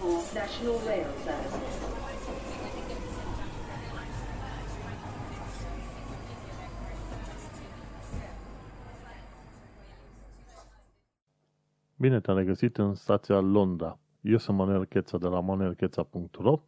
for 0.00 0.22
National 0.34 0.78
Rail 0.86 1.06
Service. 1.24 1.58
Bine 11.96 12.20
te-am 12.20 12.36
regăsit 12.36 12.76
în 12.76 12.94
stația 12.94 13.40
Londra. 13.40 13.98
Eu 14.20 14.38
sunt 14.38 14.56
Manuel 14.56 14.84
Cheța 14.84 15.18
de 15.18 15.26
la 15.26 15.40
manuelcheța.ro 15.40 16.60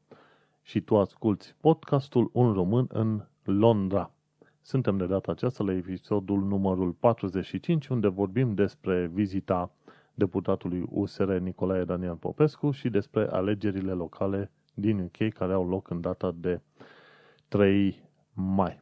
și 0.62 0.80
tu 0.80 0.98
asculti 0.98 1.54
podcastul 1.60 2.30
Un 2.32 2.52
Român 2.52 2.86
în 2.88 3.26
Londra. 3.42 4.12
Suntem 4.60 4.96
de 4.96 5.06
data 5.06 5.32
aceasta 5.32 5.64
la 5.64 5.72
episodul 5.72 6.42
numărul 6.42 6.92
45, 6.92 7.86
unde 7.88 8.08
vorbim 8.08 8.54
despre 8.54 9.06
vizita 9.06 9.72
deputatului 10.20 10.84
USR 10.90 11.32
Nicolae 11.32 11.84
Daniel 11.84 12.14
Popescu 12.14 12.70
și 12.70 12.88
despre 12.88 13.28
alegerile 13.30 13.92
locale 13.92 14.50
din 14.74 14.98
UK 15.00 15.32
care 15.32 15.52
au 15.52 15.68
loc 15.68 15.90
în 15.90 16.00
data 16.00 16.34
de 16.36 16.60
3 17.48 18.02
mai. 18.32 18.80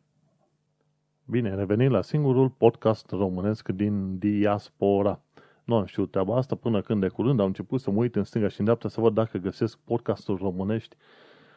Bine, 1.25 1.55
revenim 1.55 1.91
la 1.91 2.03
singurul 2.03 2.49
podcast 2.49 3.11
românesc 3.11 3.69
din 3.69 4.19
diaspora. 4.19 5.21
Nu 5.65 5.77
am 5.77 5.85
știut 5.85 6.11
treaba 6.11 6.37
asta 6.37 6.55
până 6.55 6.81
când 6.81 7.01
de 7.01 7.09
curând 7.09 7.41
am 7.41 7.47
început 7.47 7.81
să 7.81 7.91
mă 7.91 7.99
uit 7.99 8.17
în 8.17 8.25
stânga 8.25 8.49
și 8.49 8.59
în 8.59 8.65
dreapta 8.65 8.89
să 8.89 9.01
văd 9.01 9.15
dacă 9.15 9.39
găsesc 9.39 9.79
podcasturi 9.85 10.43
românești 10.43 10.97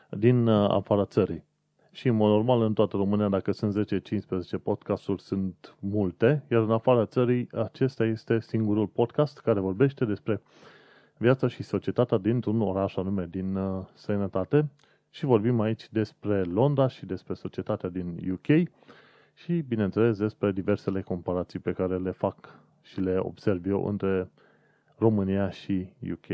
din 0.10 0.48
uh, 0.48 0.70
afara 0.70 1.06
țării. 1.06 1.44
Și 1.92 2.08
în 2.08 2.16
mod 2.16 2.30
normal 2.30 2.62
în 2.62 2.74
toată 2.74 2.98
România, 2.98 3.30
dacă 3.30 3.52
sunt 3.52 3.88
10-15 4.60 4.64
podcasturi, 4.64 5.22
sunt 5.22 5.76
multe, 5.80 6.44
iar 6.52 6.62
în 6.62 6.72
afara 6.72 7.06
țării, 7.06 7.48
acesta 7.52 8.06
este 8.06 8.40
singurul 8.40 8.88
podcast 8.88 9.40
care 9.40 9.60
vorbește 9.60 10.06
despre 10.06 10.42
viața 11.18 11.48
și 11.48 11.64
societatea 11.64 12.18
dintr-un 12.18 12.62
oraș 12.62 12.96
anume 12.96 13.28
din 13.30 13.56
uh, 13.56 13.86
străinătate 13.94 14.70
și 15.10 15.26
vorbim 15.26 15.60
aici 15.60 15.90
despre 15.92 16.44
Londra 16.44 16.88
și 16.88 17.06
despre 17.06 17.34
societatea 17.34 17.90
din 17.90 18.32
UK 18.32 18.68
și, 19.34 19.62
bineînțeles, 19.68 20.18
despre 20.18 20.52
diversele 20.52 21.02
comparații 21.02 21.60
pe 21.60 21.72
care 21.72 21.98
le 21.98 22.12
fac 22.12 22.60
și 22.82 23.02
le 23.02 23.18
observ 23.18 23.66
eu 23.66 23.86
între 23.86 24.32
România 24.98 25.50
și 25.50 25.94
UK. 26.12 26.28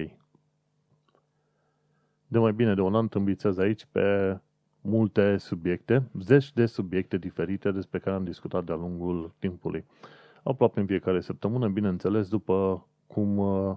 De 2.28 2.38
mai 2.40 2.54
bine 2.54 2.74
de 2.74 2.82
un 2.82 2.96
an 2.96 3.08
tâmbițez 3.08 3.58
aici 3.58 3.88
pe 3.92 4.38
multe 4.82 5.38
subiecte, 5.38 6.10
zeci 6.20 6.54
de 6.54 6.66
subiecte 6.66 7.18
diferite 7.18 7.72
despre 7.72 8.00
care 8.00 8.16
am 8.16 8.24
discutat 8.24 8.64
de-a 8.64 8.76
lungul 8.76 9.34
timpului. 9.40 9.86
Aproape 10.44 10.80
în 10.80 10.86
fiecare 10.86 11.22
săptămână, 11.22 11.68
bineînțeles, 11.68 12.30
după 12.30 12.88
cum 13.08 13.38
uh, 13.38 13.76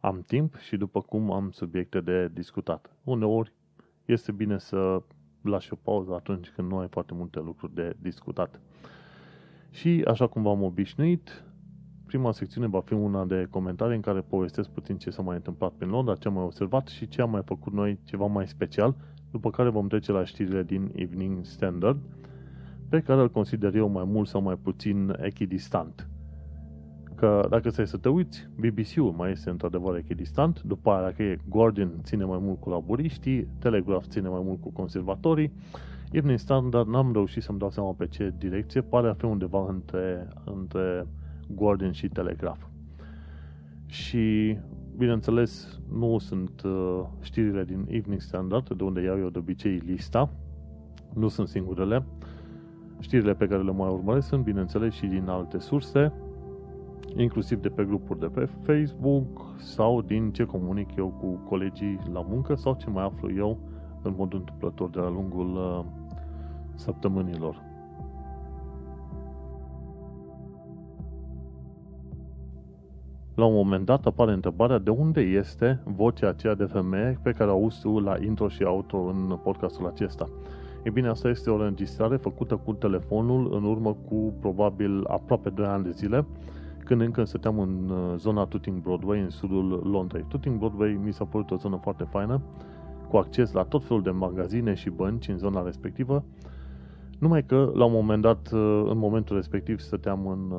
am 0.00 0.22
timp 0.26 0.56
și 0.56 0.76
după 0.76 1.00
cum 1.00 1.32
am 1.32 1.50
subiecte 1.50 2.00
de 2.00 2.30
discutat. 2.32 2.96
Uneori 3.04 3.52
este 4.04 4.32
bine 4.32 4.58
să 4.58 5.02
lași 5.42 5.72
o 5.72 5.76
pauză 5.76 6.14
atunci 6.14 6.50
când 6.50 6.68
nu 6.68 6.78
ai 6.78 6.88
foarte 6.88 7.14
multe 7.14 7.40
lucruri 7.40 7.74
de 7.74 7.96
discutat. 8.00 8.60
Și 9.70 10.04
așa 10.06 10.26
cum 10.26 10.42
v-am 10.42 10.62
obișnuit, 10.62 11.44
prima 12.06 12.32
secțiune 12.32 12.66
va 12.66 12.80
fi 12.80 12.92
una 12.92 13.24
de 13.24 13.46
comentarii 13.50 13.96
în 13.96 14.02
care 14.02 14.20
povestesc 14.20 14.68
puțin 14.68 14.96
ce 14.96 15.10
s-a 15.10 15.22
mai 15.22 15.36
întâmplat 15.36 15.72
prin 15.72 15.90
Londra, 15.90 16.14
ce 16.14 16.28
am 16.28 16.34
mai 16.34 16.42
observat 16.42 16.86
și 16.86 17.08
ce 17.08 17.22
am 17.22 17.30
mai 17.30 17.42
făcut 17.44 17.72
noi 17.72 17.98
ceva 18.04 18.26
mai 18.26 18.48
special, 18.48 18.96
după 19.30 19.50
care 19.50 19.68
vom 19.68 19.88
trece 19.88 20.12
la 20.12 20.24
știrile 20.24 20.62
din 20.62 20.90
Evening 20.94 21.44
Standard, 21.44 21.98
pe 22.88 23.00
care 23.00 23.20
îl 23.20 23.30
consider 23.30 23.74
eu 23.74 23.88
mai 23.88 24.04
mult 24.06 24.28
sau 24.28 24.42
mai 24.42 24.56
puțin 24.62 25.16
echidistant. 25.20 26.08
Că 27.14 27.46
dacă 27.50 27.68
stai 27.68 27.86
să 27.86 27.96
te 27.96 28.08
uiți, 28.08 28.48
BBC-ul 28.56 29.12
mai 29.16 29.30
este 29.30 29.50
într-adevăr 29.50 29.96
echidistant, 29.96 30.62
după 30.62 30.90
aia 30.90 31.02
dacă 31.02 31.22
e 31.22 31.38
Guardian 31.48 31.90
ține 32.02 32.24
mai 32.24 32.38
mult 32.40 32.60
cu 32.60 32.70
laburiștii, 32.70 33.46
Telegraph 33.58 34.04
ține 34.08 34.28
mai 34.28 34.40
mult 34.44 34.60
cu 34.60 34.70
conservatorii, 34.70 35.52
Evening 36.10 36.38
Standard 36.38 36.88
n-am 36.88 37.12
reușit 37.12 37.42
să-mi 37.42 37.58
dau 37.58 37.70
seama 37.70 37.92
pe 37.92 38.06
ce 38.06 38.34
direcție, 38.38 38.80
pare 38.80 39.08
a 39.08 39.14
fi 39.14 39.24
undeva 39.24 39.66
între, 39.68 40.28
între 40.44 41.06
Guardian 41.54 41.92
și 41.92 42.08
Telegraph. 42.08 42.60
Și, 43.86 44.56
bineînțeles, 44.96 45.80
nu 45.92 46.18
sunt 46.18 46.62
uh, 46.62 47.00
știrile 47.20 47.64
din 47.64 47.86
Evening 47.88 48.20
Standard, 48.20 48.74
de 48.74 48.84
unde 48.84 49.02
iau 49.02 49.18
eu 49.18 49.28
de 49.28 49.38
obicei 49.38 49.76
lista, 49.76 50.30
nu 51.14 51.28
sunt 51.28 51.48
singurele. 51.48 52.04
Știrile 52.98 53.34
pe 53.34 53.46
care 53.46 53.62
le 53.62 53.72
mai 53.72 53.88
urmăresc 53.88 54.28
sunt, 54.28 54.44
bineînțeles, 54.44 54.94
și 54.94 55.06
din 55.06 55.28
alte 55.28 55.58
surse, 55.58 56.12
inclusiv 57.16 57.60
de 57.60 57.68
pe 57.68 57.84
grupuri 57.84 58.18
de 58.18 58.26
pe 58.26 58.48
Facebook 58.62 59.54
sau 59.58 60.02
din 60.02 60.32
ce 60.32 60.44
comunic 60.44 60.96
eu 60.96 61.08
cu 61.20 61.48
colegii 61.48 61.98
la 62.12 62.20
muncă 62.28 62.54
sau 62.54 62.76
ce 62.78 62.90
mai 62.90 63.04
aflu 63.04 63.34
eu 63.34 63.58
în 64.02 64.14
mod 64.16 64.34
întâmplător 64.34 64.90
de-a 64.90 65.08
lungul 65.08 65.54
uh, 65.56 65.84
săptămânilor. 66.74 67.69
La 73.40 73.46
un 73.46 73.54
moment 73.54 73.84
dat 73.84 74.06
apare 74.06 74.32
întrebarea 74.32 74.78
de 74.78 74.90
unde 74.90 75.20
este 75.20 75.80
vocea 75.84 76.28
aceea 76.28 76.54
de 76.54 76.64
femeie 76.64 77.18
pe 77.22 77.30
care 77.30 77.50
o 77.50 77.52
auzi 77.52 77.80
tu 77.80 77.98
la 77.98 78.16
intro 78.24 78.48
și 78.48 78.62
outro 78.62 78.98
în 78.98 79.38
podcastul 79.42 79.86
acesta. 79.86 80.28
E 80.82 80.90
bine, 80.90 81.08
asta 81.08 81.28
este 81.28 81.50
o 81.50 81.54
înregistrare 81.54 82.16
făcută 82.16 82.56
cu 82.56 82.72
telefonul 82.72 83.54
în 83.54 83.64
urmă 83.64 83.96
cu 84.08 84.34
probabil 84.40 85.04
aproape 85.06 85.50
2 85.50 85.66
ani 85.66 85.84
de 85.84 85.90
zile, 85.90 86.26
când 86.84 87.00
încă 87.00 87.24
stăteam 87.24 87.58
în 87.58 87.90
uh, 87.90 88.16
zona 88.16 88.44
Tooting 88.44 88.82
Broadway, 88.82 89.20
în 89.20 89.30
sudul 89.30 89.88
Londrei. 89.90 90.24
Tooting 90.28 90.58
Broadway 90.58 91.00
mi 91.04 91.12
s-a 91.12 91.24
părut 91.24 91.50
o 91.50 91.56
zonă 91.56 91.78
foarte 91.82 92.04
faină, 92.10 92.40
cu 93.08 93.16
acces 93.16 93.52
la 93.52 93.62
tot 93.62 93.84
felul 93.84 94.02
de 94.02 94.10
magazine 94.10 94.74
și 94.74 94.90
bănci 94.90 95.28
în 95.28 95.38
zona 95.38 95.62
respectivă, 95.62 96.24
numai 97.18 97.44
că 97.44 97.70
la 97.74 97.84
un 97.84 97.92
moment 97.92 98.22
dat, 98.22 98.50
uh, 98.52 98.82
în 98.90 98.98
momentul 98.98 99.36
respectiv, 99.36 99.78
stăteam 99.78 100.26
în, 100.26 100.50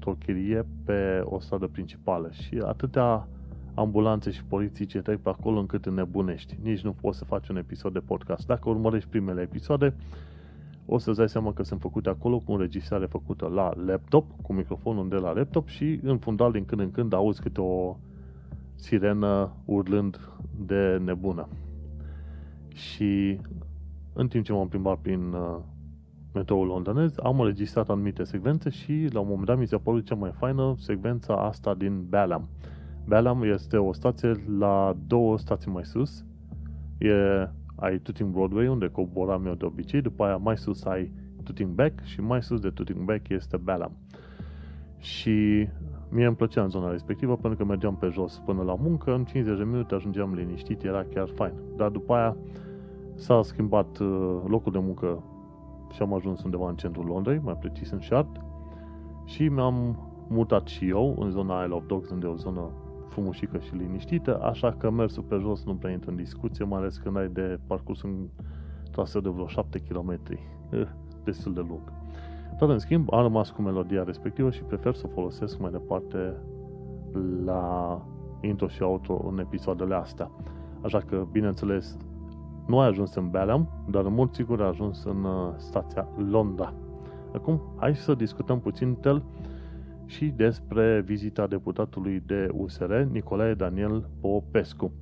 uh, 0.00 0.06
într-o 0.06 0.24
chirie 0.24 0.66
pe 0.84 1.20
o 1.24 1.40
stradă 1.40 1.66
principală 1.66 2.30
și 2.30 2.62
atâtea 2.64 3.28
ambulanțe 3.74 4.30
și 4.30 4.44
poliții 4.44 4.86
ce 4.86 5.00
trec 5.00 5.18
pe 5.18 5.28
acolo 5.28 5.58
încât 5.58 5.86
înnebunești. 5.86 6.58
Nici 6.62 6.80
nu 6.80 6.92
poți 6.92 7.18
să 7.18 7.24
faci 7.24 7.48
un 7.48 7.56
episod 7.56 7.92
de 7.92 7.98
podcast. 7.98 8.46
Dacă 8.46 8.68
urmărești 8.68 9.08
primele 9.08 9.40
episoade, 9.40 9.94
o 10.86 10.98
să-ți 10.98 11.18
dai 11.18 11.28
seama 11.28 11.52
că 11.52 11.62
sunt 11.62 11.80
făcute 11.80 12.08
acolo 12.08 12.38
cu 12.38 12.52
înregistrare 12.52 13.06
făcută 13.06 13.46
la 13.46 13.72
laptop, 13.86 14.24
cu 14.42 14.52
microfonul 14.52 15.08
de 15.08 15.16
la 15.16 15.32
laptop 15.32 15.68
și 15.68 16.00
în 16.02 16.18
fundal 16.18 16.52
din 16.52 16.64
când 16.64 16.80
în 16.80 16.90
când 16.90 17.12
auzi 17.12 17.40
câte 17.40 17.60
o 17.60 17.96
sirenă 18.74 19.52
urlând 19.64 20.20
de 20.66 21.00
nebună. 21.04 21.48
Și 22.72 23.38
în 24.12 24.28
timp 24.28 24.44
ce 24.44 24.52
m-am 24.52 24.68
plimbat 24.68 24.98
prin 24.98 25.32
uh, 25.32 25.56
metroul 26.32 26.66
londonez, 26.66 27.14
am 27.22 27.40
înregistrat 27.40 27.88
anumite 27.88 28.24
secvențe 28.24 28.70
și 28.70 29.08
la 29.12 29.20
un 29.20 29.26
moment 29.28 29.46
dat 29.46 29.58
mi 29.58 29.66
s-a 29.66 29.78
părut 29.78 30.06
cea 30.06 30.14
mai 30.14 30.32
faină 30.38 30.74
secvența 30.78 31.34
asta 31.34 31.74
din 31.74 32.04
Balham. 32.08 32.48
Balham 33.06 33.42
este 33.42 33.76
o 33.76 33.92
stație 33.92 34.32
la 34.58 34.96
două 35.06 35.38
stații 35.38 35.70
mai 35.70 35.84
sus. 35.84 36.24
E, 36.98 37.12
ai 37.76 37.98
Tooting 37.98 38.32
Broadway, 38.32 38.66
unde 38.66 38.88
coboram 38.88 39.46
eu 39.46 39.54
de 39.54 39.64
obicei, 39.64 40.00
după 40.00 40.24
aia 40.24 40.36
mai 40.36 40.58
sus 40.58 40.84
ai 40.84 41.12
Tooting 41.42 41.70
Back 41.70 42.04
și 42.04 42.20
mai 42.20 42.42
sus 42.42 42.60
de 42.60 42.70
Tooting 42.70 43.04
Back 43.04 43.28
este 43.28 43.56
Balham. 43.56 43.96
Și 44.98 45.68
mie 46.08 46.26
îmi 46.26 46.36
plăcea 46.36 46.62
în 46.62 46.68
zona 46.68 46.90
respectivă 46.90 47.36
pentru 47.36 47.58
că 47.58 47.64
mergeam 47.64 47.96
pe 47.96 48.08
jos 48.12 48.42
până 48.44 48.62
la 48.62 48.74
muncă, 48.74 49.14
în 49.14 49.24
50 49.24 49.58
de 49.58 49.64
minute 49.64 49.94
ajungeam 49.94 50.34
liniștit, 50.34 50.82
era 50.82 51.04
chiar 51.14 51.28
fain. 51.28 51.52
Dar 51.76 51.88
după 51.88 52.14
aia 52.14 52.36
s-a 53.14 53.42
schimbat 53.42 53.98
uh, 53.98 54.40
locul 54.46 54.72
de 54.72 54.78
muncă 54.78 55.22
și 55.90 56.02
am 56.02 56.14
ajuns 56.14 56.42
undeva 56.42 56.68
în 56.68 56.76
centrul 56.76 57.04
Londrei, 57.04 57.40
mai 57.42 57.56
precis 57.60 57.90
în 57.90 58.00
Shard, 58.00 58.44
și 59.24 59.48
mi-am 59.48 59.96
mutat 60.28 60.66
și 60.66 60.88
eu 60.88 61.16
în 61.18 61.30
zona 61.30 61.62
Isle 61.62 61.74
of 61.74 61.86
Dogs, 61.86 62.10
unde 62.10 62.26
e 62.26 62.30
o 62.30 62.34
zonă 62.34 62.70
frumușică 63.08 63.58
și 63.58 63.74
liniștită, 63.74 64.40
așa 64.42 64.72
că 64.72 64.90
mersul 64.90 65.22
pe 65.22 65.36
jos 65.36 65.64
nu 65.64 65.74
prea 65.74 65.92
intră 65.92 66.10
în 66.10 66.16
discuție, 66.16 66.64
mai 66.64 66.78
ales 66.78 66.96
când 66.96 67.16
ai 67.16 67.28
de 67.28 67.58
parcurs 67.66 68.02
un 68.02 68.28
traseu 68.90 69.20
de 69.20 69.28
vreo 69.28 69.46
7 69.46 69.78
km, 69.78 70.18
eh, 70.70 70.86
destul 71.24 71.54
de 71.54 71.60
lung. 71.60 71.92
Dar 72.58 72.68
în 72.68 72.78
schimb, 72.78 73.12
am 73.12 73.22
rămas 73.22 73.50
cu 73.50 73.62
melodia 73.62 74.02
respectivă 74.02 74.50
și 74.50 74.62
prefer 74.62 74.94
să 74.94 75.06
o 75.06 75.12
folosesc 75.14 75.58
mai 75.58 75.70
departe 75.70 76.36
la 77.44 78.02
intro 78.40 78.68
și 78.68 78.82
outro 78.82 79.28
în 79.28 79.38
episoadele 79.38 79.94
astea. 79.94 80.30
Așa 80.82 80.98
că, 80.98 81.26
bineînțeles, 81.32 81.96
nu 82.70 82.78
ai 82.78 82.88
ajuns 82.88 83.14
în 83.14 83.30
Balham, 83.30 83.68
dar 83.88 84.04
în 84.04 84.14
mod 84.14 84.34
sigur 84.34 84.60
ai 84.60 84.68
ajuns 84.68 85.04
în 85.04 85.24
uh, 85.24 85.52
stația 85.56 86.08
Londra. 86.16 86.74
Acum, 87.34 87.60
hai 87.76 87.96
să 87.96 88.14
discutăm 88.14 88.60
puțin 88.60 88.94
tel 88.94 89.24
și 90.06 90.26
despre 90.26 91.00
vizita 91.00 91.46
deputatului 91.46 92.22
de 92.26 92.48
USR, 92.52 92.92
Nicolae 92.94 93.54
Daniel 93.54 94.08
Popescu. 94.20 94.92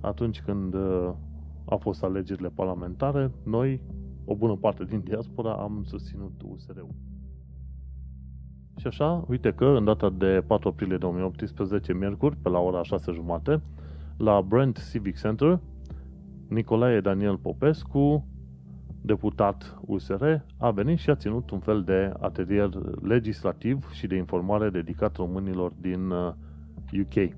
Atunci 0.00 0.40
când 0.40 0.74
uh, 0.74 1.10
a 1.64 1.76
fost 1.76 2.02
alegerile 2.02 2.48
parlamentare, 2.48 3.30
noi, 3.44 3.80
o 4.24 4.34
bună 4.34 4.56
parte 4.56 4.84
din 4.84 5.00
diaspora, 5.00 5.52
am 5.52 5.82
susținut 5.84 6.32
USR-ul. 6.44 6.94
Și 8.76 8.86
așa, 8.86 9.24
uite 9.28 9.52
că 9.52 9.64
în 9.64 9.84
data 9.84 10.10
de 10.10 10.44
4 10.46 10.68
aprilie 10.68 10.96
2018, 10.96 11.92
miercuri, 11.92 12.36
pe 12.36 12.48
la 12.48 12.58
ora 12.58 12.82
6 12.82 13.12
jumate, 13.12 13.62
la 14.16 14.42
Brent 14.42 14.88
Civic 14.90 15.18
Center, 15.20 15.60
Nicolae 16.48 17.00
Daniel 17.00 17.36
Popescu, 17.36 18.26
deputat 19.00 19.78
USR, 19.86 20.24
a 20.56 20.70
venit 20.70 20.98
și 20.98 21.10
a 21.10 21.14
ținut 21.14 21.50
un 21.50 21.58
fel 21.58 21.82
de 21.82 22.12
atelier 22.20 22.68
legislativ 23.02 23.90
și 23.92 24.06
de 24.06 24.16
informare 24.16 24.70
dedicat 24.70 25.16
românilor 25.16 25.72
din 25.80 26.10
UK. 27.00 27.14
Uh, 27.16 27.28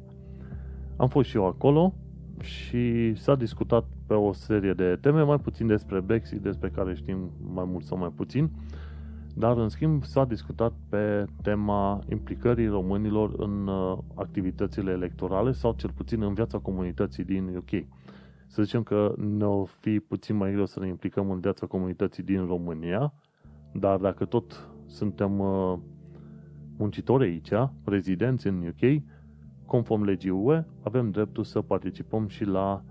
Am 0.97 1.09
fost 1.09 1.29
și 1.29 1.37
eu 1.37 1.47
acolo 1.47 1.95
și 2.41 3.15
s-a 3.15 3.35
discutat 3.35 3.85
pe 4.07 4.15
o 4.15 4.33
serie 4.33 4.73
de 4.73 4.99
teme, 5.01 5.23
mai 5.23 5.39
puțin 5.39 5.67
despre 5.67 6.01
Brexit, 6.01 6.41
despre 6.41 6.69
care 6.69 6.95
știm 6.95 7.31
mai 7.55 7.65
mult 7.67 7.85
sau 7.85 7.99
mai 7.99 8.13
puțin, 8.17 8.51
dar 9.35 9.57
în 9.57 9.69
schimb 9.69 10.05
s-a 10.05 10.25
discutat 10.25 10.73
pe 10.89 11.25
tema 11.43 12.01
implicării 12.11 12.67
românilor 12.67 13.33
în 13.37 13.67
uh, 13.67 13.99
activitățile 14.15 14.91
electorale 14.91 15.53
sau 15.53 15.75
cel 15.77 15.91
puțin 15.91 16.23
în 16.23 16.35
viața 16.35 16.59
comunității 16.59 17.25
din 17.25 17.57
UK. 17.57 17.85
Să 18.51 18.63
zicem 18.63 18.83
că 18.83 19.15
ne 19.17 19.45
o 19.45 19.65
fi 19.65 20.01
puțin 20.01 20.37
mai 20.37 20.53
greu 20.53 20.67
să 20.67 20.81
ne 20.81 20.87
implicăm 20.87 21.31
în 21.31 21.41
viața 21.41 21.67
comunității 21.67 22.23
din 22.23 22.47
România, 22.47 23.13
dar 23.73 23.99
dacă 23.99 24.25
tot 24.25 24.69
suntem 24.87 25.39
uh, 25.39 25.79
muncitori 26.77 27.25
aici, 27.25 27.51
rezidenți 27.85 28.47
în 28.47 28.67
UK, 28.67 29.03
conform 29.67 30.03
legii 30.03 30.31
UE, 30.31 30.65
avem 30.83 31.11
dreptul 31.11 31.45
să 31.45 31.61
participăm 31.61 32.29
și 32.29 32.45
la 32.45 32.83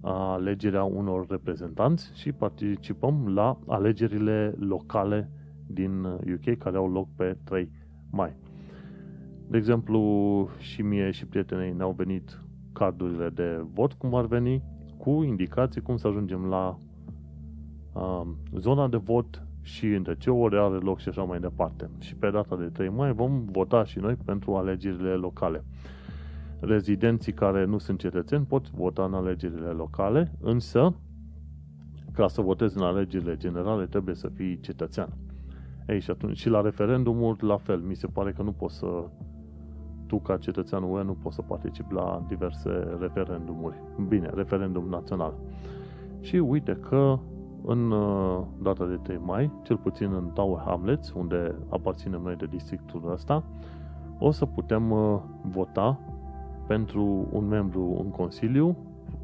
alegerea 0.00 0.84
unor 0.84 1.26
reprezentanți 1.28 2.10
și 2.14 2.32
participăm 2.32 3.28
la 3.34 3.58
alegerile 3.66 4.54
locale 4.58 5.30
din 5.66 6.04
UK 6.04 6.58
care 6.58 6.76
au 6.76 6.90
loc 6.90 7.08
pe 7.16 7.36
3 7.44 7.70
mai. 8.10 8.36
De 9.48 9.56
exemplu, 9.56 10.48
și 10.58 10.82
mie 10.82 11.10
și 11.10 11.26
prietenei 11.26 11.72
ne-au 11.72 11.92
venit 11.92 12.40
cardurile 12.72 13.28
de 13.28 13.64
vot, 13.72 13.92
cum 13.92 14.14
ar 14.14 14.26
veni, 14.26 14.62
cu 14.96 15.22
indicații 15.22 15.80
cum 15.80 15.96
să 15.96 16.06
ajungem 16.06 16.44
la 16.44 16.78
uh, 17.92 18.26
zona 18.58 18.88
de 18.88 18.96
vot 18.96 19.46
și 19.62 19.86
între 19.86 20.16
ce 20.16 20.30
ore 20.30 20.58
are 20.58 20.76
loc 20.76 20.98
și 20.98 21.08
așa 21.08 21.22
mai 21.22 21.40
departe. 21.40 21.90
Și 21.98 22.14
pe 22.14 22.30
data 22.30 22.56
de 22.56 22.64
3 22.64 22.88
mai 22.88 23.12
vom 23.12 23.44
vota 23.44 23.84
și 23.84 23.98
noi 23.98 24.14
pentru 24.14 24.54
alegerile 24.54 25.12
locale. 25.12 25.64
Rezidenții 26.60 27.32
care 27.32 27.64
nu 27.64 27.78
sunt 27.78 27.98
cetățeni 27.98 28.44
pot 28.44 28.70
vota 28.70 29.04
în 29.04 29.14
alegerile 29.14 29.68
locale, 29.68 30.32
însă 30.40 30.94
ca 32.12 32.28
să 32.28 32.40
votezi 32.40 32.76
în 32.76 32.82
alegerile 32.82 33.36
generale 33.36 33.86
trebuie 33.86 34.14
să 34.14 34.28
fii 34.28 34.60
cetățean. 34.60 35.08
Ei, 35.88 36.00
și 36.00 36.10
atunci 36.10 36.38
și 36.38 36.48
la 36.48 36.60
referendumuri 36.60 37.44
la 37.44 37.56
fel, 37.56 37.78
mi 37.78 37.94
se 37.94 38.06
pare 38.06 38.32
că 38.32 38.42
nu 38.42 38.52
poți 38.52 38.76
să 38.76 39.04
tu 40.06 40.18
ca 40.18 40.36
cetățean 40.36 40.82
UE 40.82 41.02
nu 41.02 41.16
poți 41.22 41.34
să 41.34 41.42
participi 41.42 41.94
la 41.94 42.22
diverse 42.28 42.96
referendumuri. 43.00 43.76
Bine, 44.08 44.30
referendum 44.34 44.88
național. 44.88 45.34
Și 46.20 46.36
uite 46.36 46.78
că 46.88 47.18
în 47.64 47.90
uh, 47.90 48.40
data 48.62 48.86
de 48.86 48.98
3 49.02 49.20
mai, 49.24 49.50
cel 49.62 49.76
puțin 49.76 50.12
în 50.12 50.30
Tower 50.34 50.62
Hamlets, 50.64 51.12
unde 51.12 51.54
aparținem 51.68 52.20
noi 52.22 52.36
de 52.36 52.46
districtul 52.46 53.12
ăsta, 53.12 53.44
o 54.18 54.30
să 54.30 54.46
putem 54.46 54.90
uh, 54.90 55.20
vota 55.42 56.00
pentru 56.66 57.28
un 57.32 57.46
membru 57.46 57.96
în 58.04 58.10
consiliu, 58.10 58.76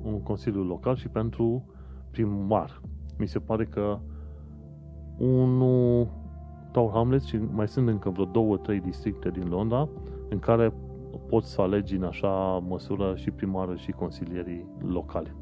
un 0.02 0.22
consiliu 0.22 0.62
local 0.62 0.96
și 0.96 1.08
pentru 1.08 1.64
primar. 2.10 2.80
Mi 3.18 3.26
se 3.26 3.38
pare 3.38 3.64
că 3.64 3.98
unul 5.18 6.08
Tower 6.72 6.90
Hamlets 6.92 7.24
și 7.24 7.38
mai 7.52 7.68
sunt 7.68 7.88
încă 7.88 8.10
vreo 8.10 8.24
două, 8.24 8.56
trei 8.56 8.80
districte 8.80 9.30
din 9.30 9.48
Londra 9.48 9.88
în 10.30 10.38
care 10.38 10.72
poți 11.26 11.50
să 11.50 11.60
alegi 11.60 11.96
în 11.96 12.02
așa 12.02 12.62
măsură 12.68 13.16
și 13.16 13.30
primară 13.30 13.74
și 13.74 13.90
consilierii 13.90 14.66
locale. 14.86 15.34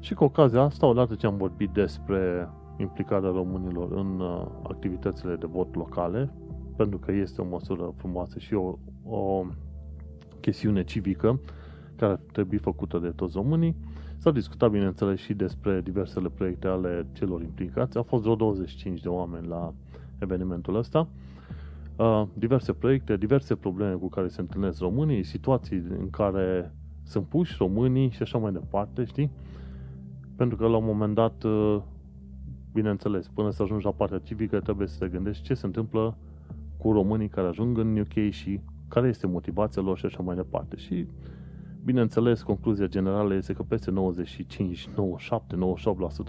Și 0.00 0.14
cu 0.14 0.24
ocazia 0.24 0.60
asta, 0.60 0.86
odată 0.86 1.14
ce 1.14 1.26
am 1.26 1.36
vorbit 1.36 1.70
despre 1.70 2.48
implicarea 2.76 3.30
românilor 3.30 3.92
în 3.92 4.20
uh, 4.20 4.46
activitățile 4.62 5.36
de 5.36 5.46
vot 5.46 5.74
locale, 5.74 6.32
pentru 6.76 6.98
că 6.98 7.12
este 7.12 7.40
o 7.40 7.44
măsură 7.44 7.92
frumoasă 7.96 8.38
și 8.38 8.54
o, 8.54 8.78
o 9.04 9.44
chestiune 10.40 10.84
civică 10.84 11.40
care 11.96 12.20
trebuie 12.32 12.58
făcută 12.58 12.98
de 12.98 13.08
toți 13.08 13.36
românii, 13.36 13.76
s-a 14.18 14.30
discutat, 14.30 14.70
bineînțeles, 14.70 15.18
și 15.20 15.34
despre 15.34 15.80
diversele 15.80 16.28
proiecte 16.28 16.66
ale 16.66 17.06
celor 17.12 17.42
implicați. 17.42 17.96
Au 17.96 18.02
fost 18.02 18.22
vreo 18.22 18.34
25 18.34 19.00
de 19.00 19.08
oameni 19.08 19.46
la 19.46 19.72
evenimentul 20.18 20.76
ăsta 20.76 20.98
Uh, 20.98 21.25
diverse 22.32 22.72
proiecte, 22.72 23.16
diverse 23.16 23.54
probleme 23.54 23.94
cu 23.94 24.08
care 24.08 24.28
se 24.28 24.40
întâlnesc 24.40 24.80
românii, 24.80 25.22
situații 25.22 25.76
în 25.98 26.10
care 26.10 26.74
sunt 27.02 27.26
puși 27.26 27.54
românii 27.58 28.10
și 28.10 28.22
așa 28.22 28.38
mai 28.38 28.52
departe, 28.52 29.04
știi? 29.04 29.30
Pentru 30.36 30.56
că 30.56 30.66
la 30.66 30.76
un 30.76 30.84
moment 30.84 31.14
dat, 31.14 31.42
uh, 31.42 31.82
bineînțeles, 32.72 33.28
până 33.28 33.50
să 33.50 33.62
ajungi 33.62 33.84
la 33.84 33.90
partea 33.90 34.18
civică, 34.18 34.60
trebuie 34.60 34.86
să 34.86 34.98
te 34.98 35.08
gândești 35.08 35.44
ce 35.44 35.54
se 35.54 35.66
întâmplă 35.66 36.16
cu 36.76 36.92
românii 36.92 37.28
care 37.28 37.46
ajung 37.46 37.78
în 37.78 37.98
UK 37.98 38.30
și 38.30 38.60
care 38.88 39.08
este 39.08 39.26
motivația 39.26 39.82
lor 39.82 39.98
și 39.98 40.06
așa 40.06 40.22
mai 40.22 40.36
departe. 40.36 40.76
Și, 40.76 41.06
bineînțeles, 41.84 42.42
concluzia 42.42 42.86
generală 42.86 43.34
este 43.34 43.52
că 43.52 43.62
peste 43.62 43.90
95, 43.90 44.88
97, 44.96 45.56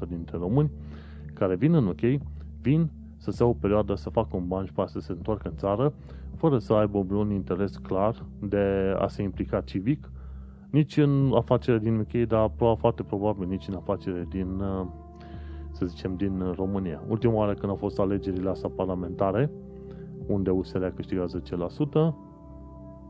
98% 0.05 0.07
dintre 0.07 0.37
români 0.37 0.71
care 1.33 1.55
vin 1.55 1.73
în 1.73 1.87
UK, 1.87 2.21
vin 2.61 2.89
să 3.31 3.37
se 3.37 3.43
ia 3.43 3.49
o 3.49 3.53
perioadă 3.53 3.95
să 3.95 4.09
facă 4.09 4.35
un 4.35 4.47
ban 4.47 4.65
și 4.65 4.73
pe 4.73 4.83
să 4.85 4.99
se 4.99 5.11
întoarcă 5.11 5.47
în 5.47 5.55
țară, 5.55 5.93
fără 6.35 6.57
să 6.57 6.73
aibă 6.73 6.97
un 6.97 7.31
interes 7.31 7.77
clar 7.77 8.25
de 8.39 8.95
a 8.97 9.07
se 9.07 9.21
implica 9.21 9.61
civic, 9.61 10.11
nici 10.69 10.97
în 10.97 11.31
afacere 11.35 11.79
din 11.79 11.99
UK, 11.99 12.27
dar 12.27 12.51
foarte 12.77 13.03
probabil 13.03 13.47
nici 13.47 13.67
în 13.67 13.73
afacere 13.73 14.27
din, 14.29 14.59
uh, 14.59 14.85
să 15.71 15.85
zicem, 15.85 16.15
din 16.15 16.53
România. 16.55 17.03
Ultima 17.07 17.33
oară 17.33 17.53
când 17.53 17.71
au 17.71 17.77
fost 17.77 17.99
alegerile 17.99 18.49
astea 18.49 18.69
parlamentare, 18.69 19.51
unde 20.27 20.49
USR 20.49 20.83
a 20.83 20.91
câștigat 20.91 21.29
10%, 21.29 22.15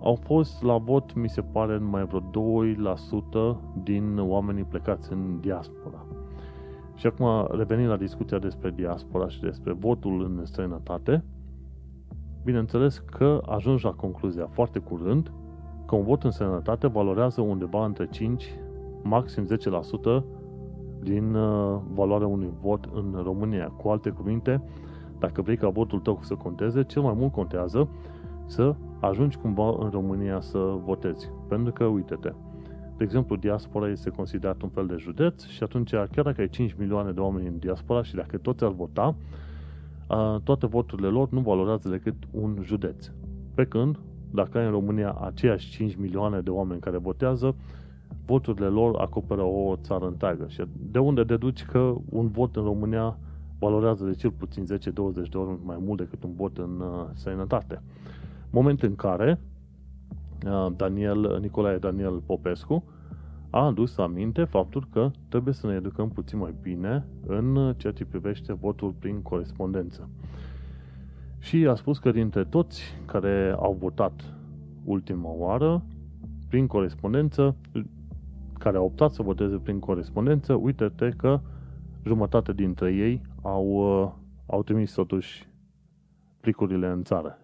au 0.02 0.16
fost 0.16 0.64
la 0.64 0.78
vot, 0.78 1.14
mi 1.16 1.30
se 1.30 1.42
pare, 1.42 1.78
mai 1.78 2.06
vreo 2.06 2.20
2% 2.20 3.58
din 3.84 4.18
oamenii 4.20 4.64
plecați 4.64 5.12
în 5.12 5.40
diaspora. 5.40 6.06
Și 6.98 7.08
acum, 7.08 7.48
revenind 7.58 7.90
la 7.90 7.98
discuția 7.98 8.38
despre 8.40 8.72
diaspora 8.76 9.28
și 9.28 9.40
despre 9.40 9.74
votul 9.74 10.24
în 10.24 10.46
străinătate, 10.46 11.24
bineînțeles 12.44 12.98
că 12.98 13.42
ajungi 13.46 13.86
la 13.86 13.92
concluzia 13.92 14.48
foarte 14.52 14.80
curând 14.80 15.32
că 15.86 15.96
un 15.96 16.04
vot 16.04 16.24
în 16.24 16.32
străinătate 16.32 16.88
valorează 16.88 17.42
undeva 17.42 17.86
între 17.86 18.08
5, 18.12 18.46
maxim 19.04 19.48
10% 20.20 20.24
din 21.00 21.34
uh, 21.34 21.80
valoarea 21.94 22.28
unui 22.28 22.54
vot 22.62 22.90
în 22.94 23.22
România. 23.24 23.68
Cu 23.68 23.90
alte 23.90 24.10
cuvinte, 24.10 24.64
dacă 25.20 25.42
vrei 25.42 25.58
ca 25.58 25.70
votul 25.70 26.00
tău 26.00 26.20
să 26.22 26.34
conteze, 26.34 26.84
cel 26.84 27.02
mai 27.02 27.14
mult 27.18 27.32
contează 27.32 27.90
să 28.46 28.76
ajungi 29.00 29.38
cumva 29.38 29.76
în 29.80 29.90
România 29.90 30.40
să 30.40 30.78
votezi. 30.86 31.32
Pentru 31.48 31.74
că, 31.74 31.84
uite-te, 31.84 32.32
de 32.98 33.04
exemplu, 33.04 33.36
diaspora 33.36 33.90
este 33.90 34.10
considerat 34.10 34.62
un 34.62 34.70
fel 34.70 34.88
de 34.88 34.96
județ 35.00 35.46
și 35.46 35.64
atunci, 35.64 35.90
chiar 35.90 36.24
dacă 36.24 36.42
ai 36.42 36.50
5 36.50 36.76
milioane 36.78 37.12
de 37.12 37.20
oameni 37.20 37.48
în 37.48 37.58
diaspora 37.58 38.04
și 38.04 38.16
dacă 38.16 38.38
toți 38.38 38.64
ar 38.64 38.72
vota, 38.72 39.16
toate 40.44 40.68
voturile 40.68 41.08
lor 41.08 41.30
nu 41.30 41.40
valorează 41.40 41.90
decât 41.90 42.16
un 42.32 42.58
județ. 42.62 43.12
Pe 43.54 43.66
când, 43.66 44.00
dacă 44.32 44.58
ai 44.58 44.66
în 44.66 44.72
România 44.72 45.12
aceiași 45.12 45.70
5 45.70 45.96
milioane 45.96 46.40
de 46.40 46.50
oameni 46.50 46.80
care 46.80 46.98
votează, 46.98 47.56
voturile 48.26 48.68
lor 48.68 48.96
acoperă 48.96 49.42
o 49.42 49.76
țară 49.82 50.06
întreagă. 50.06 50.46
Și 50.48 50.64
de 50.92 51.00
unde 51.00 51.24
deduci 51.24 51.66
că 51.66 51.96
un 52.10 52.28
vot 52.28 52.56
în 52.56 52.64
România 52.64 53.18
valorează 53.60 54.06
de 54.06 54.14
cel 54.14 54.32
puțin 54.32 54.64
10-20 54.64 54.68
de 55.30 55.38
ori 55.38 55.58
mai 55.64 55.78
mult 55.80 56.00
decât 56.00 56.24
un 56.24 56.34
vot 56.36 56.58
în 56.58 56.80
uh, 56.80 57.06
sănătate. 57.14 57.82
Moment 58.50 58.82
în 58.82 58.96
care 58.96 59.40
Uh, 59.40 59.57
Daniel, 60.76 61.38
Nicolae 61.42 61.78
Daniel 61.78 62.22
Popescu, 62.26 62.84
a 63.50 63.66
adus 63.66 63.98
aminte 63.98 64.44
faptul 64.44 64.88
că 64.92 65.12
trebuie 65.30 65.54
să 65.54 65.68
ne 65.68 65.76
educăm 65.76 66.10
puțin 66.10 66.38
mai 66.38 66.56
bine 66.62 67.06
în 67.26 67.74
ceea 67.78 67.94
ce 67.94 68.06
privește 68.06 68.54
votul 68.54 68.94
prin 69.00 69.22
corespondență. 69.22 70.10
Și 71.40 71.68
a 71.68 71.76
spus 71.76 72.00
că 72.00 72.12
dintre 72.12 72.44
toți 72.44 72.82
care 73.06 73.56
au 73.60 73.74
votat 73.80 74.34
ultima 74.84 75.30
oară 75.30 75.84
prin 76.50 76.68
corespondență, 76.68 77.56
care 78.60 78.78
au 78.78 78.86
optat 78.86 79.12
să 79.12 79.22
voteze 79.22 79.58
prin 79.58 79.80
corespondență, 79.80 80.54
uite-te 80.54 81.10
că 81.10 81.40
jumătate 82.06 82.54
dintre 82.54 82.94
ei 82.94 83.22
au, 83.42 83.66
uh, 83.66 84.12
au 84.46 84.64
trimis 84.64 84.94
totuși 84.94 85.48
plicurile 86.40 86.88
în 86.88 87.04
țară. 87.04 87.38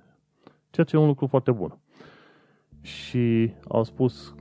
Ceea 0.70 0.86
ce 0.86 0.96
e 0.96 1.00
un 1.00 1.08
lucru 1.08 1.28
foarte 1.28 1.52
bun 1.52 1.78
și 2.84 3.54
au 3.68 3.84
spus 3.84 4.36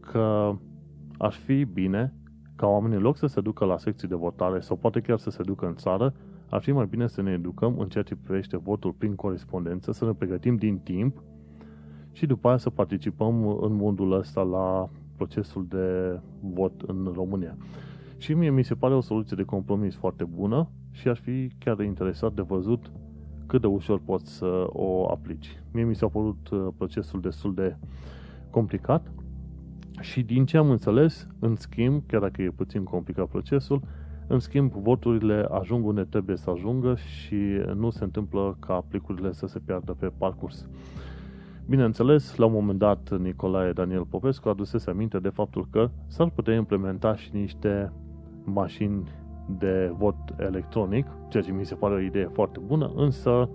că 0.00 0.56
ar 1.18 1.32
fi 1.32 1.64
bine 1.64 2.14
ca 2.56 2.66
oamenii, 2.66 2.96
în 2.96 3.02
loc 3.02 3.16
să 3.16 3.26
se 3.26 3.40
ducă 3.40 3.64
la 3.64 3.78
secții 3.78 4.08
de 4.08 4.14
votare 4.14 4.60
sau 4.60 4.76
poate 4.76 5.00
chiar 5.00 5.18
să 5.18 5.30
se 5.30 5.42
ducă 5.42 5.66
în 5.66 5.74
țară, 5.74 6.14
ar 6.50 6.60
fi 6.60 6.72
mai 6.72 6.86
bine 6.86 7.06
să 7.06 7.22
ne 7.22 7.32
educăm 7.32 7.78
în 7.78 7.88
ceea 7.88 8.04
ce 8.04 8.16
privește 8.16 8.56
votul 8.56 8.92
prin 8.92 9.14
corespondență, 9.14 9.92
să 9.92 10.04
ne 10.04 10.12
pregătim 10.12 10.56
din 10.56 10.78
timp 10.78 11.22
și 12.12 12.26
după 12.26 12.48
aia 12.48 12.56
să 12.56 12.70
participăm 12.70 13.58
în 13.60 13.74
modul 13.74 14.12
ăsta 14.12 14.42
la 14.42 14.90
procesul 15.16 15.66
de 15.68 16.18
vot 16.40 16.82
în 16.86 17.12
România. 17.14 17.56
Și 18.16 18.34
mie 18.34 18.50
mi 18.50 18.64
se 18.64 18.74
pare 18.74 18.94
o 18.94 19.00
soluție 19.00 19.36
de 19.36 19.42
compromis 19.42 19.94
foarte 19.94 20.24
bună 20.24 20.68
și 20.90 21.08
aș 21.08 21.20
fi 21.20 21.50
chiar 21.58 21.80
interesat 21.80 22.32
de 22.32 22.42
văzut 22.42 22.92
cât 23.46 23.60
de 23.60 23.66
ușor 23.66 24.00
poți 24.04 24.36
să 24.36 24.66
o 24.68 25.10
aplici. 25.10 25.62
Mie 25.72 25.84
mi 25.84 25.94
s-a 25.94 26.08
părut 26.08 26.48
uh, 26.48 26.66
procesul 26.76 27.20
destul 27.20 27.54
de 27.54 27.76
complicat 28.50 29.12
și 30.00 30.22
din 30.22 30.46
ce 30.46 30.56
am 30.56 30.70
înțeles, 30.70 31.28
în 31.38 31.56
schimb, 31.56 32.02
chiar 32.06 32.20
dacă 32.20 32.42
e 32.42 32.50
puțin 32.50 32.84
complicat 32.84 33.28
procesul, 33.28 33.82
în 34.26 34.38
schimb, 34.38 34.72
voturile 34.72 35.46
ajung 35.50 35.86
unde 35.86 36.02
trebuie 36.02 36.36
să 36.36 36.50
ajungă 36.50 36.94
și 36.94 37.36
nu 37.74 37.90
se 37.90 38.04
întâmplă 38.04 38.56
ca 38.60 38.74
aplicurile 38.74 39.32
să 39.32 39.46
se 39.46 39.58
piardă 39.58 39.92
pe 39.92 40.10
parcurs. 40.18 40.68
Bineînțeles, 41.66 42.36
la 42.36 42.46
un 42.46 42.52
moment 42.52 42.78
dat, 42.78 43.18
Nicolae 43.20 43.72
Daniel 43.72 44.04
Popescu 44.04 44.48
adusese 44.48 44.90
aminte 44.90 45.18
de 45.18 45.28
faptul 45.28 45.66
că 45.70 45.90
s-ar 46.06 46.30
putea 46.30 46.54
implementa 46.54 47.16
și 47.16 47.30
niște 47.32 47.92
mașini 48.44 49.08
de 49.46 49.92
vot 49.96 50.16
electronic, 50.36 51.06
ceea 51.28 51.42
ce 51.42 51.52
mi 51.52 51.64
se 51.64 51.74
pare 51.74 51.94
o 51.94 51.98
idee 51.98 52.26
foarte 52.32 52.60
bună, 52.66 52.92
însă 52.96 53.48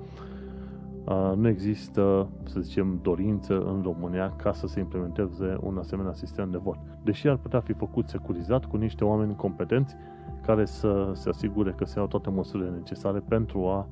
nu 1.35 1.47
există, 1.47 2.29
să 2.43 2.59
zicem, 2.59 2.99
dorință 3.01 3.59
în 3.59 3.81
România 3.83 4.33
ca 4.35 4.53
să 4.53 4.67
se 4.67 4.79
implementeze 4.79 5.57
un 5.61 5.77
asemenea 5.77 6.13
sistem 6.13 6.51
de 6.51 6.57
vot. 6.57 6.77
Deși 7.03 7.27
ar 7.27 7.37
putea 7.37 7.59
fi 7.59 7.73
făcut 7.73 8.09
securizat 8.09 8.65
cu 8.65 8.77
niște 8.77 9.03
oameni 9.03 9.35
competenți 9.35 9.95
care 10.45 10.65
să 10.65 11.11
se 11.13 11.29
asigure 11.29 11.71
că 11.71 11.85
se 11.85 11.99
iau 11.99 12.07
toate 12.07 12.29
măsurile 12.29 12.69
necesare 12.69 13.23
pentru 13.27 13.67
a 13.67 13.87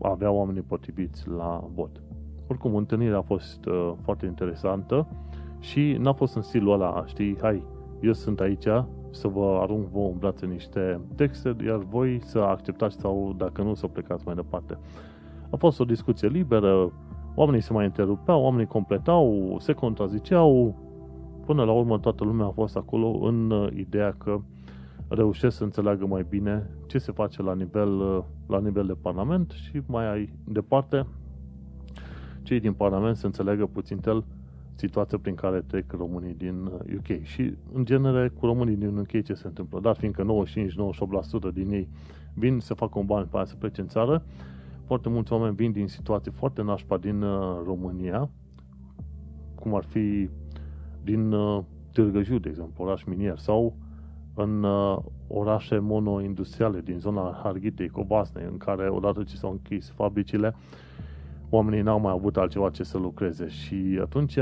avea 0.00 0.30
oamenii 0.30 0.62
potriviți 0.62 1.28
la 1.28 1.68
vot. 1.74 2.02
Oricum, 2.46 2.74
întâlnirea 2.74 3.18
a 3.18 3.22
fost 3.22 3.64
uh, 3.64 3.92
foarte 4.02 4.26
interesantă 4.26 5.06
și 5.58 5.96
n-a 6.00 6.12
fost 6.12 6.36
în 6.36 6.42
stilul 6.42 6.72
ăla, 6.72 7.04
știi, 7.06 7.36
hai, 7.40 7.64
eu 8.00 8.12
sunt 8.12 8.40
aici 8.40 8.66
să 9.10 9.28
vă 9.28 9.58
arunc 9.60 9.86
vouă 9.86 10.10
în 10.10 10.18
brațe 10.18 10.46
niște 10.46 11.00
texte, 11.14 11.56
iar 11.64 11.78
voi 11.78 12.20
să 12.22 12.38
acceptați 12.38 12.96
sau, 13.00 13.34
dacă 13.36 13.62
nu, 13.62 13.74
să 13.74 13.86
plecați 13.86 14.26
mai 14.26 14.34
departe. 14.34 14.78
A 15.50 15.56
fost 15.56 15.80
o 15.80 15.84
discuție 15.84 16.28
liberă, 16.28 16.92
oamenii 17.34 17.60
se 17.60 17.72
mai 17.72 17.84
întrerupeau, 17.84 18.42
oamenii 18.42 18.66
completau, 18.66 19.56
se 19.60 19.72
contraziceau, 19.72 20.74
până 21.46 21.64
la 21.64 21.72
urmă 21.72 21.98
toată 21.98 22.24
lumea 22.24 22.46
a 22.46 22.50
fost 22.50 22.76
acolo 22.76 23.08
în 23.08 23.50
uh, 23.50 23.68
ideea 23.76 24.14
că 24.18 24.40
reușesc 25.08 25.56
să 25.56 25.64
înțeleagă 25.64 26.06
mai 26.06 26.26
bine 26.28 26.70
ce 26.86 26.98
se 26.98 27.12
face 27.12 27.42
la 27.42 27.54
nivel, 27.54 28.00
uh, 28.00 28.22
la 28.46 28.60
nivel 28.60 28.86
de 28.86 28.96
Parlament 29.00 29.50
și 29.50 29.82
mai 29.86 30.12
ai 30.12 30.32
departe 30.44 31.06
cei 32.42 32.60
din 32.60 32.72
Parlament 32.72 33.16
să 33.16 33.26
înțeleagă 33.26 33.66
puțin 33.66 33.98
tel 33.98 34.24
situația 34.80 35.18
prin 35.18 35.34
care 35.34 35.60
trec 35.60 35.92
românii 35.92 36.34
din 36.34 36.64
UK. 36.96 37.08
Uh, 37.08 37.22
și, 37.22 37.54
în 37.72 37.84
genere, 37.84 38.28
cu 38.28 38.46
românii 38.46 38.76
din 38.76 38.96
UK 38.96 39.22
ce 39.22 39.34
se 39.34 39.46
întâmplă? 39.46 39.80
Dar 39.80 39.96
fiindcă 39.96 40.24
95-98% 41.50 41.52
din 41.52 41.70
ei 41.70 41.88
vin 42.34 42.58
să 42.60 42.74
facă 42.74 42.98
un 42.98 43.06
bani 43.06 43.26
pe 43.26 43.36
aia 43.36 43.44
să 43.44 43.54
plece 43.56 43.80
în 43.80 43.86
țară, 43.86 44.24
foarte 44.86 45.08
mulți 45.08 45.32
oameni 45.32 45.54
vin 45.54 45.72
din 45.72 45.88
situații 45.88 46.32
foarte 46.32 46.62
nașpa 46.62 46.96
din 46.96 47.22
uh, 47.22 47.60
România, 47.64 48.30
cum 49.54 49.74
ar 49.74 49.84
fi 49.84 50.28
din 51.02 51.34
Târgă 51.92 52.22
Jiu, 52.22 52.38
de 52.38 52.48
exemplu, 52.48 52.84
oraș 52.84 53.04
minier, 53.04 53.38
sau 53.38 53.76
în 54.34 54.62
uh, 54.62 54.98
orașe 55.26 55.78
monoindustriale 55.78 56.80
din 56.80 56.98
zona 56.98 57.40
Harghitei, 57.42 57.88
Cobasnei, 57.88 58.44
în 58.50 58.56
care 58.56 58.88
odată 58.88 59.22
ce 59.22 59.36
s-au 59.36 59.50
închis 59.50 59.90
fabricile, 59.90 60.54
oamenii 61.50 61.82
n-au 61.82 62.00
mai 62.00 62.12
avut 62.12 62.36
altceva 62.36 62.70
ce 62.70 62.82
să 62.82 62.98
lucreze 62.98 63.48
și 63.48 63.98
atunci 64.02 64.38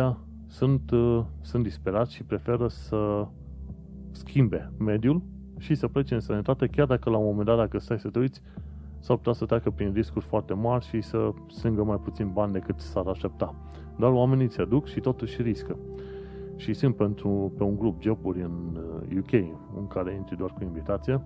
sunt, 0.49 0.91
uh, 0.91 1.25
sunt 1.41 1.63
disperați 1.63 2.15
și 2.15 2.23
preferă 2.23 2.69
să 2.69 3.27
schimbe 4.11 4.73
mediul 4.79 5.23
și 5.59 5.75
să 5.75 5.89
plece 5.89 6.15
în 6.15 6.21
sănătate, 6.21 6.67
chiar 6.67 6.87
dacă 6.87 7.11
la 7.11 7.17
un 7.17 7.25
moment 7.25 7.47
dat, 7.47 7.57
dacă 7.57 7.79
stai 7.79 7.99
să 7.99 8.09
te 8.09 8.19
uiți, 8.19 8.43
s-ar 8.99 9.17
putea 9.17 9.33
să 9.33 9.45
treacă 9.45 9.71
prin 9.71 9.93
riscuri 9.93 10.25
foarte 10.25 10.55
mari 10.55 10.85
și 10.85 11.01
să 11.01 11.31
strângă 11.49 11.85
mai 11.85 11.97
puțin 11.97 12.31
bani 12.33 12.53
decât 12.53 12.81
s-ar 12.81 13.07
aștepta. 13.07 13.55
Dar 13.99 14.11
oamenii 14.11 14.51
se 14.51 14.65
duc 14.65 14.87
și 14.87 15.01
totuși 15.01 15.43
riscă 15.43 15.77
și 16.57 16.73
sunt 16.73 16.97
pentru, 16.97 17.53
pe 17.57 17.63
un 17.63 17.77
grup 17.77 18.03
joburi 18.03 18.43
în 18.43 18.79
UK, 19.19 19.33
uh, 19.33 19.51
în 19.79 19.87
care 19.87 20.15
intri 20.15 20.37
doar 20.37 20.51
cu 20.51 20.63
invitație 20.65 21.21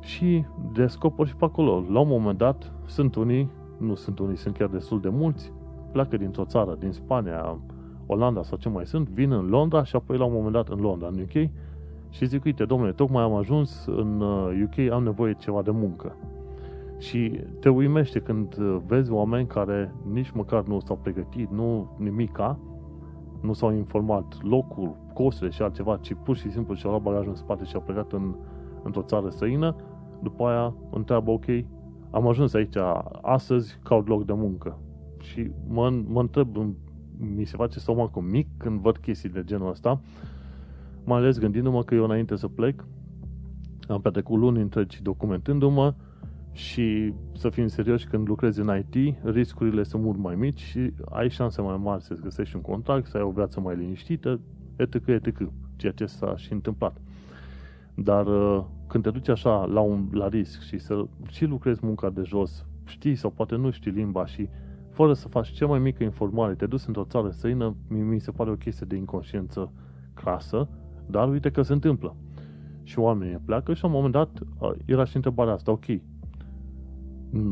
și 0.00 0.44
descoperi 0.72 1.28
și 1.28 1.36
pe 1.36 1.44
acolo. 1.44 1.84
La 1.90 2.00
un 2.00 2.08
moment 2.08 2.38
dat, 2.38 2.72
sunt 2.86 3.14
unii, 3.14 3.50
nu 3.78 3.94
sunt 3.94 4.18
unii, 4.18 4.36
sunt 4.36 4.56
chiar 4.56 4.68
destul 4.68 5.00
de 5.00 5.08
mulți, 5.08 5.52
pleacă 5.92 6.16
dintr-o 6.16 6.44
țară, 6.44 6.76
din 6.78 6.92
Spania, 6.92 7.58
Olanda 8.06 8.42
sau 8.42 8.58
ce 8.58 8.68
mai 8.68 8.86
sunt, 8.86 9.08
vin 9.08 9.32
în 9.32 9.48
Londra 9.48 9.84
și 9.84 9.96
apoi 9.96 10.16
la 10.16 10.24
un 10.24 10.32
moment 10.32 10.52
dat 10.52 10.68
în 10.68 10.80
Londra, 10.80 11.08
în 11.08 11.20
UK, 11.20 11.50
și 12.10 12.26
zic, 12.26 12.44
uite, 12.44 12.64
domnule, 12.64 12.92
tocmai 12.92 13.22
am 13.22 13.34
ajuns 13.34 13.86
în 13.86 14.20
UK, 14.62 14.76
uh, 14.76 14.88
am 14.92 15.02
nevoie 15.02 15.32
de 15.32 15.38
ceva 15.38 15.62
de 15.62 15.70
muncă. 15.70 16.16
Și 16.98 17.40
te 17.60 17.68
uimește 17.68 18.18
când 18.18 18.56
uh, 18.58 18.76
vezi 18.86 19.12
oameni 19.12 19.46
care 19.46 19.94
nici 20.12 20.30
măcar 20.30 20.64
nu 20.64 20.80
s-au 20.80 20.98
pregătit, 21.02 21.50
nu 21.50 21.96
nimica, 21.98 22.58
nu 23.40 23.52
s-au 23.52 23.72
informat 23.72 24.38
locul, 24.42 24.96
costurile 25.14 25.50
și 25.50 25.62
altceva, 25.62 25.96
ci 25.96 26.16
pur 26.24 26.36
și 26.36 26.50
simplu 26.50 26.74
și-au 26.74 26.90
luat 26.90 27.02
bagajul 27.02 27.28
în 27.28 27.36
spate 27.36 27.64
și 27.64 27.74
au 27.74 27.80
plecat 27.80 28.12
în, 28.12 28.34
într-o 28.82 29.02
țară 29.02 29.28
străină, 29.28 29.76
după 30.22 30.44
aia 30.44 30.74
întreabă, 30.90 31.30
ok, 31.30 31.44
am 32.10 32.28
ajuns 32.28 32.54
aici 32.54 32.76
astăzi, 33.22 33.78
caut 33.82 34.08
loc 34.08 34.24
de 34.24 34.32
muncă. 34.32 34.78
Și 35.18 35.50
mă, 35.68 35.92
mă 36.06 36.20
întreb, 36.20 36.56
mi 37.18 37.44
se 37.44 37.56
face 37.56 37.78
stomacul 37.78 38.22
mic 38.22 38.46
când 38.56 38.80
văd 38.80 38.96
chestii 38.96 39.28
de 39.28 39.44
genul 39.44 39.70
ăsta, 39.70 40.00
mai 41.04 41.18
ales 41.18 41.38
gândindu-mă 41.38 41.82
că 41.82 41.94
eu 41.94 42.04
înainte 42.04 42.36
să 42.36 42.48
plec, 42.48 42.84
am 43.88 44.00
petrecut 44.00 44.38
luni 44.38 44.60
întregi 44.60 45.02
documentându-mă, 45.02 45.94
și 46.54 47.14
să 47.36 47.48
fim 47.48 47.66
serioși, 47.66 48.06
când 48.06 48.28
lucrezi 48.28 48.60
în 48.60 48.78
IT, 48.78 49.16
riscurile 49.24 49.82
sunt 49.82 50.02
mult 50.02 50.18
mai 50.18 50.34
mici 50.34 50.60
și 50.60 50.92
ai 51.10 51.30
șanse 51.30 51.62
mai 51.62 51.76
mari 51.82 52.02
să-ți 52.02 52.22
găsești 52.22 52.56
un 52.56 52.62
contract, 52.62 53.06
să 53.06 53.16
ai 53.16 53.22
o 53.22 53.30
viață 53.30 53.60
mai 53.60 53.76
liniștită, 53.76 54.40
etc., 54.76 54.94
etc., 55.06 55.48
ceea 55.76 55.92
ce 55.92 56.06
s-a 56.06 56.36
și 56.36 56.52
întâmplat. 56.52 57.00
Dar 57.94 58.26
uh, 58.26 58.64
când 58.86 59.04
te 59.04 59.10
duci 59.10 59.28
așa 59.28 59.64
la, 59.64 59.80
un, 59.80 60.08
la 60.12 60.28
risc 60.28 60.60
și 60.60 60.78
să 60.78 61.06
și 61.28 61.44
lucrezi 61.44 61.80
munca 61.82 62.10
de 62.10 62.22
jos, 62.24 62.66
știi 62.84 63.14
sau 63.14 63.30
poate 63.30 63.56
nu 63.56 63.70
știi 63.70 63.90
limba 63.90 64.26
și 64.26 64.48
fără 64.94 65.12
să 65.12 65.28
faci 65.28 65.48
cea 65.48 65.66
mai 65.66 65.78
mică 65.78 66.02
informare, 66.02 66.54
te 66.54 66.66
duci 66.66 66.86
într-o 66.86 67.04
țară 67.04 67.30
străină, 67.30 67.74
mi 67.88 68.20
se 68.20 68.30
pare 68.30 68.50
o 68.50 68.54
chestie 68.54 68.86
de 68.88 68.96
inconștiență 68.96 69.72
crasă, 70.14 70.68
dar 71.06 71.28
uite 71.28 71.50
că 71.50 71.62
se 71.62 71.72
întâmplă. 71.72 72.16
Și 72.82 72.98
oamenii 72.98 73.40
pleacă 73.44 73.74
și 73.74 73.82
la 73.82 73.88
un 73.88 73.94
moment 73.94 74.12
dat 74.12 74.40
uh, 74.58 74.70
era 74.84 75.04
și 75.04 75.16
întrebarea 75.16 75.52
asta, 75.52 75.70
ok, 75.70 75.84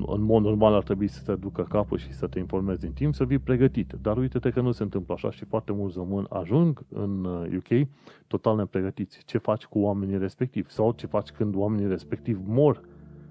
în 0.07 0.23
mod 0.23 0.43
normal 0.43 0.75
ar 0.75 0.83
trebui 0.83 1.09
să 1.09 1.23
te 1.25 1.35
ducă 1.35 1.63
capul 1.63 1.99
și 1.99 2.13
să 2.13 2.27
te 2.27 2.39
informezi 2.39 2.87
în 2.87 2.93
timp, 2.93 3.15
să 3.15 3.25
vii 3.25 3.39
pregătit. 3.39 3.95
Dar 4.03 4.17
uite-te 4.17 4.51
că 4.51 4.61
nu 4.61 4.71
se 4.71 4.83
întâmplă 4.83 5.15
așa 5.15 5.31
și 5.31 5.45
foarte 5.45 5.73
mulți 5.73 5.97
români 5.97 6.27
ajung 6.31 6.85
în 6.89 7.25
UK 7.57 7.71
uh, 7.71 7.87
total 8.27 8.57
nepregătiți. 8.57 9.23
Ce 9.25 9.39
faci 9.39 9.65
cu 9.65 9.79
oamenii 9.79 10.19
respectivi? 10.19 10.71
Sau 10.71 10.93
ce 10.93 11.07
faci 11.07 11.31
când 11.31 11.55
oamenii 11.55 11.89
respectivi 11.89 12.41
mor 12.47 12.81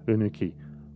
în 0.06 0.22
UK? 0.22 0.52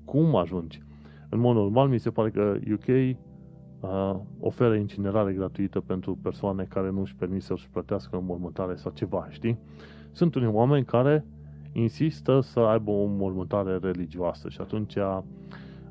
Cum 0.06 0.36
ajungi? 0.36 0.84
În 1.30 1.40
mod 1.40 1.56
normal, 1.56 1.88
mi 1.88 2.00
se 2.00 2.10
pare 2.10 2.30
că 2.30 2.58
UK 2.72 2.88
uh, 2.88 4.16
oferă 4.40 4.76
incinerare 4.76 5.34
gratuită 5.34 5.80
pentru 5.80 6.18
persoane 6.22 6.64
care 6.64 6.92
nu 6.92 7.02
își 7.02 7.16
permit 7.16 7.42
să-și 7.42 7.70
plătească 7.70 8.18
înmormântare 8.18 8.76
sau 8.76 8.92
ceva, 8.92 9.28
știi? 9.30 9.60
Sunt 10.12 10.36
unii 10.36 10.50
oameni 10.52 10.86
care 10.86 11.26
insistă 11.74 12.40
să 12.40 12.60
aibă 12.60 12.92
o 12.92 13.06
mormântare 13.06 13.78
religioasă 13.78 14.50
și 14.50 14.62
atunci 14.62 14.96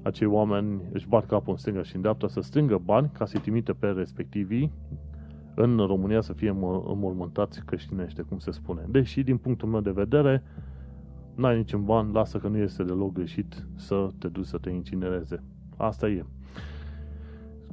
acei 0.03 0.27
oameni 0.27 0.81
își 0.93 1.09
bat 1.09 1.27
capul 1.27 1.53
în 1.53 1.59
stânga 1.59 1.83
și 1.83 1.95
în 1.95 2.01
dreapta 2.01 2.29
să 2.29 2.41
strângă 2.41 2.81
bani 2.85 3.11
ca 3.13 3.25
să-i 3.25 3.41
trimite 3.41 3.73
pe 3.73 3.87
respectivii 3.87 4.73
în 5.55 5.77
România 5.77 6.21
să 6.21 6.33
fie 6.33 6.49
înmormântați 6.87 7.65
creștinește, 7.65 8.23
cum 8.23 8.39
se 8.39 8.51
spune. 8.51 8.85
Deși, 8.89 9.23
din 9.23 9.37
punctul 9.37 9.69
meu 9.69 9.81
de 9.81 9.91
vedere, 9.91 10.43
n-ai 11.35 11.57
niciun 11.57 11.85
ban, 11.85 12.13
lasă 12.13 12.39
că 12.39 12.49
nu 12.49 12.57
este 12.57 12.83
deloc 12.83 13.13
greșit 13.13 13.67
să 13.77 14.09
te 14.19 14.29
duci 14.29 14.47
să 14.47 14.59
te 14.59 14.71
incinereze. 14.71 15.43
Asta 15.77 16.09
e. 16.09 16.25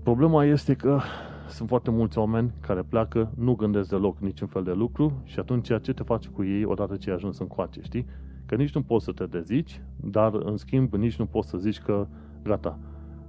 Problema 0.03 0.46
este 0.46 0.74
că 0.74 1.00
sunt 1.48 1.68
foarte 1.68 1.91
mulți 1.91 2.18
oameni 2.18 2.51
care 2.60 2.82
pleacă, 2.82 3.32
nu 3.36 3.56
gândesc 3.56 3.89
deloc 3.89 4.20
niciun 4.20 4.48
fel 4.48 4.63
de 4.63 4.72
lucru 4.72 5.22
și 5.24 5.39
atunci 5.39 5.68
ce 5.82 5.94
te 5.94 6.03
faci 6.03 6.27
cu 6.27 6.44
ei 6.44 6.65
odată 6.65 6.96
ce 6.96 7.10
ai 7.10 7.15
ajuns 7.15 7.39
în 7.39 7.48
coace, 7.48 7.82
știi? 7.82 8.06
Că 8.46 8.56
nici 8.56 8.74
nu 8.74 8.82
poți 8.82 9.06
să 9.06 9.12
te 9.12 9.25
dezici, 9.25 9.82
dar 9.96 10.34
în 10.34 10.58
schimb 10.58 10.94
nici 10.94 11.15
nu 11.15 11.25
poți 11.25 11.50
să 11.50 11.58
zici 11.58 11.80
că 11.80 12.08
gata, 12.44 12.80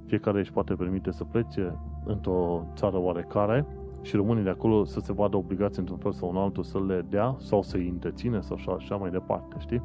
fiecare 0.07 0.39
își 0.39 0.53
poate 0.53 0.75
permite 0.75 1.11
să 1.11 1.25
plece 1.25 1.79
într-o 2.05 2.67
țară 2.75 2.99
oarecare 2.99 3.67
și 4.03 4.17
românii 4.17 4.43
de 4.43 4.51
acolo 4.51 4.85
să 4.85 5.01
se 5.01 5.13
vadă 5.13 5.37
obligați 5.37 5.79
într-un 5.79 5.99
fel 5.99 6.13
sau 6.13 6.31
în 6.31 6.37
altul 6.37 6.63
să 6.63 6.81
le 6.87 7.07
dea 7.09 7.37
sau 7.39 7.63
să 7.63 7.77
îi 7.77 7.89
întreține 7.89 8.41
sau 8.41 8.57
așa, 8.57 8.73
așa 8.73 8.97
mai 8.97 9.11
departe, 9.11 9.57
știi? 9.59 9.83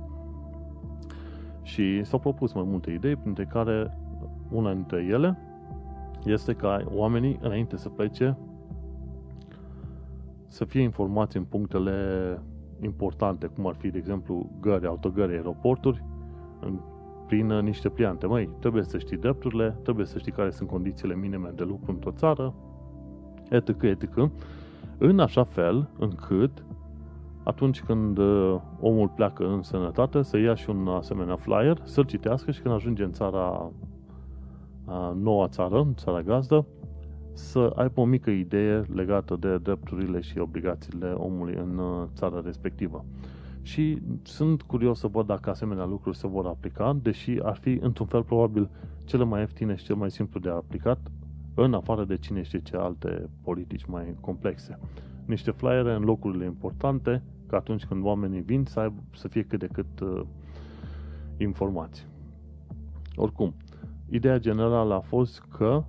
Și 1.68 2.04
s-au 2.04 2.20
propus 2.20 2.54
mai 2.54 2.64
multe 2.66 2.92
idei, 2.92 3.16
printre 3.16 3.46
care 3.46 3.98
una 4.52 4.74
dintre 4.74 5.04
ele 5.04 5.38
este 6.26 6.54
ca 6.54 6.84
oamenii, 6.94 7.38
înainte 7.42 7.78
să 7.78 7.90
plece, 7.90 8.38
să 10.48 10.66
fie 10.66 10.82
informații 10.82 11.40
în 11.40 11.46
punctele 11.46 11.94
importante, 12.82 13.48
cum 13.48 13.68
ar 13.68 13.76
fi, 13.76 13.90
de 13.90 13.98
exemplu, 13.98 14.50
gări, 14.62 14.88
autogări, 14.88 15.32
aeroporturi, 15.34 16.04
în, 16.60 16.80
prin 17.28 17.50
uh, 17.50 17.64
niște 17.64 17.90
pliante. 17.90 18.28
Măi, 18.28 18.50
trebuie 18.60 18.84
să 18.84 18.98
știi 18.98 19.18
drepturile, 19.18 19.78
trebuie 19.84 20.06
să 20.06 20.18
știi 20.18 20.32
care 20.32 20.50
sunt 20.50 20.70
condițiile 20.70 21.16
minime 21.16 21.52
de 21.56 21.64
lucru 21.64 21.92
într-o 21.92 22.12
țară, 22.12 22.54
etc., 23.50 23.82
etc., 23.82 24.30
în 24.98 25.20
așa 25.20 25.44
fel 25.44 25.90
încât 26.00 26.66
atunci 27.48 27.82
când 27.82 28.18
uh, 28.18 28.56
omul 28.80 29.08
pleacă 29.08 29.48
în 29.48 29.62
sănătate, 29.62 30.22
să 30.22 30.38
ia 30.38 30.56
și 30.56 30.70
un 30.70 30.88
asemenea 30.88 31.36
flyer, 31.36 31.82
să-l 31.84 32.06
citească 32.06 32.52
și 32.52 32.62
când 32.62 32.74
ajunge 32.74 33.04
în 33.04 33.12
țara, 33.12 33.72
noua 35.16 35.48
țară, 35.48 35.80
în 35.80 35.94
țara 35.96 36.22
gazdă, 36.22 36.66
să 37.34 37.74
aibă 37.76 38.02
o 38.02 38.06
mică 38.06 38.30
idee 38.30 38.84
legată 38.94 39.36
de 39.40 39.58
drepturile 39.58 40.22
și 40.22 40.38
obligațiile 40.38 41.12
omului 41.12 41.56
în 41.56 41.78
uh, 41.78 42.08
țara 42.14 42.42
respectivă. 42.46 43.06
Și 43.62 44.02
sunt 44.24 44.62
curios 44.62 45.00
să 45.00 45.08
văd 45.08 45.26
dacă 45.26 45.50
asemenea 45.50 45.86
lucruri 45.86 46.18
se 46.18 46.28
vor 46.28 46.46
aplica, 46.46 46.98
deși 47.02 47.40
ar 47.44 47.56
fi 47.56 47.78
într-un 47.82 48.06
fel 48.06 48.24
probabil 48.24 48.70
cele 49.04 49.24
mai 49.24 49.40
ieftine 49.40 49.76
și 49.76 49.86
cel 49.86 49.96
mai 49.96 50.12
simplu 50.12 50.40
de 50.40 50.50
aplicat, 50.50 51.00
în 51.54 51.74
afară 51.74 52.04
de 52.04 52.18
cine 52.18 52.42
știe 52.42 52.62
ce 52.62 52.76
alte 52.78 53.30
politici 53.42 53.86
mai 53.86 54.16
complexe. 54.20 54.80
Niște 55.26 55.52
flyere 55.52 55.94
în 55.94 56.04
locurile 56.04 56.46
importante, 56.46 57.24
ca 57.48 57.58
atunci 57.58 57.86
când 57.86 58.04
oamenii 58.04 58.42
vin 58.42 58.66
să, 58.66 58.80
aibă, 58.80 59.04
să 59.14 59.28
fie 59.28 59.44
cât 59.44 59.60
de 59.60 59.68
cât 59.68 60.00
uh, 60.00 60.22
informați. 61.38 62.08
Oricum, 63.16 63.54
ideea 64.10 64.40
generală 64.40 64.94
a 64.94 65.00
fost 65.00 65.40
că 65.58 65.84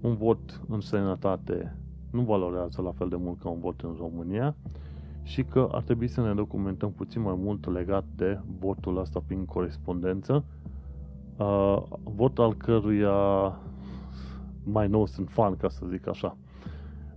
un 0.00 0.14
vot 0.14 0.60
în 0.68 0.80
sănătate 0.80 1.76
nu 2.10 2.22
valorează 2.22 2.82
la 2.82 2.92
fel 2.92 3.08
de 3.08 3.16
mult 3.16 3.38
ca 3.38 3.48
un 3.48 3.60
vot 3.60 3.80
în 3.80 3.94
România 3.98 4.56
și 5.22 5.44
că 5.44 5.68
ar 5.72 5.82
trebui 5.82 6.08
să 6.08 6.20
ne 6.20 6.34
documentăm 6.34 6.92
puțin 6.92 7.22
mai 7.22 7.34
mult 7.36 7.72
legat 7.72 8.04
de 8.16 8.40
votul 8.58 8.98
ăsta 8.98 9.22
prin 9.26 9.44
corespondență, 9.44 10.44
uh, 11.36 11.82
vot 12.02 12.38
al 12.38 12.54
căruia 12.54 13.12
mai 14.64 14.88
nou 14.88 15.06
sunt 15.06 15.28
fan, 15.28 15.56
ca 15.56 15.68
să 15.68 15.86
zic 15.90 16.08
așa. 16.08 16.36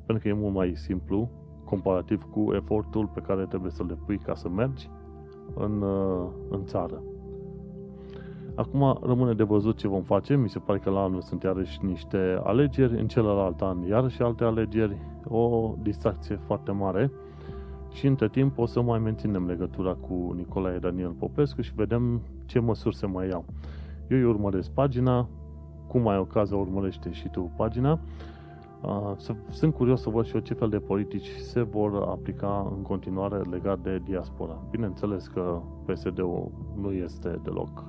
Pentru 0.05 0.24
că 0.24 0.27
e 0.27 0.34
mult 0.34 0.53
mai 0.53 0.75
simplu, 0.75 1.29
comparativ 1.65 2.24
cu 2.31 2.53
efortul 2.53 3.07
pe 3.13 3.22
care 3.22 3.45
trebuie 3.45 3.72
să-l 3.72 3.88
depui 3.88 4.17
ca 4.17 4.36
să 4.36 4.50
mergi 4.50 4.89
în, 5.53 5.81
uh, 5.81 6.27
în 6.50 6.65
țară. 6.65 7.01
Acum 8.55 9.00
rămâne 9.01 9.34
de 9.34 9.43
văzut 9.43 9.77
ce 9.77 9.88
vom 9.88 10.01
face. 10.01 10.36
Mi 10.36 10.50
se 10.50 10.60
pare 10.60 10.79
că 10.79 10.89
la 10.89 11.03
anul 11.03 11.22
sunt 11.22 11.43
iarăși 11.43 11.86
niște 11.86 12.41
alegeri, 12.43 13.00
în 13.00 13.07
celălalt 13.07 13.62
an 13.62 13.81
iarăși 13.88 14.22
alte 14.22 14.43
alegeri, 14.43 14.98
o 15.27 15.74
distracție 15.81 16.36
foarte 16.36 16.72
mare 16.72 17.12
și 17.91 18.07
între 18.07 18.27
timp 18.27 18.57
o 18.57 18.65
să 18.65 18.81
mai 18.81 19.00
menținem 19.00 19.48
legătura 19.48 19.93
cu 19.93 20.34
Nicolae 20.36 20.77
Daniel 20.77 21.10
Popescu 21.10 21.62
și 21.62 21.72
vedem 21.75 22.22
ce 22.45 22.60
măsuri 22.60 22.95
se 22.95 23.05
mai 23.05 23.27
iau. 23.27 23.45
Eu 24.10 24.17
îi 24.17 24.24
urmăresc 24.24 24.72
pagina, 24.72 25.27
cum 25.88 26.07
ai 26.07 26.17
ocazia 26.17 26.57
urmărește 26.57 27.12
și 27.12 27.29
tu 27.29 27.51
pagina. 27.55 28.00
Sunt 29.49 29.73
curios 29.73 30.01
să 30.01 30.09
văd 30.09 30.25
și 30.25 30.35
eu 30.35 30.41
ce 30.41 30.53
fel 30.53 30.69
de 30.69 30.79
politici 30.79 31.27
se 31.27 31.61
vor 31.61 31.95
aplica 31.95 32.73
în 32.75 32.81
continuare 32.81 33.37
legat 33.37 33.79
de 33.79 34.01
diaspora. 34.05 34.63
Bineînțeles 34.69 35.27
că 35.27 35.61
PSD-ul 35.85 36.51
nu 36.81 36.91
este 36.91 37.39
deloc 37.43 37.83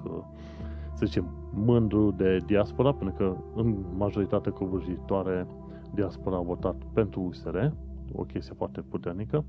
să 0.96 1.06
zicem, 1.06 1.28
mândru 1.52 2.10
de 2.10 2.38
diaspora, 2.46 2.92
pentru 2.92 3.16
că 3.16 3.36
în 3.60 3.84
majoritatea 3.96 4.52
covârșitoare 4.52 5.46
diaspora 5.94 6.36
a 6.36 6.40
votat 6.40 6.76
pentru 6.92 7.20
USR, 7.20 7.56
o 8.12 8.22
chestie 8.22 8.54
foarte 8.56 8.80
puternică. 8.80 9.44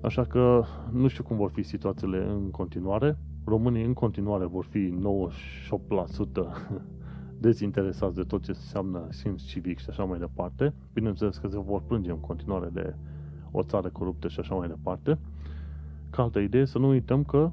Așa 0.00 0.24
că 0.24 0.62
nu 0.92 1.08
știu 1.08 1.24
cum 1.24 1.36
vor 1.36 1.50
fi 1.50 1.62
situațiile 1.62 2.26
în 2.28 2.50
continuare. 2.50 3.18
Românii 3.44 3.84
în 3.84 3.92
continuare 3.92 4.44
vor 4.44 4.64
fi 4.64 4.94
98% 4.98 4.98
dezinteresați 7.44 8.14
de 8.14 8.22
tot 8.22 8.42
ce 8.42 8.50
înseamnă 8.50 9.06
simț 9.10 9.42
civic 9.42 9.78
și 9.78 9.90
așa 9.90 10.04
mai 10.04 10.18
departe. 10.18 10.74
Bineînțeles 10.92 11.36
că 11.36 11.48
se 11.48 11.58
vor 11.58 11.82
plânge 11.82 12.10
în 12.10 12.20
continuare 12.20 12.68
de 12.72 12.94
o 13.50 13.62
țară 13.62 13.88
coruptă 13.88 14.28
și 14.28 14.40
așa 14.40 14.54
mai 14.54 14.68
departe. 14.68 15.18
Ca 16.10 16.22
altă 16.22 16.38
idee, 16.38 16.64
să 16.64 16.78
nu 16.78 16.88
uităm 16.88 17.24
că 17.24 17.50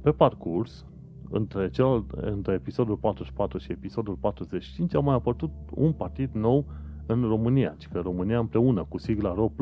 pe 0.00 0.10
parcurs, 0.10 0.84
între, 1.30 1.70
cel, 1.70 2.04
între 2.10 2.52
episodul 2.52 2.96
44 2.96 3.58
și 3.58 3.72
episodul 3.72 4.14
45 4.14 4.94
a 4.94 5.00
mai 5.00 5.14
apărut 5.14 5.50
un 5.74 5.92
partid 5.92 6.30
nou 6.32 6.64
în 7.06 7.22
România, 7.22 7.74
ci 7.78 7.88
că 7.88 7.98
România 7.98 8.38
împreună 8.38 8.84
cu 8.88 8.98
sigla 8.98 9.34
RO+, 9.34 9.52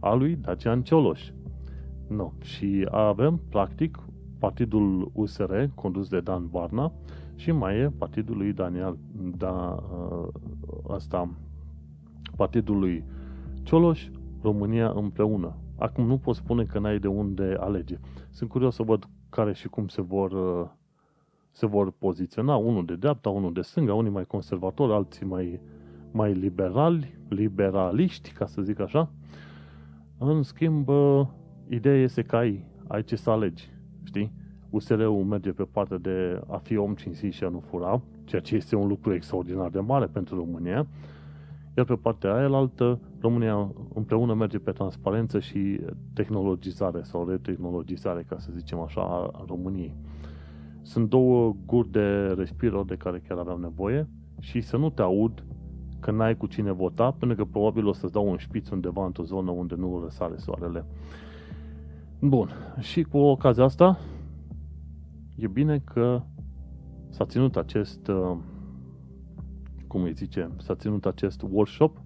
a 0.00 0.14
lui 0.14 0.36
Dacian 0.36 0.82
Cioloș. 0.82 1.30
No. 2.08 2.32
Și 2.40 2.86
avem, 2.90 3.40
practic, 3.48 3.98
partidul 4.38 5.10
USR, 5.14 5.54
condus 5.74 6.08
de 6.08 6.20
Dan 6.20 6.48
Barna, 6.50 6.92
și 7.40 7.52
mai 7.52 7.78
e 7.78 7.92
partidul 7.98 8.36
lui 8.36 8.52
Daniel, 8.52 8.98
da, 9.36 9.84
asta, 10.88 11.30
partidul 12.36 12.78
lui 12.78 13.04
Cioloș, 13.62 14.08
România 14.42 14.90
împreună. 14.90 15.56
Acum 15.78 16.06
nu 16.06 16.18
pot 16.18 16.34
spune 16.34 16.64
că 16.64 16.78
n-ai 16.78 16.98
de 16.98 17.06
unde 17.06 17.56
alege. 17.60 17.98
Sunt 18.30 18.50
curios 18.50 18.74
să 18.74 18.82
văd 18.82 19.08
care 19.28 19.52
și 19.52 19.68
cum 19.68 19.88
se 19.88 20.02
vor, 20.02 20.32
uh, 20.32 20.68
se 21.50 21.66
vor 21.66 21.90
poziționa, 21.90 22.56
unul 22.56 22.84
de 22.84 22.96
dreapta, 22.96 23.28
unul 23.28 23.52
de 23.52 23.60
stânga, 23.60 23.94
unii 23.94 24.10
mai 24.10 24.24
conservatori, 24.24 24.92
alții 24.92 25.26
mai, 25.26 25.60
mai 26.10 26.32
liberali, 26.32 27.18
liberaliști, 27.28 28.32
ca 28.32 28.46
să 28.46 28.62
zic 28.62 28.80
așa. 28.80 29.10
În 30.18 30.42
schimb, 30.42 30.88
uh, 30.88 31.26
ideea 31.68 31.96
este 32.02 32.22
că 32.22 32.36
ai, 32.36 32.64
ai 32.86 33.04
ce 33.04 33.16
să 33.16 33.30
alegi, 33.30 33.70
știi? 34.02 34.32
USR-ul 34.70 35.24
merge 35.24 35.50
pe 35.50 35.66
partea 35.72 35.98
de 35.98 36.40
a 36.48 36.56
fi 36.56 36.76
om 36.76 36.94
cinstit 36.94 37.32
și 37.32 37.44
a 37.44 37.48
nu 37.48 37.60
fura, 37.60 38.00
ceea 38.24 38.40
ce 38.40 38.56
este 38.56 38.76
un 38.76 38.88
lucru 38.88 39.14
extraordinar 39.14 39.68
de 39.68 39.80
mare 39.80 40.06
pentru 40.06 40.36
România, 40.36 40.86
iar 41.76 41.86
pe 41.86 41.94
partea 41.94 42.34
aia 42.34 42.48
altă, 42.48 43.00
România 43.20 43.72
împreună 43.94 44.34
merge 44.34 44.58
pe 44.58 44.70
transparență 44.70 45.38
și 45.38 45.80
tehnologizare 46.12 47.02
sau 47.02 47.28
retehnologizare, 47.28 48.24
ca 48.28 48.38
să 48.38 48.50
zicem 48.56 48.78
așa, 48.78 49.00
a 49.00 49.44
României. 49.46 49.94
Sunt 50.82 51.08
două 51.08 51.56
guri 51.66 51.90
de 51.90 52.34
respiro 52.36 52.82
de 52.82 52.94
care 52.94 53.22
chiar 53.28 53.38
aveam 53.38 53.60
nevoie 53.60 54.08
și 54.40 54.60
să 54.60 54.76
nu 54.76 54.90
te 54.90 55.02
aud 55.02 55.44
că 56.00 56.10
n-ai 56.10 56.36
cu 56.36 56.46
cine 56.46 56.72
vota, 56.72 57.10
pentru 57.10 57.36
că 57.36 57.50
probabil 57.50 57.86
o 57.86 57.92
să-ți 57.92 58.12
dau 58.12 58.30
un 58.30 58.36
șpiț 58.36 58.68
undeva 58.68 59.04
într-o 59.04 59.22
zonă 59.22 59.50
unde 59.50 59.74
nu 59.74 60.00
răsare 60.02 60.36
soarele. 60.36 60.84
Bun, 62.20 62.50
și 62.78 63.02
cu 63.02 63.18
ocazia 63.18 63.64
asta, 63.64 63.98
e 65.40 65.46
bine 65.46 65.78
că 65.78 66.22
s-a 67.08 67.24
ținut 67.24 67.56
acest 67.56 68.08
uh, 68.08 68.36
cum 69.86 70.02
îi 70.02 70.12
zice, 70.12 70.50
s-a 70.56 70.74
ținut 70.74 71.06
acest 71.06 71.42
workshop 71.50 71.98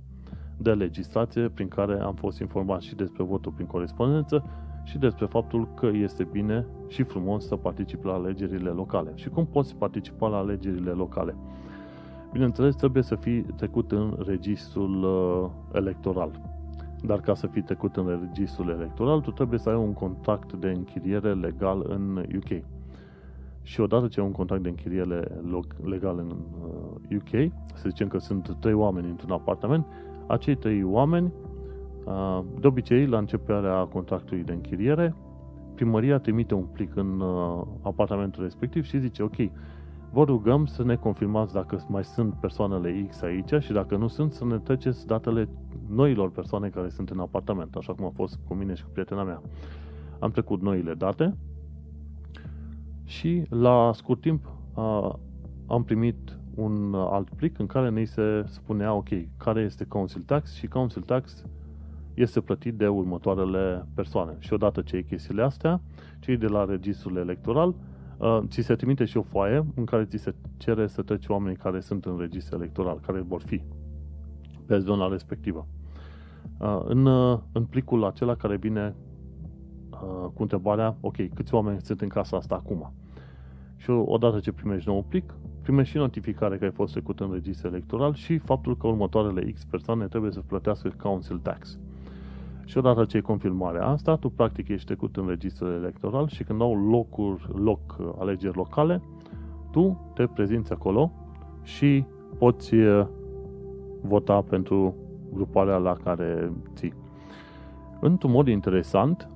de 0.56 0.72
legislație 0.72 1.48
prin 1.48 1.68
care 1.68 2.00
am 2.00 2.14
fost 2.14 2.40
informat 2.40 2.80
și 2.80 2.94
despre 2.94 3.22
votul 3.22 3.52
prin 3.52 3.66
corespondență 3.66 4.44
și 4.84 4.98
despre 4.98 5.26
faptul 5.26 5.68
că 5.74 5.86
este 5.86 6.24
bine 6.24 6.66
și 6.88 7.02
frumos 7.02 7.46
să 7.46 7.56
participi 7.56 8.06
la 8.06 8.12
alegerile 8.12 8.70
locale. 8.70 9.12
Și 9.14 9.28
cum 9.28 9.46
poți 9.46 9.76
participa 9.76 10.28
la 10.28 10.36
alegerile 10.36 10.90
locale? 10.90 11.36
Bineînțeles, 12.32 12.74
trebuie 12.74 13.02
să 13.02 13.14
fii 13.14 13.42
trecut 13.42 13.92
în 13.92 14.22
registrul 14.26 15.02
uh, 15.02 15.50
electoral. 15.72 16.40
Dar 17.02 17.20
ca 17.20 17.34
să 17.34 17.46
fii 17.46 17.62
trecut 17.62 17.96
în 17.96 18.06
registrul 18.06 18.68
electoral, 18.68 19.20
tu 19.20 19.30
trebuie 19.30 19.58
să 19.58 19.68
ai 19.68 19.76
un 19.76 19.92
contract 19.92 20.52
de 20.52 20.68
închiriere 20.68 21.34
legal 21.34 21.84
în 21.88 22.16
UK. 22.36 22.64
Și 23.64 23.80
odată 23.80 24.06
ce 24.06 24.20
ai 24.20 24.26
un 24.26 24.32
contract 24.32 24.62
de 24.62 24.68
închiriere 24.68 25.40
legal 25.84 26.18
în 26.18 26.30
UK, 27.16 27.32
uh, 27.32 27.46
să 27.74 27.88
zicem 27.88 28.08
că 28.08 28.18
sunt 28.18 28.56
trei 28.60 28.72
oameni 28.72 29.08
într-un 29.08 29.30
apartament, 29.30 29.86
acei 30.26 30.54
trei 30.54 30.82
oameni, 30.82 31.32
uh, 32.04 32.40
de 32.60 32.66
obicei, 32.66 33.06
la 33.06 33.18
începerea 33.18 33.84
contractului 33.84 34.42
de 34.42 34.52
închiriere, 34.52 35.14
primăria 35.74 36.18
trimite 36.18 36.54
un 36.54 36.64
plic 36.64 36.96
în 36.96 37.20
uh, 37.20 37.62
apartamentul 37.82 38.42
respectiv 38.42 38.84
și 38.84 38.98
zice, 38.98 39.22
ok, 39.22 39.36
vă 40.12 40.24
rugăm 40.24 40.66
să 40.66 40.84
ne 40.84 40.96
confirmați 40.96 41.52
dacă 41.52 41.84
mai 41.88 42.04
sunt 42.04 42.34
persoanele 42.34 43.06
X 43.08 43.22
aici 43.22 43.54
și 43.58 43.72
dacă 43.72 43.96
nu 43.96 44.06
sunt, 44.06 44.32
să 44.32 44.44
ne 44.44 44.58
treceți 44.58 45.06
datele 45.06 45.48
noilor 45.88 46.30
persoane 46.30 46.68
care 46.68 46.88
sunt 46.88 47.10
în 47.10 47.20
apartament, 47.20 47.74
așa 47.74 47.92
cum 47.92 48.04
a 48.04 48.10
fost 48.14 48.38
cu 48.48 48.54
mine 48.54 48.74
și 48.74 48.84
cu 48.84 48.90
prietena 48.92 49.22
mea. 49.22 49.42
Am 50.18 50.30
trecut 50.30 50.62
noile 50.62 50.94
date, 50.94 51.36
și 53.04 53.42
la 53.48 53.90
scurt 53.94 54.20
timp 54.20 54.52
a, 54.74 55.18
am 55.66 55.84
primit 55.84 56.38
un 56.54 56.94
alt 56.94 57.30
plic 57.30 57.58
în 57.58 57.66
care 57.66 57.90
ne 57.90 58.04
se 58.04 58.44
spunea, 58.46 58.92
ok, 58.92 59.08
care 59.36 59.60
este 59.60 59.84
council 59.84 60.20
tax 60.20 60.54
și 60.54 60.66
council 60.66 61.02
tax 61.02 61.44
este 62.14 62.40
plătit 62.40 62.74
de 62.74 62.88
următoarele 62.88 63.86
persoane. 63.94 64.36
Și 64.38 64.52
odată 64.52 64.80
ce 64.80 64.96
ai 64.96 65.02
chestiile 65.02 65.42
astea, 65.42 65.80
cei 66.20 66.36
de 66.36 66.46
la 66.46 66.64
registrul 66.64 67.16
electoral, 67.16 67.74
uh, 68.18 68.38
ți 68.48 68.60
se 68.60 68.74
trimite 68.74 69.04
și 69.04 69.16
o 69.16 69.22
foaie 69.22 69.66
în 69.74 69.84
care 69.84 70.04
ți 70.04 70.16
se 70.16 70.34
cere 70.56 70.86
să 70.86 71.02
treci 71.02 71.28
oamenii 71.28 71.56
care 71.56 71.80
sunt 71.80 72.04
în 72.04 72.18
registrul 72.18 72.60
electoral, 72.60 73.00
care 73.06 73.20
vor 73.20 73.42
fi 73.42 73.62
pe 74.66 74.78
zona 74.78 75.08
respectivă. 75.08 75.66
Uh, 76.58 76.80
în, 76.84 77.06
uh, 77.06 77.38
în 77.52 77.64
plicul 77.64 78.04
acela 78.04 78.34
care 78.34 78.56
vine 78.56 78.94
uh, 80.02 80.30
cu 80.34 80.42
întrebarea, 80.42 80.96
ok, 81.00 81.34
câți 81.34 81.54
oameni 81.54 81.80
sunt 81.80 82.00
în 82.00 82.08
casa 82.08 82.36
asta 82.36 82.54
acum? 82.54 82.92
Și 83.76 83.90
odată 83.90 84.38
ce 84.38 84.52
primești 84.52 84.88
nou 84.88 85.04
plic, 85.08 85.34
primești 85.62 85.92
și 85.92 85.96
notificare 85.96 86.56
că 86.56 86.64
ai 86.64 86.70
fost 86.70 86.92
trecut 86.92 87.20
în 87.20 87.32
registru 87.32 87.68
electoral 87.68 88.14
și 88.14 88.38
faptul 88.38 88.76
că 88.76 88.86
următoarele 88.86 89.50
X 89.50 89.64
persoane 89.64 90.06
trebuie 90.06 90.30
să 90.30 90.40
plătească 90.40 90.92
council 91.02 91.38
tax. 91.38 91.78
Și 92.64 92.78
odată 92.78 93.04
ce 93.04 93.16
ai 93.16 93.22
confirmarea 93.22 93.86
asta, 93.86 94.16
tu 94.16 94.28
practic 94.28 94.68
ești 94.68 94.86
trecut 94.86 95.16
în 95.16 95.26
registrul 95.28 95.72
electoral 95.72 96.28
și 96.28 96.44
când 96.44 96.60
au 96.60 96.88
locuri, 96.88 97.48
loc 97.62 97.96
alegeri 98.18 98.56
locale, 98.56 99.02
tu 99.70 100.10
te 100.14 100.26
prezinți 100.26 100.72
acolo 100.72 101.12
și 101.62 102.04
poți 102.38 102.74
vota 104.00 104.40
pentru 104.40 104.94
gruparea 105.32 105.76
la 105.76 105.96
care 106.04 106.52
ții. 106.74 106.94
Într-un 108.00 108.30
mod 108.30 108.48
interesant, 108.48 109.28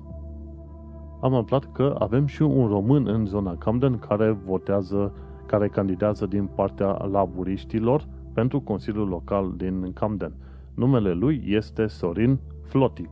am 1.19 1.33
aflat 1.33 1.71
că 1.71 1.95
avem 1.99 2.25
și 2.25 2.41
un 2.41 2.67
român 2.67 3.07
în 3.07 3.25
zona 3.25 3.55
Camden 3.55 3.99
care 3.99 4.31
votează, 4.45 5.13
care 5.45 5.67
candidează 5.67 6.25
din 6.25 6.49
partea 6.55 7.05
laburiștilor 7.11 8.07
pentru 8.33 8.59
Consiliul 8.59 9.07
Local 9.07 9.53
din 9.57 9.91
Camden. 9.93 10.33
Numele 10.73 11.13
lui 11.13 11.43
este 11.45 11.87
Sorin 11.87 12.39
Floti. 12.63 13.09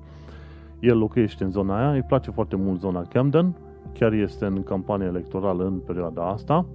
El 0.80 0.98
locuiește 0.98 1.44
în 1.44 1.52
zona 1.52 1.78
aia, 1.78 1.92
îi 1.92 2.04
place 2.04 2.32
foarte 2.32 2.56
mult 2.56 2.80
zona 2.80 3.02
Camden, 3.02 3.56
chiar 3.94 4.14
este 4.14 4.46
în 4.46 4.64
campanie 4.64 5.08
electorală 5.08 5.66
în 5.66 5.80
perioada 5.86 6.28
asta 6.28 6.66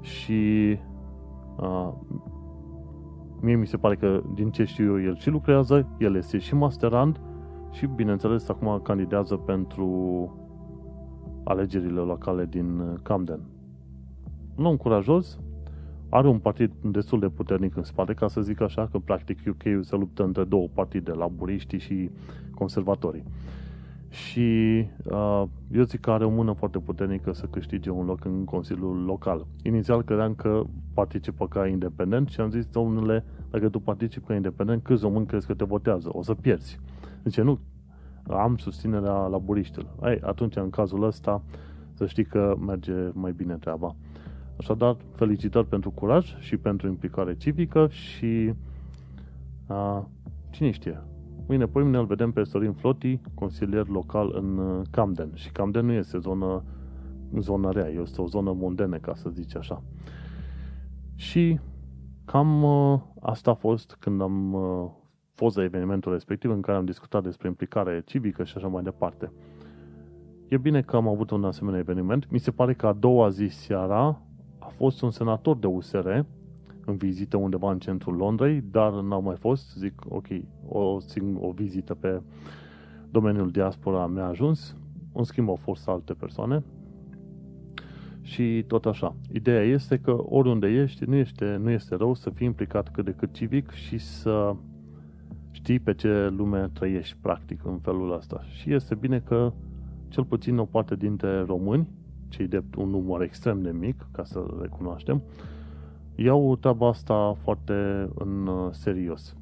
și 0.00 0.78
uh, 1.56 1.92
mie 3.40 3.56
mi 3.56 3.66
se 3.66 3.76
pare 3.76 3.96
că 3.96 4.22
din 4.34 4.50
ce 4.50 4.64
știu 4.64 4.84
eu, 4.84 5.02
el 5.02 5.16
și 5.16 5.30
lucrează, 5.30 5.86
el 5.98 6.16
este 6.16 6.38
și 6.38 6.54
masterand 6.54 7.20
și 7.70 7.86
bineînțeles 7.86 8.48
acum 8.48 8.80
candidează 8.82 9.36
pentru 9.36 9.88
alegerile 11.44 12.00
locale 12.00 12.46
din 12.46 12.78
uh, 12.78 12.94
Camden. 13.02 13.40
Un 14.56 14.64
om 14.64 14.76
curajos, 14.76 15.38
are 16.08 16.28
un 16.28 16.38
partid 16.38 16.72
destul 16.82 17.20
de 17.20 17.28
puternic 17.28 17.76
în 17.76 17.82
spate, 17.82 18.14
ca 18.14 18.28
să 18.28 18.40
zic 18.40 18.60
așa, 18.60 18.88
că 18.90 18.98
practic 18.98 19.38
UK 19.48 19.84
se 19.84 19.96
luptă 19.96 20.24
între 20.24 20.44
două 20.44 20.68
partide, 20.74 21.12
laburiștii 21.12 21.78
și 21.78 22.10
conservatorii. 22.54 23.24
Și 24.08 24.86
uh, 25.04 25.42
eu 25.72 25.82
zic 25.82 26.00
că 26.00 26.10
are 26.10 26.24
o 26.24 26.30
mână 26.30 26.52
foarte 26.52 26.78
puternică 26.78 27.32
să 27.32 27.46
câștige 27.46 27.90
un 27.90 28.06
loc 28.06 28.24
în 28.24 28.44
Consiliul 28.44 29.04
Local. 29.04 29.46
Inițial 29.62 30.02
credeam 30.02 30.34
că 30.34 30.62
participă 30.94 31.48
ca 31.48 31.66
independent 31.66 32.28
și 32.28 32.40
am 32.40 32.50
zis, 32.50 32.66
domnule, 32.66 33.24
dacă 33.50 33.68
tu 33.68 33.80
participi 33.80 34.26
ca 34.26 34.34
independent, 34.34 34.82
câți 34.82 35.02
români 35.02 35.26
crezi 35.26 35.46
că 35.46 35.54
te 35.54 35.64
votează? 35.64 36.08
O 36.12 36.22
să 36.22 36.34
pierzi. 36.34 36.80
Zice, 37.24 37.42
nu, 37.42 37.58
am 38.28 38.56
susținerea 38.56 39.26
laburiștilor. 39.26 39.94
Ei, 40.02 40.20
atunci, 40.20 40.56
în 40.56 40.70
cazul 40.70 41.02
ăsta, 41.02 41.42
să 41.92 42.06
știi 42.06 42.24
că 42.24 42.56
merge 42.66 43.10
mai 43.12 43.32
bine 43.32 43.54
treaba. 43.54 43.96
Așadar, 44.58 44.96
felicitări 45.14 45.66
pentru 45.66 45.90
curaj 45.90 46.38
și 46.38 46.56
pentru 46.56 46.88
implicare 46.88 47.36
civică 47.36 47.88
și 47.88 48.52
a, 49.66 50.08
cine 50.50 50.70
știe, 50.70 51.02
mâine, 51.46 51.66
pe 51.66 51.80
mine 51.80 51.98
îl 51.98 52.06
vedem 52.06 52.32
pe 52.32 52.42
Sorin 52.42 52.72
Floti, 52.72 53.20
consilier 53.34 53.86
local 53.86 54.32
în 54.34 54.58
uh, 54.58 54.86
Camden. 54.90 55.30
Și 55.34 55.50
Camden 55.50 55.86
nu 55.86 55.92
este 55.92 56.18
zonă, 56.18 56.62
zonă 57.38 57.70
rea, 57.70 57.88
este 57.88 58.20
o 58.20 58.26
zonă 58.26 58.52
mondenă, 58.52 58.96
ca 58.96 59.14
să 59.14 59.28
zici 59.30 59.56
așa. 59.56 59.82
Și 61.14 61.58
cam 62.24 62.62
uh, 62.62 63.00
asta 63.20 63.50
a 63.50 63.54
fost 63.54 63.96
când 64.00 64.20
am 64.20 64.52
uh, 64.52 64.90
fost 65.38 65.56
la 65.56 65.62
evenimentul 65.62 66.12
respectiv 66.12 66.50
în 66.50 66.60
care 66.60 66.78
am 66.78 66.84
discutat 66.84 67.22
despre 67.22 67.48
implicare 67.48 68.02
civică 68.06 68.44
și 68.44 68.56
așa 68.56 68.66
mai 68.66 68.82
departe. 68.82 69.32
E 70.48 70.56
bine 70.56 70.82
că 70.82 70.96
am 70.96 71.08
avut 71.08 71.30
un 71.30 71.44
asemenea 71.44 71.78
eveniment. 71.78 72.30
Mi 72.30 72.38
se 72.38 72.50
pare 72.50 72.74
că 72.74 72.86
a 72.86 72.92
doua 72.92 73.28
zi 73.28 73.46
seara 73.46 74.20
a 74.58 74.66
fost 74.76 75.02
un 75.02 75.10
senator 75.10 75.56
de 75.56 75.66
USR 75.66 76.08
în 76.84 76.96
vizită 76.96 77.36
undeva 77.36 77.70
în 77.70 77.78
centrul 77.78 78.16
Londrei, 78.16 78.64
dar 78.70 78.92
n-au 78.92 79.22
mai 79.22 79.36
fost. 79.36 79.76
Zic, 79.76 80.02
ok, 80.08 80.26
o, 80.68 80.98
o 81.40 81.50
vizită 81.50 81.94
pe 81.94 82.20
domeniul 83.10 83.50
diaspora 83.50 84.06
mi-a 84.06 84.26
ajuns. 84.26 84.76
În 85.12 85.24
schimb, 85.24 85.48
au 85.48 85.56
fost 85.56 85.88
alte 85.88 86.12
persoane. 86.12 86.62
Și 88.22 88.64
tot 88.66 88.86
așa. 88.86 89.14
Ideea 89.32 89.62
este 89.62 89.98
că 89.98 90.16
oriunde 90.24 90.66
ești, 90.66 91.04
nu 91.04 91.14
este, 91.14 91.56
nu 91.62 91.70
este 91.70 91.94
rău 91.94 92.14
să 92.14 92.30
fii 92.30 92.46
implicat 92.46 92.90
cât 92.90 93.04
de 93.04 93.14
cât 93.18 93.32
civic 93.32 93.70
și 93.70 93.98
să 93.98 94.54
știi 95.50 95.78
pe 95.78 95.94
ce 95.94 96.28
lume 96.28 96.70
trăiești, 96.72 97.16
practic, 97.20 97.64
în 97.64 97.78
felul 97.78 98.12
ăsta. 98.12 98.40
Și 98.42 98.72
este 98.74 98.94
bine 98.94 99.18
că 99.18 99.52
cel 100.08 100.24
puțin 100.24 100.58
o 100.58 100.64
parte 100.64 100.96
dintre 100.96 101.40
români, 101.40 101.88
cei 102.28 102.46
de 102.46 102.62
un 102.76 102.88
număr 102.88 103.22
extrem 103.22 103.62
de 103.62 103.70
mic, 103.70 104.06
ca 104.12 104.24
să 104.24 104.46
recunoaștem, 104.60 105.22
iau 106.14 106.56
treaba 106.56 106.88
asta 106.88 107.36
foarte 107.42 108.08
în 108.14 108.46
uh, 108.46 108.68
serios. 108.70 109.36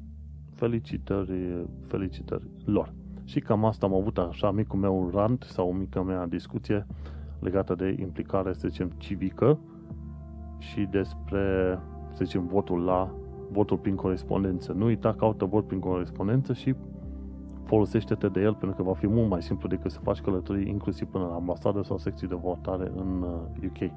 Felicitări, 0.53 1.65
felicitări 1.85 2.43
lor. 2.65 2.93
Și 3.23 3.39
cam 3.39 3.65
asta 3.65 3.85
am 3.85 3.93
avut 3.93 4.17
așa 4.17 4.51
micul 4.51 4.79
meu 4.79 5.09
rant 5.13 5.43
sau 5.49 5.73
mica 5.73 6.01
mea 6.01 6.27
discuție 6.27 6.85
legată 7.39 7.75
de 7.75 7.95
implicare, 7.99 8.53
să 8.53 8.67
zicem, 8.67 8.91
civică 8.97 9.59
și 10.57 10.87
despre, 10.91 11.79
să 12.13 12.23
zicem, 12.23 12.45
votul 12.45 12.83
la 12.83 13.13
votul 13.51 13.77
prin 13.77 13.95
corespondență. 13.95 14.73
Nu 14.73 14.85
uita, 14.85 15.13
caută 15.13 15.45
vot 15.45 15.67
prin 15.67 15.79
corespondență 15.79 16.53
și 16.53 16.75
folosește-te 17.63 18.27
de 18.27 18.39
el 18.39 18.53
pentru 18.53 18.77
că 18.77 18.83
va 18.83 18.93
fi 18.93 19.07
mult 19.07 19.29
mai 19.29 19.41
simplu 19.41 19.67
decât 19.67 19.91
să 19.91 19.99
faci 19.99 20.21
călătorii 20.21 20.69
inclusiv 20.69 21.07
până 21.07 21.25
la 21.25 21.35
ambasadă 21.35 21.81
sau 21.81 21.97
secții 21.97 22.27
de 22.27 22.35
votare 22.35 22.91
în 22.95 23.25
UK. 23.65 23.81
Uh, 23.81 23.91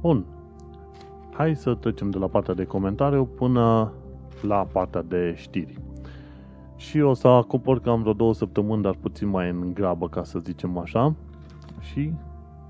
Bun. 0.00 0.24
Hai 1.32 1.56
să 1.56 1.74
trecem 1.74 2.10
de 2.10 2.18
la 2.18 2.26
partea 2.26 2.54
de 2.54 2.64
comentariu 2.64 3.24
până 3.24 3.92
la 4.42 4.66
partea 4.72 5.02
de 5.02 5.34
știri. 5.36 5.91
Și 6.82 7.00
o 7.00 7.14
să 7.14 7.28
acopăr 7.28 7.80
cam 7.80 8.00
vreo 8.00 8.12
două 8.12 8.34
săptămâni, 8.34 8.82
dar 8.82 8.94
puțin 8.94 9.28
mai 9.28 9.50
în 9.50 9.74
grabă, 9.74 10.08
ca 10.08 10.24
să 10.24 10.38
zicem 10.38 10.78
așa. 10.78 11.14
Și 11.80 12.12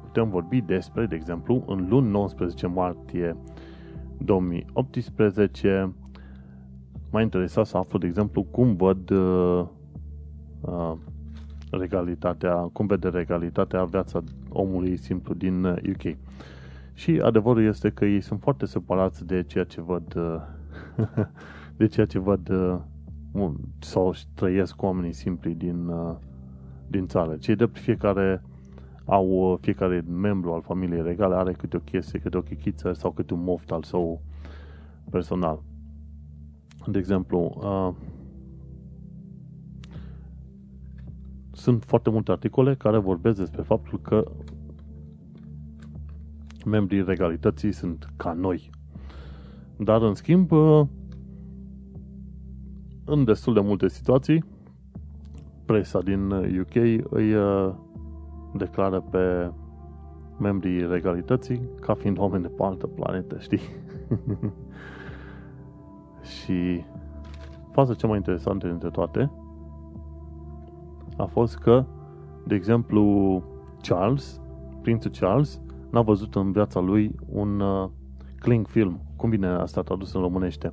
putem 0.02 0.28
vorbi 0.30 0.60
despre, 0.60 1.06
de 1.06 1.14
exemplu, 1.14 1.64
în 1.66 1.86
luni 1.88 2.10
19 2.10 2.66
martie 2.66 3.36
2018, 4.18 5.94
m-a 7.10 7.20
interesat 7.20 7.66
să 7.66 7.76
aflu, 7.76 7.98
de 7.98 8.06
exemplu, 8.06 8.42
cum 8.42 8.76
văd 8.76 9.10
uh, 9.10 9.64
uh, 10.60 10.92
regalitatea, 11.70 12.54
cum 12.54 12.86
vede 12.86 13.08
regalitatea 13.08 13.84
viața 13.84 14.22
omului 14.48 14.96
simplu 14.96 15.34
din 15.34 15.64
UK. 15.64 16.04
Uh, 16.04 16.14
și 16.94 17.20
adevărul 17.22 17.64
este 17.64 17.90
că 17.90 18.04
ei 18.04 18.20
sunt 18.20 18.40
foarte 18.40 18.66
separați 18.66 19.26
de 19.26 19.42
ceea 19.42 19.64
ce 19.64 19.80
văd 19.80 20.14
de 21.76 21.86
ceea 21.86 22.06
ce 22.06 22.18
văd 22.18 22.52
sau 23.78 24.14
trăiesc 24.34 24.82
oamenii 24.82 25.12
simpli 25.12 25.54
din, 25.54 25.90
din 26.86 27.06
țară. 27.06 27.36
Cei 27.36 27.56
de 27.56 27.66
fiecare 27.72 28.42
au, 29.04 29.58
fiecare 29.60 30.04
membru 30.10 30.52
al 30.52 30.62
familiei 30.62 31.02
regale 31.02 31.34
are 31.34 31.52
câte 31.52 31.76
o 31.76 31.80
chestie, 31.80 32.18
câte 32.18 32.36
o 32.36 32.42
chichiță 32.42 32.92
sau 32.92 33.10
câte 33.10 33.34
un 33.34 33.42
moft 33.42 33.70
al 33.70 33.82
său 33.82 34.20
personal. 35.10 35.62
De 36.86 36.98
exemplu, 36.98 37.52
uh, 37.56 37.94
sunt 41.52 41.84
foarte 41.84 42.10
multe 42.10 42.30
articole 42.30 42.74
care 42.74 42.98
vorbesc 42.98 43.38
despre 43.38 43.62
faptul 43.62 44.00
că 44.00 44.30
membrii 46.66 47.04
regalității 47.04 47.72
sunt 47.72 48.08
ca 48.16 48.32
noi. 48.32 48.70
Dar, 49.76 50.02
în 50.02 50.14
schimb, 50.14 50.50
în 53.12 53.24
destul 53.24 53.54
de 53.54 53.60
multe 53.60 53.88
situații, 53.88 54.44
presa 55.64 56.00
din 56.00 56.30
UK 56.60 56.74
îi 57.10 57.34
uh, 57.34 57.72
declară 58.54 59.00
pe 59.00 59.52
membrii 60.38 60.86
regalității 60.86 61.60
ca 61.80 61.94
fiind 61.94 62.18
oameni 62.18 62.42
de 62.42 62.48
pe 62.48 62.62
altă 62.62 62.86
planetă, 62.86 63.38
știi? 63.38 63.60
și 66.36 66.84
faza 67.70 67.94
cea 67.94 68.06
mai 68.06 68.16
interesantă 68.16 68.66
dintre 68.66 68.90
toate 68.90 69.30
a 71.16 71.24
fost 71.24 71.56
că, 71.56 71.84
de 72.46 72.54
exemplu, 72.54 73.42
Charles, 73.82 74.40
prințul 74.82 75.10
Charles, 75.20 75.60
n-a 75.90 76.02
văzut 76.02 76.34
în 76.34 76.52
viața 76.52 76.80
lui 76.80 77.14
un 77.28 77.60
uh, 77.60 77.88
cling 78.38 78.66
film. 78.66 79.00
Cum 79.16 79.30
vine 79.30 79.46
asta 79.46 79.82
tradus 79.82 80.12
în 80.12 80.20
românește? 80.20 80.72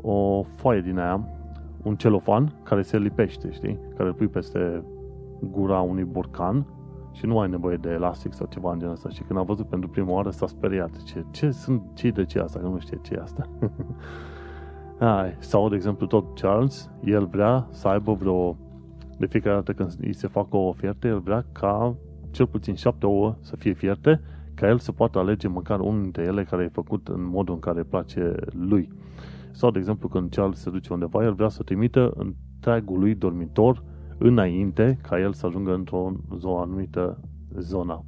O 0.00 0.42
foaie 0.42 0.80
din 0.80 0.98
aia, 0.98 1.28
un 1.82 1.96
celofan 1.96 2.52
care 2.62 2.82
se 2.82 2.98
lipește, 2.98 3.50
știi? 3.50 3.78
Care 3.96 4.08
îl 4.08 4.14
pui 4.14 4.28
peste 4.28 4.82
gura 5.40 5.80
unui 5.80 6.04
borcan 6.04 6.66
și 7.12 7.26
nu 7.26 7.38
ai 7.38 7.48
nevoie 7.48 7.76
de 7.76 7.90
elastic 7.90 8.32
sau 8.32 8.46
ceva 8.50 8.72
în 8.72 8.78
genul 8.78 8.94
ăsta. 8.94 9.08
Și 9.08 9.22
când 9.22 9.38
a 9.38 9.42
văzut 9.42 9.68
pentru 9.68 9.88
prima 9.88 10.12
oară 10.12 10.30
s-a 10.30 10.46
speriat. 10.46 11.02
Ce, 11.02 11.24
ce 11.30 11.50
sunt 11.50 11.82
cei 11.94 12.12
de 12.12 12.24
ce 12.24 12.38
asta? 12.38 12.58
Că 12.58 12.66
nu 12.66 12.78
știe 12.78 12.98
ce 13.02 13.14
e 13.14 13.20
asta. 13.22 13.48
Hai. 14.98 15.36
Sau, 15.38 15.68
de 15.68 15.74
exemplu, 15.74 16.06
tot 16.06 16.40
Charles, 16.40 16.90
el 17.04 17.26
vrea 17.26 17.66
să 17.70 17.88
aibă 17.88 18.12
vreo 18.12 18.56
de 19.18 19.26
fiecare 19.26 19.54
dată 19.54 19.72
când 19.72 19.94
îi 20.00 20.12
se 20.12 20.26
facă 20.26 20.56
o 20.56 20.68
ofertă, 20.68 21.06
el 21.06 21.20
vrea 21.20 21.44
ca 21.52 21.94
cel 22.30 22.46
puțin 22.46 22.74
șapte 22.74 23.06
ouă 23.06 23.36
să 23.40 23.56
fie 23.56 23.72
fierte, 23.72 24.20
ca 24.54 24.68
el 24.68 24.78
să 24.78 24.92
poată 24.92 25.18
alege 25.18 25.48
măcar 25.48 25.80
unul 25.80 26.02
dintre 26.02 26.22
ele 26.22 26.44
care 26.44 26.64
e 26.64 26.68
făcut 26.68 27.08
în 27.08 27.24
modul 27.24 27.54
în 27.54 27.60
care 27.60 27.82
place 27.82 28.34
lui. 28.52 28.88
Sau, 29.58 29.70
de 29.70 29.78
exemplu, 29.78 30.08
când 30.08 30.30
Charles 30.30 30.60
se 30.60 30.70
duce 30.70 30.92
undeva, 30.92 31.24
el 31.24 31.34
vrea 31.34 31.48
să 31.48 31.62
trimită 31.62 32.12
întregul 32.16 32.98
lui 32.98 33.14
dormitor 33.14 33.82
înainte 34.18 34.98
ca 35.02 35.20
el 35.20 35.32
să 35.32 35.46
ajungă 35.46 35.74
într-o 35.74 36.12
zonă 36.36 36.60
anumită 36.60 37.20
zona. 37.70 38.04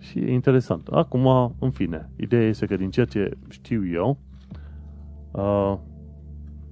și 0.00 0.18
e 0.18 0.32
interesant. 0.32 0.88
Acum, 0.88 1.54
în 1.58 1.70
fine, 1.70 2.10
ideea 2.16 2.42
este 2.42 2.66
că 2.66 2.76
din 2.76 2.90
ceea 2.90 3.06
ce 3.06 3.36
știu 3.48 3.86
eu, 3.86 4.18
uh, 5.30 5.78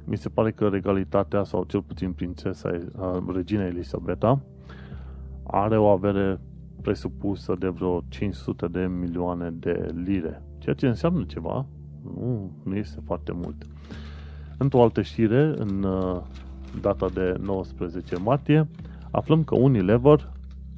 mi 0.05 0.17
se 0.17 0.29
pare 0.29 0.51
că 0.51 0.69
regalitatea, 0.69 1.45
sau 1.45 1.65
cel 1.65 1.83
puțin 1.83 2.13
prințesa, 2.13 2.71
uh, 2.71 3.35
regina 3.35 3.65
Elisabeta, 3.65 4.41
are 5.43 5.79
o 5.79 5.87
avere 5.87 6.41
presupusă 6.83 7.55
de 7.59 7.69
vreo 7.69 8.03
500 8.09 8.67
de 8.67 8.87
milioane 8.87 9.51
de 9.51 9.93
lire, 10.05 10.43
ceea 10.59 10.75
ce 10.75 10.87
înseamnă 10.87 11.25
ceva, 11.25 11.67
nu, 12.15 12.51
nu 12.63 12.77
este 12.77 13.01
foarte 13.05 13.33
mult. 13.33 13.67
Într-o 14.59 14.83
altă 14.83 15.03
știre, 15.03 15.55
în 15.57 15.83
uh, 15.83 16.23
data 16.81 17.09
de 17.09 17.37
19 17.41 18.17
martie, 18.17 18.69
aflăm 19.11 19.45
că 19.45 19.55
Unilever 19.55 20.33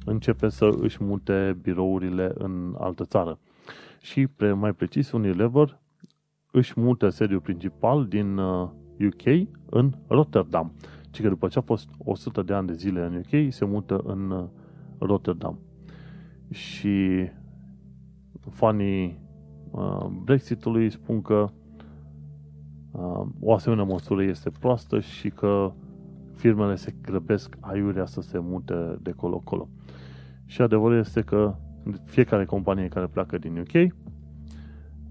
începe 0.05 0.49
să 0.49 0.69
își 0.79 1.03
mute 1.03 1.57
birourile 1.61 2.31
în 2.33 2.75
altă 2.77 3.05
țară. 3.05 3.39
Și, 4.01 4.27
mai 4.55 4.73
precis, 4.73 5.11
Unilever 5.11 5.79
își 6.51 6.79
mută 6.79 7.09
sediul 7.09 7.39
principal 7.39 8.05
din 8.05 8.37
UK 8.37 9.25
uh, 9.25 9.41
în 9.69 9.91
Rotterdam. 10.07 10.71
Ci 11.11 11.21
că 11.21 11.29
după 11.29 11.47
ce 11.47 11.57
a 11.57 11.61
fost 11.61 11.89
100 11.97 12.41
de 12.41 12.53
ani 12.53 12.67
de 12.67 12.73
zile 12.73 13.05
în 13.05 13.15
UK, 13.15 13.53
se 13.53 13.65
mută 13.65 14.01
în 14.03 14.29
uh, 14.29 14.45
Rotterdam. 14.97 15.59
Și 16.49 17.29
fanii 18.49 19.05
uh, 19.05 19.28
Brexitului 20.23 20.89
spun 20.91 21.21
că 21.21 21.49
o 23.39 23.53
asemenea 23.53 23.83
măsură 23.83 24.23
este 24.23 24.49
proastă 24.49 24.99
și 24.99 25.29
că 25.29 25.71
firmele 26.35 26.75
se 26.75 26.95
grăbesc 27.01 27.57
aiurea 27.59 28.05
să 28.05 28.21
se 28.21 28.39
mute 28.39 28.97
de 29.01 29.11
colo-colo. 29.11 29.69
Și 30.45 30.61
adevărul 30.61 30.97
este 30.97 31.21
că 31.21 31.55
fiecare 32.03 32.45
companie 32.45 32.87
care 32.87 33.07
pleacă 33.07 33.37
din 33.37 33.57
UK 33.57 33.93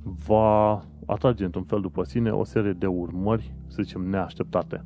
va 0.03 0.83
atrage 1.07 1.45
într-un 1.45 1.63
fel 1.63 1.81
după 1.81 2.03
sine 2.03 2.31
o 2.31 2.45
serie 2.45 2.73
de 2.73 2.87
urmări, 2.87 3.55
să 3.67 3.83
zicem, 3.83 4.01
neașteptate. 4.01 4.85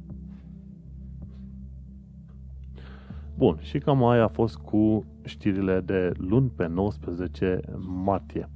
Bun, 3.34 3.58
și 3.60 3.78
cam 3.78 4.04
aia 4.04 4.24
a 4.24 4.28
fost 4.28 4.56
cu 4.56 5.04
știrile 5.24 5.80
de 5.80 6.12
luni 6.16 6.50
pe 6.56 6.66
19 6.66 7.60
martie. 8.04 8.48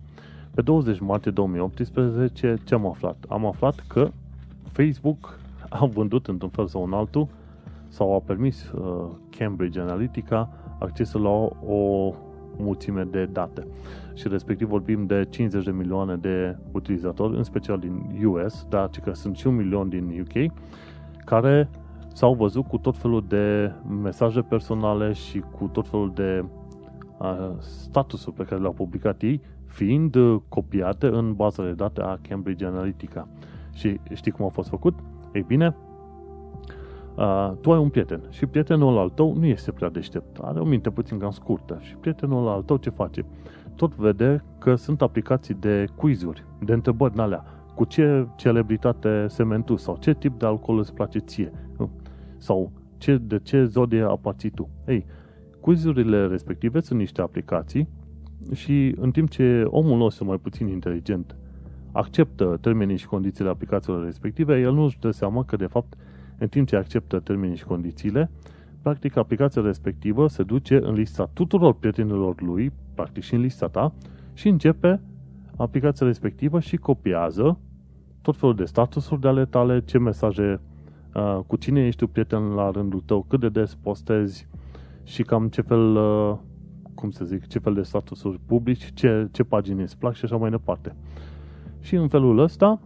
Pe 0.57 0.63
20 0.63 0.99
martie 0.99 1.31
2018, 1.31 2.57
ce 2.65 2.75
am 2.75 2.87
aflat? 2.87 3.17
Am 3.29 3.47
aflat 3.47 3.85
că 3.89 4.11
Facebook 4.73 5.39
a 5.69 5.85
vândut 5.87 6.27
într-un 6.27 6.51
fel 6.51 6.67
sau 6.67 6.83
un 6.83 6.93
altul 6.93 7.29
sau 7.89 8.15
a 8.15 8.19
permis 8.19 8.71
uh, 8.71 9.11
Cambridge 9.31 9.81
Analytica 9.81 10.49
accesul 10.79 11.23
la 11.23 11.29
o, 11.29 11.51
o 11.67 12.15
mulțime 12.59 13.03
de 13.03 13.25
date. 13.25 13.67
Și 14.15 14.29
respectiv 14.29 14.69
vorbim 14.69 15.07
de 15.07 15.27
50 15.31 15.65
de 15.65 15.71
milioane 15.71 16.17
de 16.17 16.57
utilizatori, 16.73 17.37
în 17.37 17.43
special 17.43 17.79
din 17.79 18.27
US, 18.27 18.67
dar 18.69 18.91
că 19.05 19.13
sunt 19.13 19.37
și 19.37 19.47
un 19.47 19.55
milion 19.55 19.89
din 19.89 20.21
UK, 20.21 20.53
care 21.25 21.69
s-au 22.13 22.35
văzut 22.35 22.67
cu 22.67 22.79
tot 22.79 22.97
felul 22.97 23.25
de 23.29 23.73
mesaje 24.03 24.41
personale 24.41 25.13
și 25.13 25.43
cu 25.59 25.67
tot 25.67 25.89
felul 25.89 26.13
de 26.15 26.45
uh, 27.19 27.51
statusuri 27.59 28.37
pe 28.37 28.45
care 28.45 28.61
le-au 28.61 28.73
publicat 28.73 29.23
ei, 29.23 29.41
fiind 29.77 30.15
uh, 30.15 30.41
copiate 30.49 31.07
în 31.07 31.35
baza 31.35 31.63
de 31.63 31.73
date 31.73 32.01
a 32.03 32.19
Cambridge 32.29 32.67
Analytica. 32.67 33.29
Și 33.73 34.01
știi 34.13 34.33
cum 34.33 34.45
a 34.45 34.49
fost 34.49 34.69
făcut? 34.69 34.99
Ei 35.33 35.45
bine, 35.47 35.77
uh, 37.17 37.53
tu 37.61 37.73
ai 37.73 37.79
un 37.79 37.89
prieten 37.89 38.21
și 38.31 38.47
prietenul 38.47 38.99
al 38.99 39.09
tău 39.09 39.35
nu 39.39 39.47
este 39.47 39.73
prea 39.73 39.89
deștept, 39.89 40.39
are 40.39 40.61
o 40.61 40.65
minte 40.65 40.91
puțin 40.91 41.19
cam 41.19 41.31
scurtă 41.31 41.79
și 41.81 41.97
prietenul 41.97 42.49
al 42.49 42.63
tău 42.63 42.77
ce 42.77 42.91
face? 42.91 43.25
Tot 43.75 43.95
vede 43.95 44.45
că 44.59 44.75
sunt 44.75 45.03
aplicații 45.03 45.55
de 45.55 45.85
quizuri, 45.97 46.45
de 46.65 46.73
întrebări 46.73 47.13
în 47.15 47.21
alea, 47.21 47.45
cu 47.75 47.85
ce 47.85 48.27
celebritate 48.37 49.27
sementu 49.29 49.77
sau 49.77 49.97
ce 49.97 50.15
tip 50.15 50.39
de 50.39 50.47
alcool 50.47 50.79
îți 50.79 50.95
place 50.95 51.19
ție 51.19 51.53
sau 52.37 52.73
ce, 52.99 53.17
de 53.17 53.39
ce 53.39 53.65
zodie 53.65 54.03
aparții 54.03 54.51
tu. 54.51 54.69
Ei, 54.87 55.07
quizurile 55.61 56.27
respective 56.27 56.81
sunt 56.81 56.99
niște 56.99 57.21
aplicații 57.21 57.89
și 58.55 58.95
în 58.97 59.11
timp 59.11 59.31
ce 59.31 59.63
omul 59.67 59.99
nostru 59.99 60.25
mai 60.25 60.37
puțin 60.37 60.67
inteligent 60.67 61.37
acceptă 61.93 62.59
termenii 62.61 62.97
și 62.97 63.07
condițiile 63.07 63.51
aplicațiilor 63.51 64.05
respective, 64.05 64.61
el 64.61 64.73
nu 64.73 64.83
își 64.83 64.99
dă 64.99 65.11
seama 65.11 65.45
că 65.45 65.57
de 65.57 65.67
fapt 65.67 65.95
în 66.39 66.49
timp 66.49 66.69
ce 66.69 66.77
acceptă 66.77 67.21
termenii 67.21 67.57
și 67.57 67.65
condițiile, 67.65 68.31
practic 68.83 69.17
aplicația 69.17 69.63
respectivă 69.63 70.29
se 70.29 70.43
duce 70.43 70.81
în 70.83 70.95
lista 70.95 71.31
tuturor 71.33 71.75
prietenilor 71.75 72.43
lui, 72.43 72.73
practic 72.95 73.23
și 73.23 73.35
în 73.35 73.41
lista 73.41 73.67
ta, 73.67 73.93
și 74.33 74.49
începe 74.49 75.01
aplicația 75.57 76.07
respectivă 76.07 76.61
și 76.61 76.77
copiază 76.77 77.59
tot 78.23 78.37
felul 78.37 78.55
de 78.55 78.65
statusuri 78.65 79.21
de 79.21 79.29
ale 79.29 79.45
tale, 79.45 79.83
ce 79.85 79.99
mesaje, 79.99 80.61
uh, 81.15 81.39
cu 81.47 81.57
cine 81.57 81.87
ești 81.87 82.01
tu 82.01 82.07
prieten 82.07 82.43
la 82.43 82.71
rândul 82.71 83.03
tău, 83.07 83.25
cât 83.29 83.41
de 83.41 83.49
des 83.49 83.75
postezi 83.75 84.49
și 85.05 85.23
cam 85.23 85.49
ce 85.49 85.61
fel, 85.61 85.97
uh, 85.97 86.37
cum 86.97 87.11
să 87.11 87.25
zic, 87.25 87.47
ce 87.47 87.59
fel 87.59 87.75
de 87.75 87.83
statusuri 87.83 88.41
publici, 88.47 88.93
ce, 88.95 89.29
ce 89.33 89.43
pagini 89.43 89.83
îți 89.83 89.99
plac 89.99 90.15
și 90.15 90.25
așa 90.25 90.37
mai 90.37 90.51
departe. 90.51 90.95
Și 91.81 91.95
în 91.95 92.09
felul 92.09 92.39
ăsta, 92.39 92.81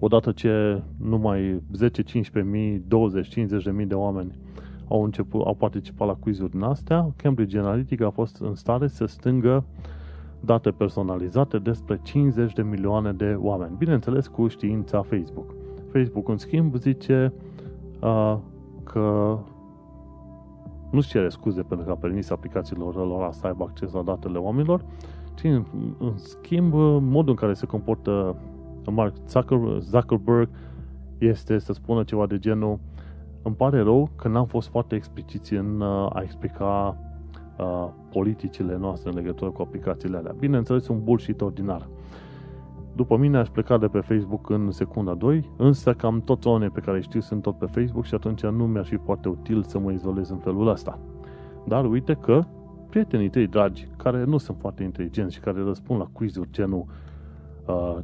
odată 0.00 0.32
ce 0.32 0.82
numai 0.96 1.62
10, 1.72 2.02
15 2.02 2.52
mii, 2.52 2.82
20, 2.88 3.28
50 3.28 3.64
de 3.64 3.70
mii 3.70 3.86
de 3.86 3.94
oameni 3.94 4.38
au, 4.88 5.04
început, 5.04 5.46
au 5.46 5.54
participat 5.54 6.06
la 6.06 6.14
quizuri 6.14 6.50
din 6.50 6.62
astea, 6.62 7.12
Cambridge 7.16 7.58
Analytica 7.58 8.06
a 8.06 8.10
fost 8.10 8.40
în 8.40 8.54
stare 8.54 8.86
să 8.86 9.04
stângă 9.04 9.64
date 10.40 10.70
personalizate 10.70 11.58
despre 11.58 12.00
50 12.02 12.52
de 12.52 12.62
milioane 12.62 13.12
de 13.12 13.36
oameni. 13.38 13.74
Bineînțeles, 13.78 14.26
cu 14.26 14.48
știința 14.48 15.02
Facebook. 15.02 15.54
Facebook, 15.92 16.28
în 16.28 16.36
schimb, 16.36 16.76
zice 16.76 17.32
uh, 18.00 18.36
că 18.84 19.38
nu-și 20.90 21.08
cere 21.08 21.28
scuze 21.28 21.62
pentru 21.62 21.86
că 21.86 21.92
a 21.92 21.96
permis 21.96 22.30
aplicațiilor 22.30 22.94
lor 22.94 23.32
să 23.32 23.46
aibă 23.46 23.64
acces 23.68 23.92
la 23.92 24.02
datele 24.02 24.38
oamenilor, 24.38 24.84
ci, 25.34 25.44
în, 25.44 25.64
în 25.98 26.16
schimb, 26.16 26.72
modul 27.00 27.30
în 27.30 27.34
care 27.34 27.52
se 27.52 27.66
comportă 27.66 28.36
Mark 28.90 29.14
Zuckerberg 29.80 30.48
este 31.18 31.58
să 31.58 31.72
spună 31.72 32.02
ceva 32.02 32.26
de 32.26 32.38
genul 32.38 32.78
îmi 33.42 33.56
pare 33.56 33.80
rău 33.80 34.10
că 34.16 34.28
n-am 34.28 34.46
fost 34.46 34.68
foarte 34.68 34.94
expliciți 34.94 35.54
în 35.54 35.80
uh, 35.80 36.10
a 36.12 36.20
explica 36.22 36.96
uh, 37.58 37.88
politicile 38.12 38.76
noastre 38.76 39.10
în 39.10 39.16
legătură 39.16 39.50
cu 39.50 39.62
aplicațiile 39.62 40.16
alea. 40.16 40.34
Bineînțeles, 40.38 40.88
un 40.88 41.04
bullshit 41.04 41.40
ordinar. 41.40 41.88
După 42.98 43.16
mine 43.16 43.38
aș 43.38 43.48
pleca 43.48 43.78
de 43.78 43.86
pe 43.86 44.00
Facebook 44.00 44.50
în 44.50 44.70
secunda 44.70 45.14
2, 45.14 45.50
însă 45.56 45.94
cam 45.94 46.20
toți 46.20 46.46
oamenii 46.46 46.72
pe 46.72 46.80
care 46.80 47.00
știu 47.00 47.20
sunt 47.20 47.42
tot 47.42 47.58
pe 47.58 47.66
Facebook 47.66 48.04
și 48.04 48.14
atunci 48.14 48.42
nu 48.42 48.66
mi-ar 48.66 48.84
fi 48.84 48.96
foarte 48.96 49.28
util 49.28 49.62
să 49.62 49.78
mă 49.78 49.92
izolez 49.92 50.30
în 50.30 50.36
felul 50.36 50.68
ăsta. 50.68 50.98
Dar 51.66 51.84
uite 51.84 52.14
că 52.14 52.44
prietenii 52.88 53.28
tăi 53.28 53.46
dragi, 53.46 53.88
care 53.96 54.24
nu 54.24 54.38
sunt 54.38 54.56
foarte 54.60 54.82
inteligenți 54.82 55.34
și 55.34 55.40
care 55.40 55.62
răspund 55.62 56.00
la 56.00 56.08
quizuri 56.12 56.50
genul 56.50 56.84
uh, 57.66 57.96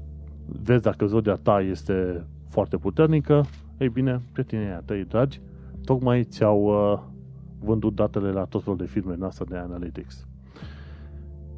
vezi 0.63 0.83
dacă 0.83 1.07
zodia 1.07 1.37
ta 1.37 1.61
este 1.61 2.27
foarte 2.49 2.77
puternică, 2.77 3.45
ei 3.79 3.89
bine, 3.89 4.21
prietenii 4.33 4.79
tăi 4.85 5.05
dragi, 5.05 5.41
tocmai 5.85 6.25
ți-au 6.25 6.63
uh, 6.63 6.99
vândut 7.59 7.95
datele 7.95 8.31
la 8.31 8.45
tot 8.45 8.63
felul 8.63 8.79
de 8.79 8.87
firme 8.87 9.17
noastre 9.17 9.45
de 9.49 9.57
analytics. 9.57 10.27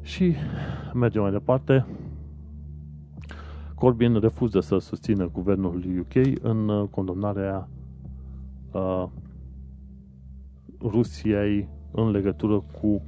Și 0.01 0.35
mergem 0.93 1.21
mai 1.21 1.31
departe. 1.31 1.85
Corbyn 3.79 4.19
refuză 4.19 4.59
să 4.59 4.77
susțină 4.77 5.29
guvernul 5.33 5.83
UK 5.99 6.41
în 6.41 6.69
uh, 6.69 6.87
condamnarea 6.89 7.67
uh, 8.71 9.05
Rusiei 10.81 11.67
în 11.91 12.11
legătură 12.11 12.63
cu 12.81 13.01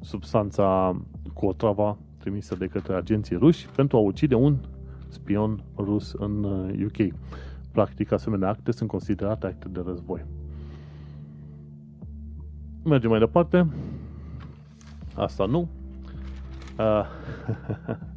substanța 0.00 0.96
cu 1.32 1.46
otrava 1.46 1.96
trimisă 2.18 2.54
de 2.54 2.66
către 2.66 2.94
agenții 2.94 3.36
ruși 3.36 3.68
pentru 3.68 3.96
a 3.96 4.00
ucide 4.00 4.34
un 4.34 4.56
spion 5.08 5.62
rus 5.76 6.12
în 6.12 6.44
UK. 6.84 6.98
Uh, 6.98 7.08
Practic, 7.74 8.12
asemenea 8.12 8.48
acte 8.48 8.72
sunt 8.72 8.88
considerate 8.88 9.46
acte 9.46 9.68
de 9.68 9.82
război. 9.86 10.24
mergem 12.84 13.10
mai 13.10 13.18
departe. 13.18 13.66
Asta 15.14 15.46
nu. 15.46 15.68
Uh, 16.78 17.04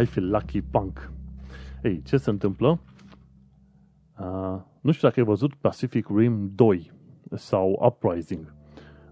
I 0.00 0.04
feel 0.04 0.30
lucky 0.30 0.62
punk. 0.62 1.10
Ei, 1.82 2.02
ce 2.02 2.16
se 2.16 2.30
întâmplă? 2.30 2.78
Uh, 4.20 4.60
nu 4.80 4.92
știu 4.92 5.08
dacă 5.08 5.20
ai 5.20 5.26
văzut 5.26 5.54
Pacific 5.54 6.06
Rim 6.16 6.50
2 6.54 6.92
sau 7.30 7.82
Uprising. 7.86 8.54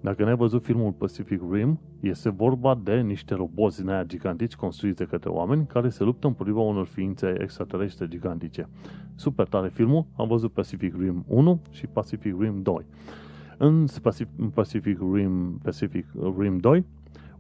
Dacă 0.01 0.25
n-ai 0.25 0.37
văzut 0.37 0.65
filmul 0.65 0.93
Pacific 0.93 1.41
Rim, 1.51 1.81
este 2.01 2.31
vorba 2.31 2.81
de 2.83 3.01
niște 3.01 3.35
roboți 3.35 3.81
din 3.81 3.89
aia 3.89 4.05
gigantici 4.05 4.55
construiți 4.55 4.97
de 4.97 5.05
către 5.05 5.29
oameni 5.29 5.67
care 5.67 5.89
se 5.89 6.05
luptă 6.05 6.27
împotriva 6.27 6.61
unor 6.61 6.87
ființe 6.87 7.35
extraterestre 7.39 8.09
gigantice. 8.09 8.69
Super 9.15 9.47
tare 9.47 9.69
filmul, 9.69 10.07
am 10.17 10.29
văzut 10.29 10.53
Pacific 10.53 10.95
Rim 10.99 11.25
1 11.29 11.61
și 11.71 11.87
Pacific 11.87 12.35
Rim 12.41 12.63
2. 12.63 12.87
În 13.59 13.87
Pacific 14.55 14.99
Rim, 15.13 15.59
Pacific 15.63 16.07
Rim 16.39 16.59
2, 16.59 16.85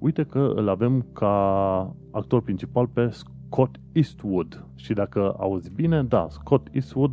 uite 0.02 0.24
că 0.24 0.52
îl 0.56 0.68
avem 0.68 1.06
ca 1.12 1.94
actor 2.10 2.42
principal 2.42 2.86
pe 2.86 3.08
Scott 3.08 3.80
Eastwood. 3.92 4.66
Și 4.74 4.92
dacă 4.92 5.34
auzi 5.38 5.70
bine, 5.74 6.02
da, 6.02 6.26
Scott 6.30 6.68
Eastwood 6.74 7.12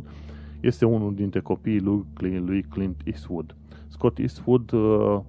este 0.60 0.84
unul 0.84 1.14
dintre 1.14 1.40
copiii 1.40 1.80
lui, 1.80 2.04
lui 2.38 2.62
Clint 2.62 3.00
Eastwood. 3.04 3.56
Scott 3.88 4.18
Eastwood 4.18 4.72
uh, 4.72 5.20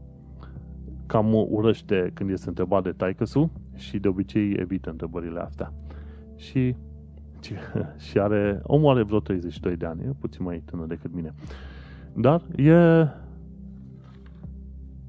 cam 1.05 1.33
urăște 1.33 2.11
când 2.13 2.29
este 2.29 2.47
întrebat 2.47 2.83
de 2.83 2.91
taică 2.91 3.25
și 3.75 3.99
de 3.99 4.07
obicei 4.07 4.53
evită 4.53 4.89
întrebările 4.89 5.39
astea. 5.39 5.73
Și, 6.35 6.75
și 8.09 8.19
are, 8.19 8.61
omul 8.63 8.91
are 8.91 9.03
vreo 9.03 9.19
32 9.19 9.75
de 9.75 9.85
ani, 9.85 10.01
e 10.01 10.15
puțin 10.19 10.45
mai 10.45 10.61
tânăr 10.65 10.87
decât 10.87 11.13
mine. 11.13 11.33
Dar 12.13 12.41
e 12.55 12.73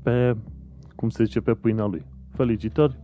pe, 0.02 0.36
cum 0.94 1.08
se 1.08 1.24
zice, 1.24 1.40
pe 1.40 1.54
pâinea 1.54 1.86
lui. 1.86 2.04
Felicitări! 2.32 2.98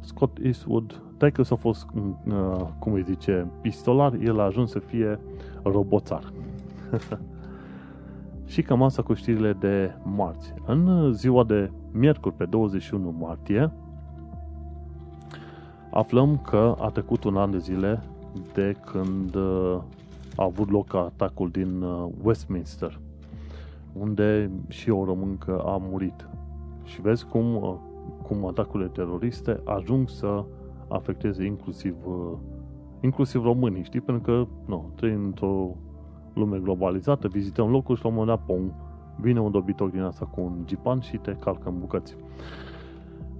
Scott 0.00 0.38
Eastwood, 0.42 1.02
taică 1.16 1.42
s-a 1.42 1.54
fost, 1.54 1.86
uh, 1.94 2.60
cum 2.78 2.92
îi 2.92 3.02
zice, 3.02 3.50
pistolar, 3.60 4.12
el 4.14 4.40
a 4.40 4.44
ajuns 4.44 4.70
să 4.70 4.78
fie 4.78 5.20
roboțar. 5.62 6.32
și 8.46 8.62
cam 8.62 8.82
asta 8.82 9.02
cu 9.02 9.14
știrile 9.14 9.52
de 9.52 9.94
marți. 10.02 10.54
În 10.66 11.12
ziua 11.12 11.44
de 11.44 11.70
miercuri, 11.92 12.34
pe 12.34 12.44
21 12.44 13.14
martie, 13.18 13.72
aflăm 15.90 16.38
că 16.38 16.74
a 16.80 16.88
trecut 16.88 17.24
un 17.24 17.36
an 17.36 17.50
de 17.50 17.58
zile 17.58 18.02
de 18.52 18.76
când 18.84 19.34
uh, 19.34 19.78
a 20.36 20.44
avut 20.44 20.70
loc 20.70 20.94
atacul 20.94 21.48
din 21.50 21.82
uh, 21.82 22.08
Westminster, 22.22 23.00
unde 23.92 24.50
și 24.68 24.90
o 24.90 25.04
româncă 25.04 25.58
a 25.58 25.76
murit. 25.80 26.28
Și 26.84 27.00
vezi 27.00 27.26
cum, 27.26 27.54
uh, 27.54 27.74
cum 28.22 28.46
atacurile 28.46 28.88
teroriste 28.88 29.60
ajung 29.64 30.08
să 30.08 30.44
afecteze 30.88 31.44
inclusiv, 31.44 31.94
inclusiv 33.00 33.42
românii, 33.42 33.82
știi? 33.82 34.00
Pentru 34.00 34.22
că, 34.22 34.46
nu, 34.66 34.92
trăim 34.94 35.24
într-o 35.24 35.76
lume 36.34 36.58
globalizată, 36.58 37.28
vizităm 37.28 37.70
locuri 37.70 37.98
și 37.98 38.04
la 38.04 38.10
un 38.10 38.16
moment 38.16 38.36
dat, 38.36 38.46
pom, 38.46 38.72
vine 39.20 39.40
un 39.40 39.50
dobitoc 39.50 39.90
din 39.90 40.02
asta 40.02 40.24
cu 40.24 40.40
un 40.40 40.62
gipan 40.64 41.00
și 41.00 41.16
te 41.16 41.32
calcă 41.32 41.68
în 41.68 41.78
bucăți. 41.78 42.16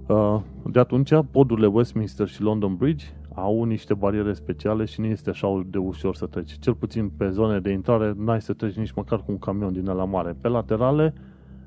Uh, 0.07 0.39
de 0.71 0.79
atunci, 0.79 1.11
podurile 1.31 1.67
Westminster 1.67 2.27
și 2.27 2.41
London 2.41 2.75
Bridge 2.75 3.05
au 3.33 3.63
niște 3.63 3.93
bariere 3.93 4.33
speciale 4.33 4.85
și 4.85 4.99
nu 4.99 5.05
este 5.05 5.29
așa 5.29 5.61
de 5.65 5.77
ușor 5.77 6.15
să 6.15 6.25
treci. 6.25 6.57
Cel 6.59 6.73
puțin 6.73 7.09
pe 7.09 7.29
zone 7.29 7.59
de 7.59 7.71
intrare 7.71 8.13
n-ai 8.17 8.41
să 8.41 8.53
treci 8.53 8.75
nici 8.75 8.91
măcar 8.91 9.19
cu 9.19 9.25
un 9.31 9.37
camion 9.37 9.73
din 9.73 9.85
la 9.85 10.05
mare. 10.05 10.35
Pe 10.41 10.47
laterale, 10.47 11.13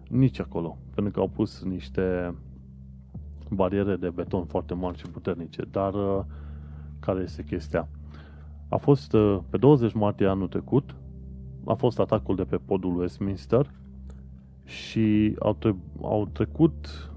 nici 0.08 0.40
acolo, 0.40 0.78
pentru 0.94 1.12
că 1.12 1.20
au 1.20 1.28
pus 1.28 1.62
niște 1.64 2.34
bariere 3.54 3.96
de 3.96 4.10
beton 4.10 4.44
foarte 4.44 4.74
mari 4.74 4.98
și 4.98 5.06
puternice. 5.06 5.62
Dar 5.70 5.94
uh, 5.94 6.24
care 7.00 7.20
este 7.20 7.44
chestia? 7.44 7.88
A 8.68 8.76
fost 8.76 9.12
uh, 9.12 9.38
pe 9.50 9.56
20 9.56 9.92
martie 9.92 10.26
anul 10.26 10.48
trecut, 10.48 10.94
a 11.64 11.74
fost 11.74 11.98
atacul 11.98 12.36
de 12.36 12.42
pe 12.44 12.56
podul 12.56 12.98
Westminster 12.98 13.70
și 14.64 15.36
au, 15.38 15.54
tre- 15.54 15.76
au 16.00 16.28
trecut 16.32 17.10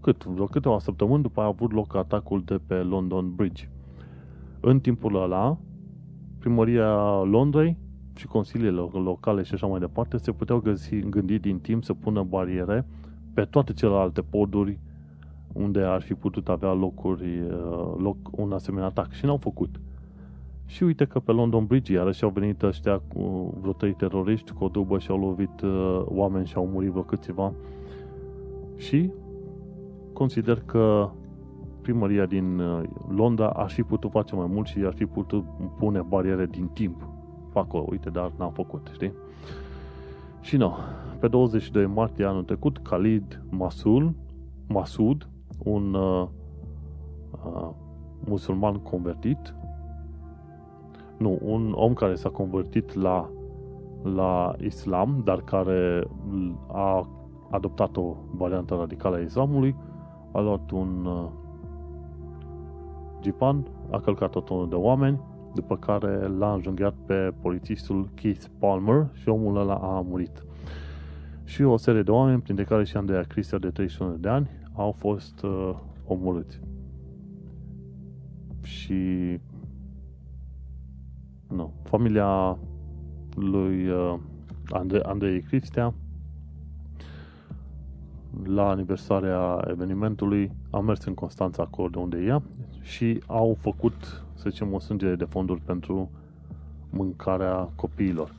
cât, 0.00 0.24
vreo 0.24 0.46
câteva 0.46 0.78
săptămâni 0.78 1.22
după 1.22 1.40
a 1.40 1.44
avut 1.44 1.72
loc 1.72 1.96
atacul 1.96 2.42
de 2.44 2.60
pe 2.66 2.74
London 2.74 3.34
Bridge. 3.34 3.68
În 4.60 4.80
timpul 4.80 5.22
ăla, 5.22 5.58
primăria 6.38 7.22
Londrei 7.22 7.76
și 8.14 8.26
consiliile 8.26 8.80
locale 8.92 9.42
și 9.42 9.54
așa 9.54 9.66
mai 9.66 9.80
departe 9.80 10.16
se 10.16 10.32
puteau 10.32 10.58
găsi, 10.58 10.98
gândi 10.98 11.38
din 11.38 11.58
timp 11.58 11.84
să 11.84 11.94
pună 11.94 12.22
bariere 12.22 12.86
pe 13.34 13.44
toate 13.44 13.72
celelalte 13.72 14.20
poduri 14.20 14.78
unde 15.58 15.80
ar 15.80 16.02
fi 16.02 16.14
putut 16.14 16.48
avea 16.48 16.72
locuri, 16.72 17.40
uh, 17.40 17.94
loc 17.96 18.16
un 18.30 18.52
asemenea 18.52 18.86
atac 18.86 19.12
și 19.12 19.24
n-au 19.24 19.36
făcut. 19.36 19.80
Și 20.66 20.82
uite 20.82 21.04
că 21.04 21.18
pe 21.18 21.32
London 21.32 21.66
Bridge 21.66 21.92
iarăși 21.92 22.24
au 22.24 22.30
venit 22.30 22.62
ăștia 22.62 22.98
cu 22.98 23.54
vreo 23.60 23.72
trei 23.72 23.92
teroriști 23.92 24.52
cu 24.52 24.64
o 24.64 24.68
dubă 24.68 24.98
și 24.98 25.10
au 25.10 25.18
lovit 25.18 25.60
uh, 25.60 26.02
oameni 26.04 26.46
și 26.46 26.56
au 26.56 26.66
murit 26.66 26.90
vreo 26.90 27.02
câțiva. 27.02 27.52
Și 28.76 29.10
consider 30.12 30.62
că 30.66 31.10
primăria 31.82 32.26
din 32.26 32.58
uh, 32.58 32.82
Londra 33.08 33.48
ar 33.48 33.70
fi 33.70 33.82
putut 33.82 34.10
face 34.10 34.34
mai 34.34 34.46
mult 34.50 34.66
și 34.66 34.78
ar 34.78 34.94
fi 34.94 35.06
putut 35.06 35.44
pune 35.78 36.00
bariere 36.00 36.46
din 36.46 36.66
timp 36.66 37.08
acolo, 37.52 37.86
uite, 37.88 38.10
dar 38.10 38.32
n-a 38.38 38.48
făcut, 38.48 38.90
știi? 38.92 39.12
Și 40.40 40.56
nu, 40.56 40.72
pe 41.18 41.28
22 41.28 41.86
martie 41.86 42.24
anul 42.24 42.42
trecut, 42.42 42.78
Khalid 42.78 43.42
Masul, 43.50 44.14
Masud, 44.66 45.28
un 45.58 45.94
uh, 45.94 46.28
uh, 47.44 47.70
musulman 48.24 48.74
convertit, 48.74 49.54
nu, 51.18 51.38
un 51.42 51.72
om 51.76 51.92
care 51.92 52.14
s-a 52.14 52.28
convertit 52.28 52.94
la, 52.94 53.30
la 54.02 54.54
islam, 54.60 55.20
dar 55.24 55.40
care 55.40 56.08
a 56.66 57.08
adoptat 57.50 57.96
o 57.96 58.16
variantă 58.30 58.74
radicală 58.74 59.16
a 59.16 59.20
islamului, 59.20 59.76
a 60.32 60.40
luat 60.40 60.70
un 60.70 61.04
uh, 61.04 61.28
gipan, 63.20 63.66
a 63.90 64.00
călcat 64.00 64.34
o 64.34 64.40
tonă 64.40 64.66
de 64.68 64.74
oameni, 64.74 65.20
după 65.54 65.76
care 65.76 66.26
l-a 66.26 66.52
înjunghiat 66.52 66.94
pe 67.06 67.32
polițistul 67.42 68.08
Keith 68.14 68.44
Palmer 68.58 69.06
și 69.12 69.28
omul 69.28 69.56
ăla 69.56 69.74
a 69.74 70.00
murit. 70.00 70.42
Și 71.44 71.62
o 71.62 71.76
serie 71.76 72.02
de 72.02 72.10
oameni, 72.10 72.40
printre 72.40 72.64
care 72.64 72.84
și 72.84 72.96
Andrea 72.96 73.22
Christian 73.22 73.60
de 73.60 73.70
31 73.70 74.16
de 74.16 74.28
ani, 74.28 74.48
au 74.78 74.92
fost 74.92 75.42
uh, 75.42 75.74
omorâți. 76.06 76.60
Și 78.62 79.38
nu. 81.48 81.72
Familia 81.82 82.58
lui 83.34 83.88
uh, 83.88 84.18
Andrei, 84.70 85.02
Andrei 85.02 85.40
Cristea 85.40 85.94
la 88.44 88.68
aniversarea 88.68 89.64
evenimentului 89.70 90.50
a 90.70 90.80
mers 90.80 91.04
în 91.04 91.14
Constanța 91.14 91.62
acolo 91.62 91.88
de 91.88 91.98
unde 91.98 92.18
e 92.18 92.26
ea 92.26 92.42
și 92.82 93.22
au 93.26 93.56
făcut, 93.60 94.24
să 94.34 94.50
zicem, 94.50 94.72
o 94.72 94.78
sângere 94.78 95.14
de 95.14 95.24
fonduri 95.24 95.60
pentru 95.60 96.10
mâncarea 96.90 97.70
copiilor. 97.74 98.34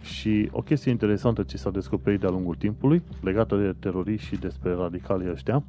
Și 0.00 0.48
o 0.52 0.60
chestie 0.60 0.90
interesantă 0.90 1.42
ce 1.42 1.56
s-a 1.56 1.70
descoperit 1.70 2.20
de-a 2.20 2.30
lungul 2.30 2.54
timpului, 2.54 3.02
legată 3.20 3.56
de 3.56 3.74
teroriști 3.78 4.26
și 4.26 4.36
despre 4.36 4.74
radicalii 4.74 5.30
ăștia, 5.30 5.64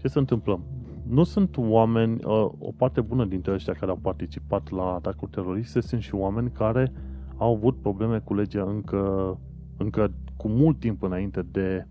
ce 0.00 0.08
se 0.08 0.18
întâmplă? 0.18 0.60
nu 1.08 1.24
sunt 1.24 1.56
oameni, 1.56 2.14
uh, 2.24 2.50
o 2.58 2.72
parte 2.76 3.00
bună 3.00 3.24
dintre 3.24 3.52
ăștia 3.52 3.72
care 3.72 3.90
au 3.90 3.98
participat 4.02 4.70
la 4.70 4.94
atacuri 4.94 5.30
teroriste 5.30 5.80
sunt 5.80 6.02
și 6.02 6.14
oameni 6.14 6.50
care 6.50 6.92
au 7.36 7.54
avut 7.54 7.80
probleme 7.80 8.18
cu 8.18 8.34
legea 8.34 8.62
încă, 8.62 9.38
încă 9.76 10.12
cu 10.36 10.48
mult 10.48 10.78
timp 10.78 11.02
înainte 11.02 11.42
de, 11.50 11.86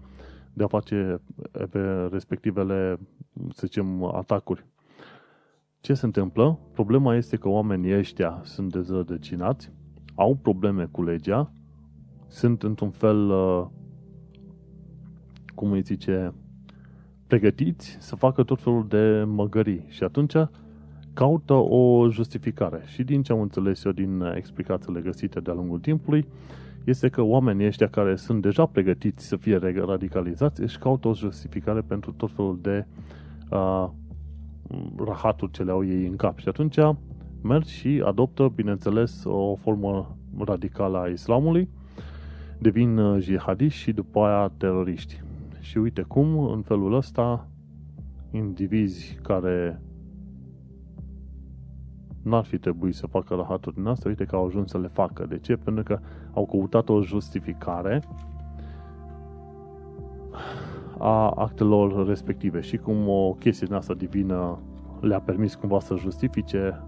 de 0.53 0.63
a 0.63 0.67
face 0.67 1.21
respectivele, 2.11 2.99
să 3.49 3.61
zicem, 3.65 4.03
atacuri. 4.03 4.65
Ce 5.79 5.93
se 5.93 6.05
întâmplă? 6.05 6.59
Problema 6.73 7.15
este 7.15 7.35
că 7.37 7.49
oamenii 7.49 7.97
ăștia 7.97 8.41
sunt 8.43 8.71
dezrădăcinați, 8.71 9.71
au 10.15 10.35
probleme 10.35 10.87
cu 10.91 11.03
legea, 11.03 11.51
sunt 12.31 12.63
într-un 12.63 12.89
fel, 12.89 13.29
uh, 13.29 13.65
cum 15.55 15.71
îi 15.71 15.81
zice, 15.81 16.33
pregătiți 17.27 17.97
să 17.99 18.15
facă 18.15 18.43
tot 18.43 18.61
felul 18.61 18.87
de 18.87 19.23
măgării 19.27 19.85
și 19.87 20.03
atunci 20.03 20.33
caută 21.13 21.53
o 21.53 22.09
justificare. 22.09 22.81
Și 22.85 23.03
din 23.03 23.21
ce 23.21 23.31
am 23.31 23.41
înțeles 23.41 23.83
eu 23.83 23.91
din 23.91 24.21
explicațiile 24.35 25.01
găsite 25.01 25.39
de-a 25.39 25.53
lungul 25.53 25.79
timpului, 25.79 26.25
este 26.83 27.09
că 27.09 27.21
oamenii 27.21 27.65
ăștia 27.65 27.87
care 27.87 28.15
sunt 28.15 28.41
deja 28.41 28.65
pregătiți 28.65 29.27
să 29.27 29.35
fie 29.35 29.57
radicalizați 29.85 30.61
își 30.61 30.77
caută 30.77 31.07
o 31.07 31.13
justificare 31.13 31.81
pentru 31.81 32.11
tot 32.11 32.31
felul 32.31 32.59
de 32.61 32.85
uh, 33.49 33.89
rahaturi 35.05 35.51
ce 35.51 35.63
le 35.63 35.71
au 35.71 35.85
ei 35.85 36.05
în 36.05 36.15
cap. 36.15 36.37
Și 36.37 36.47
atunci 36.47 36.77
merg 37.41 37.63
și 37.63 38.03
adoptă, 38.05 38.51
bineînțeles, 38.55 39.23
o 39.23 39.55
formă 39.55 40.17
radicală 40.37 40.97
a 40.97 41.07
islamului, 41.07 41.69
devin 42.61 42.97
uh, 42.97 43.21
jihadiști 43.21 43.79
și 43.79 43.91
după 43.91 44.19
aia 44.19 44.51
teroriști. 44.57 45.21
Și 45.59 45.77
uite 45.77 46.01
cum, 46.01 46.37
în 46.37 46.61
felul 46.61 46.93
ăsta, 46.93 47.47
indivizi 48.31 49.19
care 49.21 49.81
n-ar 52.23 52.43
fi 52.43 52.57
trebuit 52.57 52.95
să 52.95 53.07
facă 53.07 53.35
rahaturi 53.35 53.75
din 53.75 53.85
asta, 53.85 54.09
uite 54.09 54.23
că 54.23 54.35
au 54.35 54.45
ajuns 54.45 54.69
să 54.69 54.77
le 54.77 54.87
facă. 54.87 55.25
De 55.25 55.37
ce? 55.37 55.55
Pentru 55.55 55.83
că 55.83 55.99
au 56.33 56.45
căutat 56.45 56.89
o 56.89 57.01
justificare 57.01 58.03
a 60.97 61.29
actelor 61.29 62.07
respective 62.07 62.59
și 62.59 62.77
cum 62.77 63.07
o 63.07 63.33
chestie 63.33 63.67
din 63.67 63.75
asta 63.75 63.93
divină 63.93 64.59
le-a 64.99 65.19
permis 65.19 65.55
cumva 65.55 65.79
să 65.79 65.95
justifice 65.95 66.83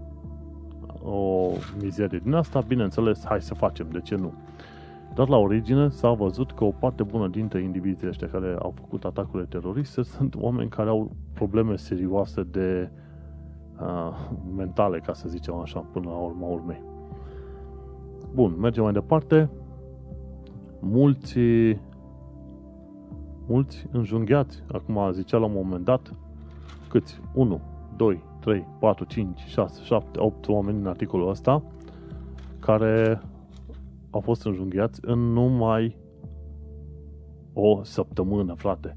o 1.02 1.50
mizerie 1.80 2.20
din 2.22 2.32
asta, 2.32 2.60
bineînțeles, 2.60 3.24
hai 3.24 3.42
să 3.42 3.54
facem, 3.54 3.86
de 3.92 4.00
ce 4.00 4.14
nu? 4.14 4.32
Dar 5.14 5.28
la 5.28 5.36
origine 5.36 5.88
s-a 5.88 6.12
văzut 6.12 6.52
că 6.52 6.64
o 6.64 6.70
parte 6.70 7.02
bună 7.02 7.28
dintre 7.28 7.62
indivizii 7.62 8.08
ăștia 8.08 8.28
care 8.28 8.56
au 8.58 8.74
făcut 8.76 9.04
atacurile 9.04 9.48
teroriste 9.48 10.02
sunt 10.02 10.34
oameni 10.34 10.68
care 10.68 10.88
au 10.88 11.10
probleme 11.32 11.76
serioase 11.76 12.42
de 12.42 12.90
uh, 13.80 14.30
mentale, 14.56 14.98
ca 14.98 15.12
să 15.12 15.28
zicem 15.28 15.54
așa, 15.54 15.80
până 15.92 16.08
la 16.08 16.16
urma 16.16 16.46
urmei. 16.46 16.82
Bun, 18.34 18.56
mergem 18.60 18.82
mai 18.82 18.92
departe. 18.92 19.50
Mulți 20.80 21.38
mulți 23.46 23.86
înjunghiați, 23.90 24.62
acum 24.72 25.12
zicea 25.12 25.38
la 25.38 25.46
un 25.46 25.52
moment 25.54 25.84
dat, 25.84 26.14
câți? 26.88 27.20
1, 27.34 27.60
2, 27.96 28.22
3, 28.40 28.66
4, 28.78 29.04
5, 29.04 29.38
6, 29.38 29.82
7, 29.82 30.18
8 30.20 30.48
oameni 30.48 30.78
în 30.78 30.86
articolul 30.86 31.28
ăsta, 31.28 31.62
care 32.58 33.20
au 34.14 34.20
fost 34.20 34.44
înjunghiați 34.44 35.00
în 35.02 35.32
numai 35.32 35.96
o 37.52 37.82
săptămână, 37.82 38.54
frate. 38.54 38.96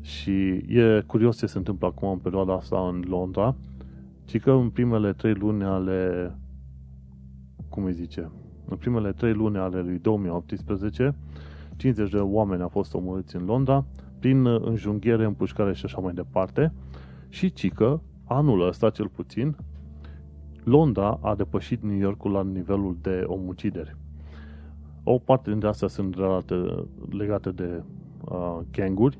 Și 0.00 0.30
e 0.66 1.02
curios 1.06 1.38
ce 1.38 1.46
se 1.46 1.58
întâmplă 1.58 1.86
acum 1.86 2.08
în 2.08 2.18
perioada 2.18 2.54
asta 2.54 2.88
în 2.88 3.04
Londra, 3.08 3.56
ci 4.24 4.40
că 4.40 4.50
în 4.50 4.70
primele 4.70 5.12
trei 5.12 5.34
luni 5.34 5.62
ale, 5.64 6.32
cum 7.68 7.84
îi 7.84 7.92
zice, 7.92 8.30
în 8.64 8.76
primele 8.76 9.12
trei 9.12 9.32
luni 9.32 9.56
ale 9.56 9.80
lui 9.80 9.98
2018, 9.98 11.14
50 11.76 12.10
de 12.10 12.18
oameni 12.18 12.62
au 12.62 12.68
fost 12.68 12.94
omorâți 12.94 13.36
în 13.36 13.44
Londra, 13.44 13.84
prin 14.18 14.46
înjunghiere, 14.46 15.24
împușcare 15.24 15.72
și 15.74 15.84
așa 15.84 16.00
mai 16.00 16.12
departe, 16.12 16.72
și 17.28 17.52
cică, 17.52 18.02
anul 18.24 18.66
ăsta 18.66 18.90
cel 18.90 19.08
puțin, 19.08 19.56
Londra 20.64 21.18
a 21.22 21.34
depășit 21.34 21.82
New 21.82 21.96
Yorkul 21.96 22.30
la 22.30 22.42
nivelul 22.42 22.96
de 23.00 23.24
omucideri. 23.26 23.96
O 25.04 25.18
parte 25.18 25.50
dintre 25.50 25.68
astea 25.68 25.88
sunt 25.88 26.14
relate, 26.14 26.54
legate 27.10 27.50
de 27.50 27.82
uh, 28.24 28.58
ganguri, 28.70 29.18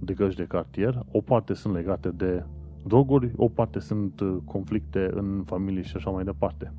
de 0.00 0.12
găși 0.12 0.36
de 0.36 0.44
cartier, 0.44 1.04
o 1.10 1.20
parte 1.20 1.54
sunt 1.54 1.74
legate 1.74 2.08
de 2.08 2.44
droguri, 2.86 3.32
o 3.36 3.48
parte 3.48 3.78
sunt 3.78 4.20
uh, 4.20 4.36
conflicte 4.44 5.10
în 5.14 5.42
familie 5.46 5.82
și 5.82 5.96
așa 5.96 6.10
mai 6.10 6.24
departe. 6.24 6.72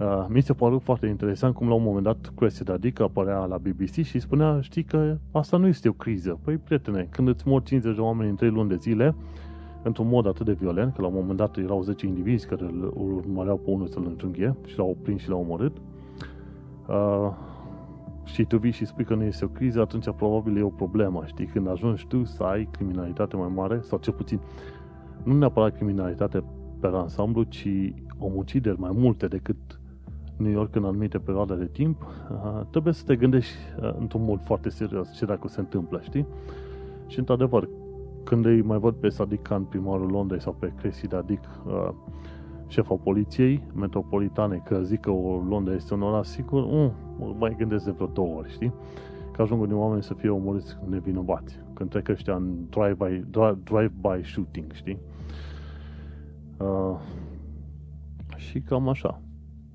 Uh, 0.00 0.26
mi 0.28 0.40
se 0.40 0.52
pare 0.52 0.76
foarte 0.82 1.06
interesant 1.06 1.54
cum 1.54 1.68
la 1.68 1.74
un 1.74 1.82
moment 1.82 2.04
dat 2.04 2.32
Cressida 2.36 2.76
Dick 2.76 3.00
apărea 3.00 3.44
la 3.44 3.58
BBC 3.58 4.02
și 4.02 4.18
spunea, 4.18 4.60
știi 4.60 4.82
că 4.84 5.18
asta 5.30 5.56
nu 5.56 5.66
este 5.66 5.88
o 5.88 5.92
criză. 5.92 6.38
Păi, 6.44 6.56
prietene, 6.56 7.08
când 7.10 7.28
îți 7.28 7.48
mor 7.48 7.62
50 7.62 7.94
de 7.94 8.00
oameni 8.00 8.30
în 8.30 8.36
3 8.36 8.50
luni 8.50 8.68
de 8.68 8.76
zile, 8.76 9.14
într-un 9.82 10.08
mod 10.08 10.26
atât 10.26 10.46
de 10.46 10.52
violent, 10.52 10.94
că 10.94 11.00
la 11.00 11.06
un 11.06 11.14
moment 11.14 11.36
dat 11.36 11.56
erau 11.56 11.82
10 11.82 12.06
indivizi 12.06 12.46
care 12.46 12.64
îl 12.64 12.92
urmăreau 12.96 13.56
pe 13.56 13.70
unul 13.70 13.86
să-l 13.86 14.06
înjunghie 14.06 14.56
și 14.66 14.78
l-au 14.78 14.96
prins 15.02 15.20
și 15.20 15.28
l-au 15.28 15.40
omorât, 15.40 15.76
uh, 16.90 17.30
și 18.24 18.44
tu 18.44 18.58
vii 18.58 18.70
și 18.70 18.84
spui 18.84 19.04
că 19.04 19.14
nu 19.14 19.22
este 19.22 19.44
o 19.44 19.48
criză, 19.48 19.80
atunci 19.80 20.10
probabil 20.10 20.56
e 20.56 20.62
o 20.62 20.68
problemă, 20.68 21.22
știi? 21.26 21.46
Când 21.46 21.68
ajungi 21.68 22.06
tu 22.06 22.24
să 22.24 22.42
ai 22.42 22.68
criminalitate 22.70 23.36
mai 23.36 23.50
mare, 23.54 23.80
sau 23.80 23.98
cel 23.98 24.12
puțin, 24.12 24.40
nu 25.22 25.38
neapărat 25.38 25.74
criminalitate 25.74 26.44
pe 26.80 26.86
ansamblu, 26.86 27.42
ci 27.42 27.68
omucideri 28.18 28.80
mai 28.80 28.90
multe 28.94 29.26
decât 29.26 29.80
New 30.36 30.52
York 30.52 30.74
în 30.74 30.84
anumite 30.84 31.18
perioade 31.18 31.54
de 31.54 31.66
timp, 31.66 32.02
uh, 32.02 32.60
trebuie 32.70 32.92
să 32.92 33.04
te 33.06 33.16
gândești 33.16 33.54
uh, 33.82 33.94
într-un 33.98 34.24
mod 34.24 34.40
foarte 34.42 34.68
serios 34.68 35.12
ce 35.12 35.24
dacă 35.24 35.48
se 35.48 35.60
întâmplă, 35.60 36.00
știi? 36.02 36.26
Și 37.06 37.18
într-adevăr, 37.18 37.68
când 38.24 38.44
îi 38.44 38.62
mai 38.62 38.78
văd 38.78 38.94
pe 38.94 39.08
Sadiq 39.08 39.42
Khan, 39.42 39.64
primarul 39.64 40.10
Londrei, 40.10 40.40
sau 40.40 40.56
pe 40.58 40.72
Cressida 40.76 41.22
Dick, 41.22 41.44
uh, 41.66 41.90
șefa 42.70 42.94
poliției 42.94 43.62
metropolitane, 43.74 44.62
că 44.64 44.82
zic 44.82 45.00
că 45.00 45.10
o 45.10 45.42
Londra 45.48 45.74
este 45.74 45.94
un 45.94 46.02
oraș 46.02 46.26
sigur, 46.26 46.62
um, 46.62 46.92
mă 47.18 47.34
mai 47.38 47.54
gândesc 47.58 47.84
de 47.84 47.90
vreo 47.90 48.06
două 48.06 48.36
ori, 48.36 48.50
știi? 48.50 48.72
Că 49.32 49.42
ajung 49.42 49.60
unii 49.60 49.74
oameni 49.74 50.02
să 50.02 50.14
fie 50.14 50.28
omorâți 50.28 50.76
nevinovați. 50.88 51.58
Când 51.74 51.90
trec 51.90 52.08
ăștia 52.08 52.34
în 52.34 52.54
drive-by, 52.68 53.24
drive-by 53.64 54.22
shooting, 54.24 54.72
știi? 54.72 54.98
Uh, 56.56 56.98
și 58.36 58.60
cam 58.60 58.88
așa. 58.88 59.20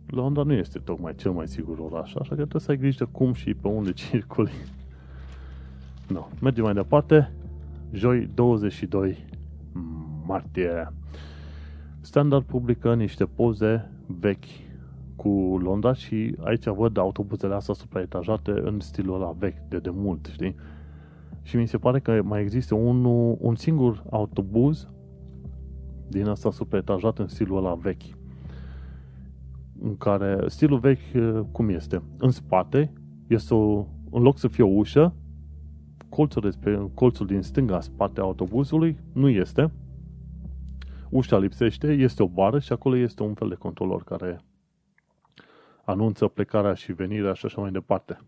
Londra 0.06 0.44
nu 0.44 0.54
este 0.54 0.80
tocmai 0.80 1.16
cel 1.16 1.32
mai 1.32 1.48
sigur 1.48 1.78
oraș, 1.80 2.16
așa 2.16 2.30
că 2.30 2.36
trebuie 2.36 2.62
să 2.62 2.72
ai 2.72 2.78
grijă 2.78 3.10
cum 3.12 3.34
și 3.34 3.54
pe 3.54 3.68
unde 3.68 3.92
circuli. 4.10 4.52
No. 6.08 6.28
Mergem 6.42 6.64
mai 6.64 6.74
departe. 6.74 7.32
Joi 7.92 8.30
22 8.34 9.26
martie. 10.26 10.94
Standard 12.06 12.44
publică 12.44 12.96
niște 12.96 13.26
poze 13.26 13.92
vechi 14.06 14.46
cu 15.16 15.30
Londra 15.62 15.94
și 15.94 16.36
aici 16.40 16.66
văd 16.66 16.98
autobuzele 16.98 17.54
astea 17.54 17.74
supraetajate 17.74 18.52
în 18.52 18.80
stilul 18.80 19.16
ăla 19.16 19.36
vechi 19.38 19.68
de 19.70 19.78
demult, 19.80 20.26
știi? 20.32 20.56
Și 21.42 21.56
mi 21.56 21.68
se 21.68 21.78
pare 21.78 22.00
că 22.00 22.22
mai 22.24 22.42
există 22.42 22.76
un, 22.76 23.06
un 23.40 23.56
singur 23.56 24.04
autobuz 24.10 24.88
din 26.08 26.28
asta 26.28 26.52
supraetajat 26.52 27.20
în 27.20 27.28
stilul 27.28 27.58
ăla 27.58 27.74
vechi. 27.74 28.18
În 29.82 29.98
care 29.98 30.44
stilul 30.48 30.80
vechi 30.80 31.36
cum 31.52 31.70
este? 31.70 32.02
În 32.18 32.32
spate 32.32 32.94
este 33.28 33.54
o, 33.54 33.86
în 34.12 34.22
loc 34.22 34.38
să 34.38 34.48
fie 34.48 34.64
o 34.64 34.68
ușă, 34.68 35.14
colțul, 36.10 36.42
despre, 36.42 36.90
colțul 36.94 37.26
din 37.26 37.42
stânga 37.42 37.80
spate 37.80 38.20
a 38.20 38.24
autobuzului 38.24 38.98
nu 39.14 39.30
este, 39.30 39.72
ușa 41.16 41.38
lipsește, 41.38 41.92
este 41.92 42.24
o 42.24 42.28
bară 42.28 42.60
și 42.60 42.72
acolo 42.72 42.96
este 42.96 43.24
un 43.24 43.34
fel 43.34 43.50
de 43.50 43.56
controlor 43.56 44.04
care 44.04 44.42
anunță 45.86 46.28
plecarea 46.28 46.74
și 46.74 46.94
venirea 46.94 47.34
și 47.34 47.46
așa 47.46 47.62
mai 47.62 47.72
departe. 47.72 48.20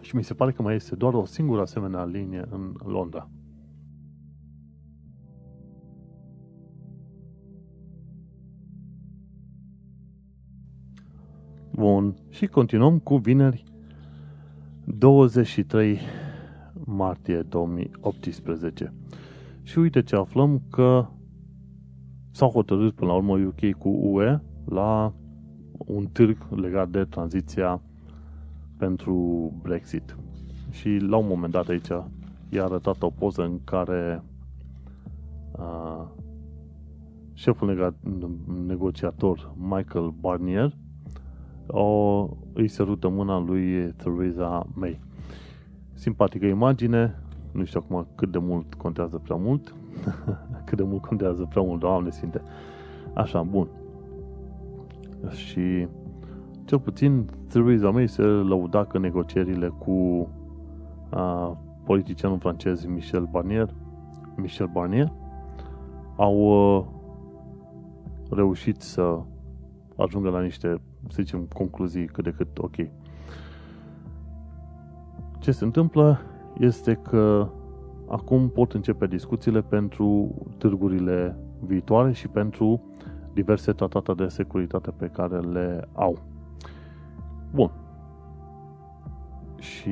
Și 0.00 0.16
mi 0.16 0.24
se 0.24 0.34
pare 0.34 0.52
că 0.52 0.62
mai 0.62 0.74
este 0.74 0.94
doar 0.94 1.14
o 1.14 1.24
singură 1.24 1.60
asemenea 1.60 2.04
linie 2.04 2.44
în 2.50 2.74
Londra. 2.84 3.28
Bun, 11.70 12.16
și 12.28 12.46
continuăm 12.46 12.98
cu 12.98 13.16
vineri 13.16 13.64
23 14.84 15.98
martie 16.84 17.42
2018. 17.42 18.94
Și 19.62 19.78
uite 19.78 20.02
ce 20.02 20.16
aflăm 20.16 20.62
că 20.70 21.08
s-au 22.34 22.50
hotărât 22.50 22.94
până 22.94 23.10
la 23.10 23.16
urmă 23.16 23.38
UK 23.38 23.78
cu 23.78 23.88
UE 23.88 24.40
la 24.64 25.12
un 25.76 26.06
târg 26.06 26.36
legat 26.50 26.88
de 26.88 27.04
tranziția 27.04 27.80
pentru 28.76 29.14
Brexit. 29.62 30.16
Și 30.70 30.88
la 30.88 31.16
un 31.16 31.26
moment 31.26 31.52
dat 31.52 31.68
aici 31.68 31.88
i-a 32.48 32.64
arătat 32.64 33.02
o 33.02 33.10
poză 33.10 33.42
în 33.42 33.60
care 33.64 34.22
uh, 35.58 36.04
șeful 37.32 37.74
neg- 37.74 38.66
negociator 38.66 39.54
Michael 39.56 40.14
Barnier 40.20 40.76
o, 41.66 42.28
îi 42.52 42.68
sărută 42.68 43.08
mâna 43.08 43.38
lui 43.38 43.92
Theresa 43.96 44.66
May. 44.74 45.00
Simpatică 45.92 46.46
imagine, 46.46 47.18
nu 47.52 47.64
știu 47.64 47.80
acum 47.82 48.06
cât 48.14 48.30
de 48.30 48.38
mult 48.38 48.74
contează 48.74 49.18
prea 49.18 49.36
mult, 49.36 49.74
cât 50.66 50.76
de 50.76 50.82
mult 50.82 51.04
contează 51.04 51.46
prea 51.48 51.62
mult, 51.62 51.80
Doamne 51.80 52.10
Sfinte. 52.10 52.42
Așa, 53.14 53.42
bun. 53.42 53.68
Și 55.30 55.88
cel 56.64 56.78
puțin 56.78 57.24
Theresa 57.48 57.90
May 57.90 58.08
se 58.08 58.22
lăuda 58.22 58.84
că 58.84 58.98
negocierile 58.98 59.68
cu 59.68 60.28
a, 61.10 61.56
politicianul 61.84 62.38
francez 62.38 62.84
Michel 62.84 63.28
Barnier 63.30 63.74
Michel 64.36 64.66
Barnier 64.66 65.12
au 66.16 66.52
a, 66.52 66.88
reușit 68.30 68.80
să 68.80 69.20
ajungă 69.96 70.28
la 70.28 70.40
niște, 70.40 70.80
să 71.08 71.22
zicem, 71.22 71.48
concluzii 71.54 72.06
cât 72.06 72.24
de 72.24 72.30
cât 72.30 72.58
ok. 72.58 72.74
Ce 75.38 75.50
se 75.50 75.64
întâmplă 75.64 76.20
este 76.58 76.94
că 76.94 77.48
acum 78.08 78.48
pot 78.48 78.72
începe 78.72 79.06
discuțiile 79.06 79.62
pentru 79.62 80.34
târgurile 80.58 81.36
viitoare 81.60 82.12
și 82.12 82.28
pentru 82.28 82.82
diverse 83.32 83.72
tratate 83.72 84.12
de 84.12 84.28
securitate 84.28 84.90
pe 84.90 85.06
care 85.06 85.38
le 85.38 85.88
au. 85.92 86.18
Bun. 87.52 87.70
Și 89.58 89.90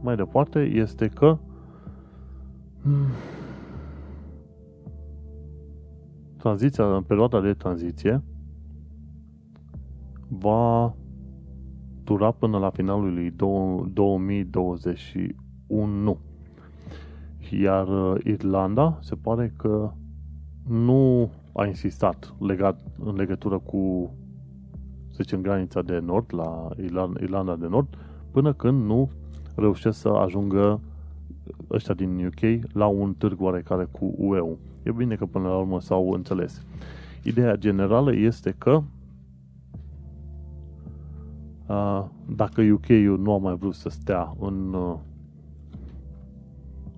mai 0.00 0.16
departe 0.16 0.58
este 0.58 1.08
că 1.08 1.38
hmm, 2.82 3.06
tranziția, 6.36 7.02
perioada 7.06 7.40
de 7.40 7.52
tranziție 7.52 8.22
va 10.28 10.94
dura 12.04 12.30
până 12.30 12.58
la 12.58 12.70
finalul 12.70 13.14
lui 13.14 13.30
2021. 13.30 16.18
Iar 17.60 17.88
uh, 17.88 18.20
Irlanda 18.24 18.98
se 19.00 19.14
pare 19.14 19.54
că 19.56 19.92
nu 20.68 21.30
a 21.52 21.66
insistat 21.66 22.34
legat, 22.38 22.80
în 23.04 23.14
legătură 23.14 23.58
cu, 23.58 24.10
să 25.10 25.18
zicem, 25.22 25.40
granița 25.40 25.82
de 25.82 25.98
nord, 25.98 26.34
la 26.34 26.68
Irlanda 27.20 27.56
de 27.56 27.66
Nord, 27.66 27.98
până 28.30 28.52
când 28.52 28.84
nu 28.84 29.10
reușesc 29.54 29.98
să 29.98 30.08
ajungă 30.08 30.80
ăștia 31.70 31.94
din 31.94 32.26
UK 32.26 32.72
la 32.72 32.86
un 32.86 33.14
târg 33.14 33.40
oarecare 33.40 33.88
cu 33.90 34.14
UE-ul. 34.16 34.58
E 34.82 34.92
bine 34.92 35.14
că 35.14 35.26
până 35.26 35.48
la 35.48 35.56
urmă 35.56 35.80
s-au 35.80 36.10
înțeles. 36.10 36.62
Ideea 37.22 37.56
generală 37.56 38.14
este 38.14 38.54
că 38.58 38.82
dacă 42.26 42.62
UK-ul 42.62 43.18
nu 43.22 43.32
a 43.32 43.38
mai 43.38 43.54
vrut 43.54 43.74
să 43.74 43.88
stea 43.88 44.34
în, 44.40 44.76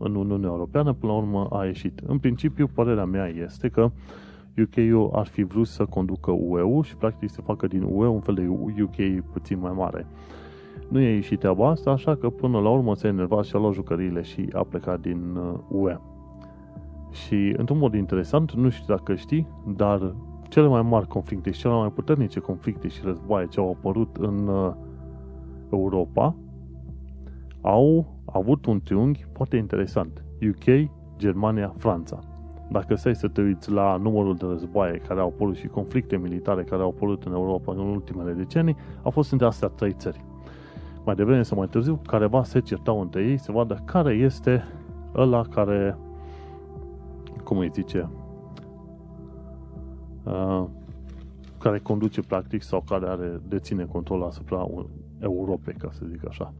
în 0.04 0.14
Uniunea 0.14 0.48
Europeană, 0.48 0.92
până 0.92 1.12
la 1.12 1.18
urmă 1.18 1.48
a 1.50 1.64
ieșit. 1.64 2.00
În 2.06 2.18
principiu, 2.18 2.70
părerea 2.74 3.04
mea 3.04 3.26
este 3.26 3.68
că 3.68 3.90
UK-ul 4.58 5.10
ar 5.12 5.26
fi 5.26 5.42
vrut 5.42 5.66
să 5.66 5.84
conducă 5.84 6.30
UE-ul 6.30 6.82
și 6.82 6.96
practic 6.96 7.30
să 7.30 7.40
facă 7.40 7.66
din 7.66 7.82
UE 7.82 8.06
un 8.06 8.20
fel 8.20 8.34
de 8.34 8.46
UK 8.82 9.24
puțin 9.32 9.58
mai 9.58 9.72
mare. 9.76 10.06
Nu 10.88 11.00
e 11.00 11.14
ieșit 11.14 11.38
treaba 11.38 11.68
asta, 11.68 11.90
așa 11.90 12.16
că 12.16 12.28
până 12.28 12.58
la 12.58 12.68
urmă 12.68 12.94
s-a 12.94 13.08
enervat 13.08 13.44
și 13.44 13.56
a 13.56 13.58
luat 13.58 13.72
jucăriile 13.72 14.22
și 14.22 14.48
a 14.52 14.62
plecat 14.62 15.00
din 15.00 15.38
UE. 15.68 15.96
Și 17.10 17.54
într-un 17.56 17.78
mod 17.78 17.94
interesant, 17.94 18.52
nu 18.52 18.68
știu 18.68 18.94
dacă 18.94 19.14
știi, 19.14 19.46
dar 19.76 20.14
cele 20.48 20.66
mai 20.66 20.82
mari 20.82 21.06
conflicte 21.06 21.50
și 21.50 21.60
cele 21.60 21.74
mai 21.74 21.90
puternice 21.90 22.40
conflicte 22.40 22.88
și 22.88 23.00
războaie 23.04 23.46
ce 23.46 23.60
au 23.60 23.70
apărut 23.70 24.16
în 24.16 24.48
uh, 24.48 24.72
Europa 25.72 26.34
au 27.64 28.06
avut 28.24 28.66
un 28.66 28.80
triunghi 28.80 29.26
foarte 29.32 29.56
interesant. 29.56 30.24
UK, 30.48 30.90
Germania, 31.16 31.74
Franța. 31.76 32.18
Dacă 32.70 32.94
stai 32.94 33.14
să 33.14 33.28
te 33.28 33.42
uiți 33.42 33.70
la 33.70 33.96
numărul 33.96 34.36
de 34.36 34.46
războaie 34.46 34.96
care 34.98 35.20
au 35.20 35.28
apărut 35.28 35.56
și 35.56 35.66
conflicte 35.66 36.16
militare 36.16 36.62
care 36.62 36.82
au 36.82 36.88
apărut 36.88 37.24
în 37.24 37.32
Europa 37.32 37.72
în 37.72 37.78
ultimele 37.78 38.32
decenii, 38.32 38.76
au 39.02 39.10
fost 39.10 39.32
între 39.32 39.46
astea 39.46 39.68
trei 39.68 39.92
țări. 39.92 40.24
Mai 41.04 41.14
devreme 41.14 41.42
sau 41.42 41.58
mai 41.58 41.68
târziu, 41.68 42.00
careva 42.06 42.44
se 42.44 42.60
certau 42.60 43.00
între 43.00 43.22
ei 43.22 43.38
să 43.38 43.52
vadă 43.52 43.82
care 43.84 44.14
este 44.14 44.64
ăla 45.14 45.42
care, 45.42 45.98
cum 47.44 47.58
îi 47.58 47.70
zice, 47.72 48.10
Uh, 50.24 50.64
care 51.58 51.78
conduce 51.78 52.20
practic 52.20 52.62
sau 52.62 52.80
care 52.80 53.06
are, 53.06 53.40
deține 53.48 53.84
control 53.84 54.22
asupra 54.22 54.66
Europei, 55.18 55.74
ca 55.74 55.88
să 55.92 56.04
zic 56.10 56.28
așa. 56.28 56.52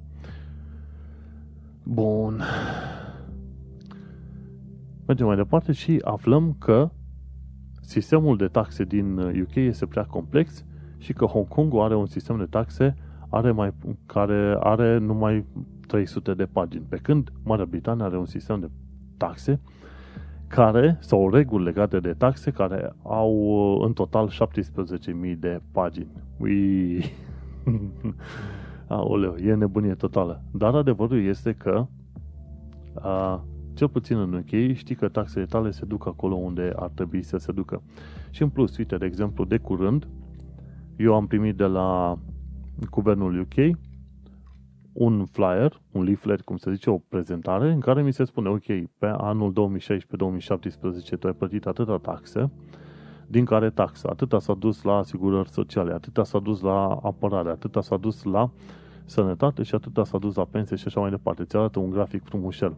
Bun. 1.85 2.43
Mergem 5.07 5.26
mai 5.26 5.37
departe 5.37 5.72
și 5.72 6.01
aflăm 6.05 6.57
că 6.59 6.91
sistemul 7.80 8.37
de 8.37 8.47
taxe 8.47 8.85
din 8.85 9.18
UK 9.18 9.55
este 9.55 9.87
prea 9.87 10.05
complex 10.05 10.64
și 10.99 11.12
că 11.12 11.24
Hong 11.24 11.49
Kong 11.49 11.72
are 11.76 11.97
un 11.97 12.07
sistem 12.07 12.39
de 12.39 12.45
taxe 12.45 12.97
are 13.28 13.51
mai, 13.51 13.72
care 14.07 14.57
are 14.61 14.99
numai 14.99 15.45
300 15.87 16.35
de 16.35 16.45
pagini, 16.45 16.85
pe 16.89 16.97
când 16.97 17.32
Marea 17.43 17.64
Britanie 17.64 18.05
are 18.05 18.18
un 18.18 18.26
sistem 18.26 18.61
de 18.61 18.70
taxe 19.16 19.61
care, 20.47 20.97
sau 21.01 21.30
reguli 21.30 21.64
legate 21.64 22.01
de 22.01 22.12
taxe, 22.12 22.51
care 22.51 22.93
au 23.03 23.78
în 23.80 23.93
total 23.93 24.30
17.000 24.30 25.39
de 25.39 25.61
pagini. 25.72 26.12
Ui! 26.39 27.05
Aoleu, 28.89 29.35
e 29.37 29.55
nebunie 29.55 29.95
totală. 29.95 30.43
Dar 30.53 30.74
adevărul 30.74 31.24
este 31.24 31.53
că 31.53 31.87
a, 32.95 33.45
cel 33.74 33.89
puțin 33.89 34.16
în 34.16 34.32
UK 34.32 34.76
știi 34.76 34.95
că 34.95 35.09
taxele 35.09 35.45
tale 35.45 35.70
se 35.70 35.85
duc 35.85 36.07
acolo 36.07 36.35
unde 36.35 36.72
ar 36.76 36.91
trebui 36.95 37.22
să 37.22 37.37
se 37.37 37.53
ducă. 37.53 37.82
Și 38.30 38.43
în 38.43 38.49
plus, 38.49 38.76
uite, 38.76 38.97
de 38.97 39.05
exemplu, 39.05 39.45
de 39.45 39.59
curând, 39.59 40.09
eu 40.97 41.14
am 41.14 41.26
primit 41.26 41.57
de 41.57 41.66
la 41.66 42.18
guvernul 42.91 43.41
UK 43.41 43.76
un 44.95 45.24
flyer, 45.24 45.80
un 45.93 46.03
leaflet, 46.03 46.41
cum 46.41 46.57
se 46.57 46.72
zice, 46.72 46.91
o 46.91 46.99
prezentare 46.99 47.72
în 47.72 47.80
care 47.80 48.03
mi 48.03 48.12
se 48.12 48.24
spune, 48.24 48.49
ok, 48.49 48.64
pe 48.99 49.07
anul 49.07 49.78
2016-2017 51.14 51.18
tu 51.18 51.26
ai 51.26 51.32
plătit 51.32 51.66
atâta 51.66 51.99
taxe, 51.99 52.51
din 53.27 53.45
care 53.45 53.70
taxa, 53.70 54.09
atâta 54.09 54.39
s-a 54.39 54.55
dus 54.55 54.83
la 54.83 54.97
asigurări 54.97 55.49
sociale, 55.49 55.93
atâta 55.93 56.25
s-a 56.25 56.39
dus 56.39 56.61
la 56.61 56.99
apărare, 57.03 57.51
atâta 57.51 57.81
s-a 57.81 57.97
dus 57.97 58.22
la 58.22 58.51
sănătate 59.05 59.62
și 59.62 59.75
atâta 59.75 60.05
s-a 60.05 60.18
dus 60.18 60.35
la 60.35 60.45
pensie 60.45 60.77
și 60.77 60.85
așa 60.87 61.01
mai 61.01 61.11
departe. 61.11 61.45
Ți 61.45 61.57
arată 61.57 61.79
un 61.79 61.91
grafic 61.91 62.25
frumușel. 62.25 62.77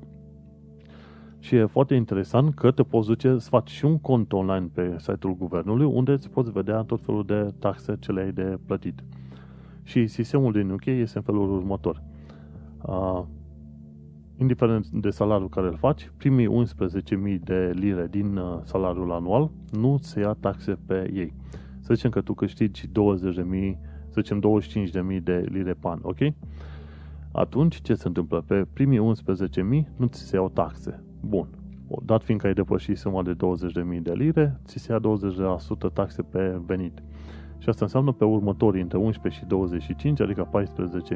Și 1.39 1.55
e 1.55 1.65
foarte 1.65 1.95
interesant 1.95 2.55
că 2.55 2.71
te 2.71 2.83
poți 2.83 3.07
duce 3.07 3.39
să 3.39 3.49
faci 3.49 3.71
și 3.71 3.85
un 3.85 3.99
cont 3.99 4.33
online 4.33 4.71
pe 4.73 4.97
site-ul 4.99 5.37
guvernului 5.37 5.87
unde 5.87 6.13
îți 6.13 6.31
poți 6.31 6.51
vedea 6.51 6.83
tot 6.83 7.01
felul 7.05 7.25
de 7.25 7.55
taxe 7.59 7.97
ce 8.01 8.13
le-ai 8.13 8.33
de 8.33 8.59
plătit. 8.67 9.05
Și 9.83 10.07
sistemul 10.07 10.53
din 10.53 10.71
UK 10.71 10.85
este 10.85 11.19
în 11.19 11.25
felul 11.25 11.53
următor. 11.53 12.03
Uh, 14.37 14.41
indiferent 14.41 14.87
de 14.87 15.11
salariul 15.11 15.49
care 15.49 15.67
îl 15.67 15.77
faci, 15.77 16.11
primii 16.17 16.49
11.000 16.49 17.39
de 17.45 17.73
lire 17.75 18.07
din 18.11 18.37
uh, 18.37 18.59
salariul 18.65 19.13
anual 19.13 19.51
nu 19.71 19.99
se 20.01 20.21
ia 20.21 20.37
taxe 20.41 20.79
pe 20.87 21.11
ei. 21.15 21.33
Să 21.81 21.95
zicem 21.95 22.11
că 22.11 22.21
tu 22.21 22.35
câștigi 22.35 22.87
20.000, 22.87 22.93
să 24.09 24.21
zicem 24.21 24.43
25.000 25.17 25.23
de 25.23 25.47
lire 25.49 25.73
pe 25.73 25.89
an, 25.89 25.99
ok? 26.03 26.19
Atunci, 27.33 27.81
ce 27.81 27.95
se 27.95 28.07
întâmplă? 28.07 28.45
Pe 28.47 28.67
primii 28.73 29.15
11.000 29.79 29.87
nu 29.97 30.07
ți 30.07 30.21
se 30.21 30.37
iau 30.37 30.49
taxe. 30.49 31.03
Bun. 31.21 31.49
Dat 32.05 32.23
fiindcă 32.23 32.47
ai 32.47 32.55
depășit 32.55 32.99
suma 32.99 33.23
de 33.23 33.35
20.000 33.97 34.03
de 34.03 34.13
lire, 34.13 34.61
ți 34.65 34.79
se 34.79 34.93
ia 34.93 35.01
20% 35.89 35.93
taxe 35.93 36.23
pe 36.23 36.61
venit. 36.67 37.03
Și 37.59 37.69
asta 37.69 37.85
înseamnă 37.85 38.13
pe 38.13 38.25
următorii 38.25 38.83
între 38.83 38.99
11 38.99 39.41
și 39.41 39.47
25, 39.47 40.21
adică 40.21 40.49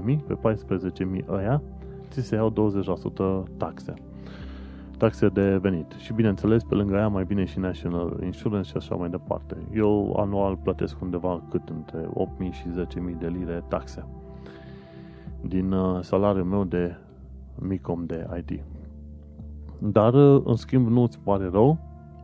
14.000, 0.05 0.19
pe 0.27 0.39
14.000 1.19 1.29
ăia, 1.29 1.63
ți 2.11 2.21
se 2.21 2.35
iau 2.35 2.73
20% 3.47 3.57
taxe. 3.57 3.95
Taxe 4.99 5.29
de 5.29 5.57
venit. 5.57 5.93
Și 5.99 6.13
bineînțeles, 6.13 6.63
pe 6.63 6.75
lângă 6.75 6.97
aia 6.97 7.09
mai 7.09 7.25
bine 7.25 7.45
și 7.45 7.59
National 7.59 8.21
Insurance 8.25 8.69
și 8.69 8.77
așa 8.77 8.95
mai 8.95 9.09
departe. 9.09 9.57
Eu 9.75 10.17
anual 10.17 10.57
plătesc 10.57 11.01
undeva 11.01 11.43
cât 11.51 11.69
între 11.69 12.09
8.000 12.49 12.53
și 12.53 12.65
10.000 13.13 13.19
de 13.19 13.27
lire 13.27 13.65
taxe 13.69 14.05
din 15.41 15.73
uh, 15.73 16.03
salariul 16.03 16.45
meu 16.45 16.65
de 16.65 16.97
micom 17.55 18.07
de 18.07 18.27
IT. 18.37 18.63
Dar, 19.79 20.15
uh, 20.15 20.43
în 20.45 20.57
schimb, 20.57 20.89
nu 20.89 21.03
îți 21.03 21.19
pare 21.19 21.49
rău. 21.53 21.79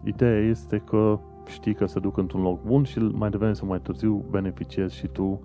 Ideea 0.04 0.38
este 0.38 0.78
că 0.78 1.18
știi 1.46 1.74
că 1.74 1.86
se 1.86 2.00
duc 2.00 2.16
într-un 2.16 2.42
loc 2.42 2.62
bun 2.64 2.84
și 2.84 2.98
mai 2.98 3.30
devreme 3.30 3.52
sau 3.52 3.68
mai 3.68 3.80
târziu 3.80 4.24
beneficiezi 4.30 4.94
și 4.96 5.06
tu 5.06 5.40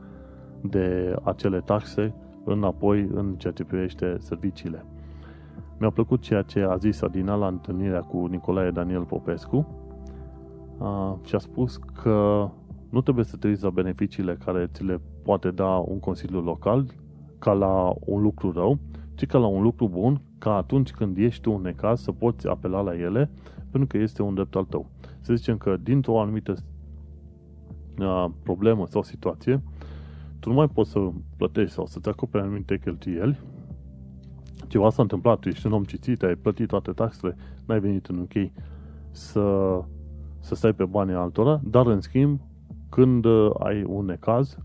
de 0.61 1.15
acele 1.23 1.59
taxe 1.59 2.13
înapoi 2.45 3.09
în 3.13 3.35
ceea 3.37 3.53
ce 3.53 3.63
privește 3.63 4.15
serviciile. 4.19 4.85
Mi-a 5.79 5.89
plăcut 5.89 6.21
ceea 6.21 6.41
ce 6.41 6.61
a 6.61 6.77
zis 6.77 7.01
Adina 7.01 7.35
la 7.35 7.47
întâlnirea 7.47 8.01
cu 8.01 8.25
Nicolae 8.25 8.71
Daniel 8.71 9.03
Popescu 9.03 9.67
și 11.23 11.35
a 11.35 11.37
spus 11.37 11.77
că 11.77 12.49
nu 12.89 13.01
trebuie 13.01 13.25
să 13.25 13.37
te 13.37 13.47
uiți 13.47 13.63
la 13.63 13.69
beneficiile 13.69 14.37
care 14.45 14.69
ți 14.73 14.83
le 14.83 15.01
poate 15.23 15.51
da 15.51 15.67
un 15.67 15.99
consiliu 15.99 16.41
local 16.41 16.85
ca 17.39 17.53
la 17.53 17.93
un 17.99 18.21
lucru 18.21 18.51
rău, 18.51 18.79
ci 19.15 19.25
ca 19.25 19.37
la 19.37 19.47
un 19.47 19.61
lucru 19.61 19.87
bun, 19.87 20.21
ca 20.37 20.55
atunci 20.55 20.91
când 20.91 21.17
ești 21.17 21.41
tu 21.41 21.51
în 21.51 21.61
necaz 21.61 22.01
să 22.01 22.11
poți 22.11 22.47
apela 22.47 22.81
la 22.81 22.95
ele, 22.95 23.29
pentru 23.69 23.87
că 23.87 23.97
este 23.97 24.21
un 24.21 24.33
drept 24.33 24.55
al 24.55 24.63
tău 24.63 24.85
să 25.21 25.33
zicem 25.33 25.57
că 25.57 25.77
dintr-o 25.77 26.21
anumită 26.21 26.55
uh, 27.99 28.25
problemă 28.43 28.85
sau 28.87 29.03
situație, 29.03 29.61
tu 30.41 30.49
nu 30.49 30.55
mai 30.55 30.67
poți 30.67 30.91
să 30.91 30.99
plătești 31.37 31.73
sau 31.73 31.85
să-ți 31.85 32.09
acoperi 32.09 32.43
anumite 32.43 32.79
cheltuieli, 32.83 33.39
ceva 34.67 34.89
s-a 34.89 35.01
întâmplat, 35.01 35.39
tu 35.39 35.47
ești 35.47 35.65
un 35.65 35.73
om 35.73 35.83
citit, 35.83 36.23
ai 36.23 36.35
plătit 36.35 36.67
toate 36.67 36.91
taxele, 36.91 37.35
n-ai 37.65 37.79
venit 37.79 38.05
în 38.05 38.17
UK 38.17 38.51
să, 39.11 39.79
să 40.39 40.55
stai 40.55 40.73
pe 40.73 40.85
banii 40.85 41.13
altora, 41.13 41.61
dar 41.63 41.85
în 41.85 42.01
schimb, 42.01 42.39
când 42.89 43.25
ai 43.59 43.83
un 43.83 44.05
necaz 44.05 44.57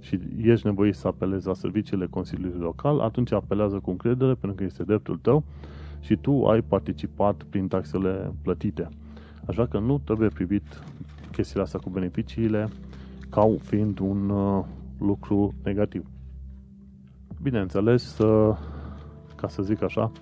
și 0.00 0.20
ești 0.42 0.66
nevoit 0.66 0.94
să 0.94 1.06
apelezi 1.06 1.46
la 1.46 1.54
serviciile 1.54 2.06
Consiliului 2.06 2.60
Local, 2.60 3.00
atunci 3.00 3.32
apelează 3.32 3.78
cu 3.78 3.90
încredere 3.90 4.34
pentru 4.34 4.58
că 4.58 4.64
este 4.64 4.82
dreptul 4.82 5.16
tău 5.16 5.44
și 6.00 6.16
tu 6.16 6.44
ai 6.44 6.62
participat 6.62 7.42
prin 7.50 7.68
taxele 7.68 8.34
plătite. 8.42 8.88
Așa 9.46 9.66
că 9.66 9.78
nu 9.78 9.98
trebuie 10.04 10.28
privit 10.28 10.82
chestiile 11.32 11.62
astea 11.62 11.80
cu 11.80 11.90
beneficiile 11.90 12.68
ca 13.30 13.54
fiind 13.62 13.98
un 13.98 14.28
uh, 14.28 14.64
lucru 14.98 15.54
negativ. 15.62 16.06
Bineînțeles, 17.42 18.18
uh, 18.18 18.56
ca 19.36 19.48
să 19.48 19.62
zic 19.62 19.82
așa, 19.82 20.12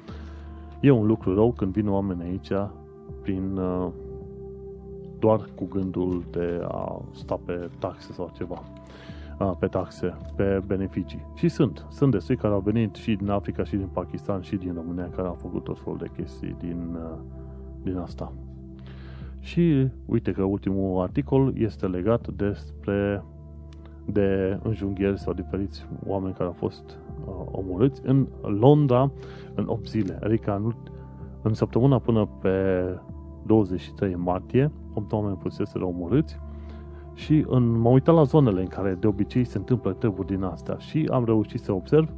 e 0.80 0.90
un 0.90 1.06
lucru 1.06 1.34
rău 1.34 1.52
când 1.52 1.72
vin 1.72 1.88
oameni 1.88 2.22
aici 2.22 2.52
prin 3.22 3.56
uh, 3.56 3.88
doar 5.18 5.48
cu 5.54 5.64
gândul 5.64 6.24
de 6.30 6.60
a 6.68 7.02
sta 7.12 7.40
pe 7.44 7.70
taxe 7.78 8.12
sau 8.12 8.30
ceva 8.36 8.62
pe 9.58 9.66
taxe, 9.66 10.16
pe 10.36 10.62
beneficii. 10.66 11.26
Și 11.34 11.48
sunt. 11.48 11.86
Sunt 11.90 12.10
destui 12.10 12.36
care 12.36 12.54
au 12.54 12.60
venit 12.60 12.94
și 12.94 13.14
din 13.14 13.30
Africa, 13.30 13.64
și 13.64 13.76
din 13.76 13.88
Pakistan, 13.92 14.40
și 14.40 14.56
din 14.56 14.72
România, 14.74 15.08
care 15.16 15.28
au 15.28 15.34
făcut 15.34 15.64
tot 15.64 15.78
felul 15.78 15.98
de 15.98 16.10
chestii 16.16 16.56
din, 16.58 16.98
din 17.82 17.96
asta. 17.96 18.32
Și 19.40 19.88
uite 20.06 20.32
că 20.32 20.42
ultimul 20.42 21.02
articol 21.02 21.52
este 21.56 21.86
legat 21.86 22.28
despre 22.28 23.24
de 24.04 24.58
înjunghieri 24.62 25.18
sau 25.18 25.32
diferiți 25.32 25.86
oameni 26.06 26.34
care 26.34 26.44
au 26.44 26.54
fost 26.58 26.98
uh, 27.26 27.34
omorâți 27.50 28.00
în 28.04 28.26
Londra 28.42 29.10
în 29.54 29.64
8 29.66 29.88
zile. 29.88 30.18
Adică 30.22 30.54
în, 30.54 30.74
în 31.42 31.54
săptămâna 31.54 31.98
până 31.98 32.28
pe 32.40 32.50
23 33.46 34.14
martie, 34.14 34.70
8 34.94 35.12
oameni 35.12 35.36
fusese 35.40 35.78
omorâți 35.78 36.38
și 37.14 37.44
în, 37.48 37.80
m-am 37.80 37.92
uitat 37.92 38.14
la 38.14 38.22
zonele 38.22 38.60
în 38.60 38.66
care 38.66 38.96
de 39.00 39.06
obicei 39.06 39.44
se 39.44 39.58
întâmplă 39.58 39.92
treburi 39.92 40.26
din 40.26 40.42
astea 40.42 40.76
și 40.78 41.08
am 41.10 41.24
reușit 41.24 41.60
să 41.60 41.72
observ 41.72 42.08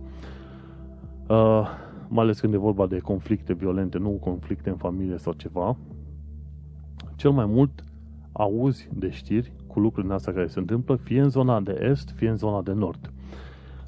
uh, 1.29 1.67
mai 2.09 2.25
ales 2.25 2.41
când 2.41 2.55
e 2.55 2.57
vorba 2.57 2.87
de 2.87 2.99
conflicte 2.99 3.53
violente, 3.53 3.99
nu 3.99 4.11
conflicte 4.11 4.71
în 4.71 4.77
familie 4.77 5.17
sau 5.17 5.33
ceva, 5.33 5.77
cel 7.17 7.31
mai 7.31 7.47
mult 7.47 7.85
auzi 8.33 8.89
de 8.93 9.11
știri 9.11 9.53
cu 9.75 9.81
lucrurile 9.81 10.15
astea 10.15 10.33
care 10.33 10.47
se 10.47 10.59
întâmplă, 10.59 10.97
fie 10.97 11.21
în 11.21 11.29
zona 11.29 11.61
de 11.61 11.87
est, 11.91 12.11
fie 12.11 12.29
în 12.29 12.37
zona 12.37 12.63
de 12.63 12.73
nord. 12.73 13.13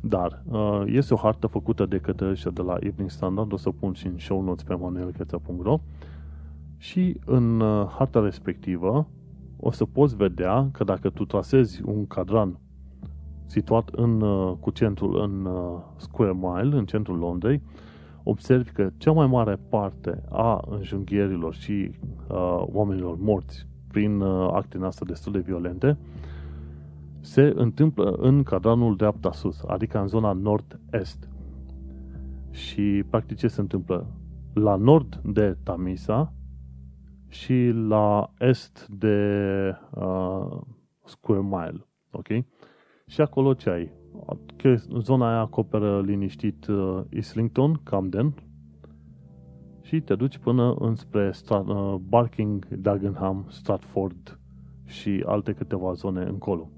Dar 0.01 0.43
uh, 0.51 0.83
este 0.87 1.15
o 1.15 1.17
hartă 1.17 1.47
făcută 1.47 1.87
de 1.87 1.99
către 1.99 2.29
ăștia 2.29 2.51
de 2.51 2.63
la 2.63 2.77
Evening 2.81 3.11
Standard, 3.11 3.53
o 3.53 3.57
să 3.57 3.71
pun 3.71 3.93
și 3.93 4.07
în 4.07 4.19
show 4.19 4.43
notes 4.43 4.65
pe 4.65 4.75
manuelcheța.ro 4.75 5.81
și 6.77 7.21
în 7.25 7.61
uh, 7.61 7.87
harta 7.99 8.21
respectivă 8.21 9.09
o 9.57 9.71
să 9.71 9.85
poți 9.85 10.17
vedea 10.17 10.69
că 10.73 10.85
dacă 10.85 11.11
tu 11.11 11.25
trasezi 11.25 11.83
un 11.85 12.07
cadran 12.07 12.59
situat 13.47 13.89
în, 13.89 14.21
uh, 14.21 14.57
cu 14.61 14.71
centrul 14.71 15.21
în 15.21 15.49
Square 15.97 16.33
Mile, 16.33 16.77
în 16.77 16.85
centrul 16.87 17.19
Londrei, 17.19 17.63
observi 18.23 18.71
că 18.71 18.91
cea 18.97 19.13
mai 19.13 19.27
mare 19.27 19.59
parte 19.69 20.23
a 20.31 20.65
înjunghierilor 20.71 21.55
și 21.55 21.91
uh, 22.29 22.63
oamenilor 22.73 23.17
morți 23.19 23.67
prin 23.97 24.21
uh, 24.21 24.51
acte 24.53 24.79
astea 24.83 25.07
destul 25.07 25.33
de 25.33 25.39
violente 25.39 25.99
se 27.21 27.53
întâmplă 27.55 28.11
în 28.11 28.43
cadranul 28.43 28.97
dreapta 28.97 29.33
sus, 29.33 29.63
adică 29.67 29.99
în 30.01 30.07
zona 30.07 30.33
nord-est. 30.33 31.29
Și 32.51 33.05
practic 33.11 33.37
ce 33.37 33.49
se 33.49 33.61
întâmplă? 33.61 34.07
La 34.55 34.75
nord 34.75 35.21
de 35.25 35.57
Tamisa 35.63 36.33
și 37.29 37.73
la 37.89 38.33
est 38.39 38.87
de 38.89 39.19
uh, 39.95 40.61
Square 41.05 41.43
Mile. 41.43 41.87
Ok? 42.11 42.27
Și 43.07 43.21
acolo 43.21 43.55
ce 43.55 43.71
ai? 43.71 43.93
Zona 44.99 45.29
aia 45.29 45.41
acoperă 45.41 46.01
liniștit 46.01 46.67
uh, 46.67 47.01
Islington, 47.11 47.81
Camden 47.83 48.35
și 49.87 50.01
te 50.01 50.15
duci 50.15 50.39
până 50.39 50.75
înspre 50.79 51.31
Stra- 51.31 51.67
uh, 51.67 51.95
Barking, 52.09 52.67
Dagenham, 52.69 53.45
Stratford 53.49 54.39
și 54.85 55.23
alte 55.27 55.53
câteva 55.53 55.93
zone 55.93 56.23
încolo. 56.23 56.69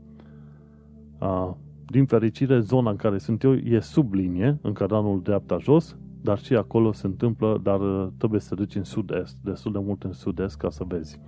Uh, 1.20 1.50
din 1.86 2.06
fericire, 2.06 2.61
zona 2.61 2.90
în 2.90 2.96
care 2.96 3.18
sunt 3.18 3.42
eu 3.42 3.54
e 3.54 3.80
sub 3.80 4.12
linie, 4.12 4.59
în 4.62 4.72
cadranul 4.72 5.22
dreapta 5.22 5.59
jos, 5.59 5.96
dar 6.22 6.38
și 6.38 6.54
acolo 6.54 6.92
se 6.92 7.06
întâmplă, 7.06 7.61
dar 7.62 7.80
trebuie 8.16 8.40
să 8.40 8.48
te 8.48 8.54
duci 8.54 8.74
în 8.74 8.84
sud-est, 8.84 9.36
destul 9.42 9.72
de 9.72 9.78
mult 9.78 10.02
în 10.02 10.12
sud-est 10.12 10.56
ca 10.56 10.70
să 10.70 10.84
vezi. 10.88 11.20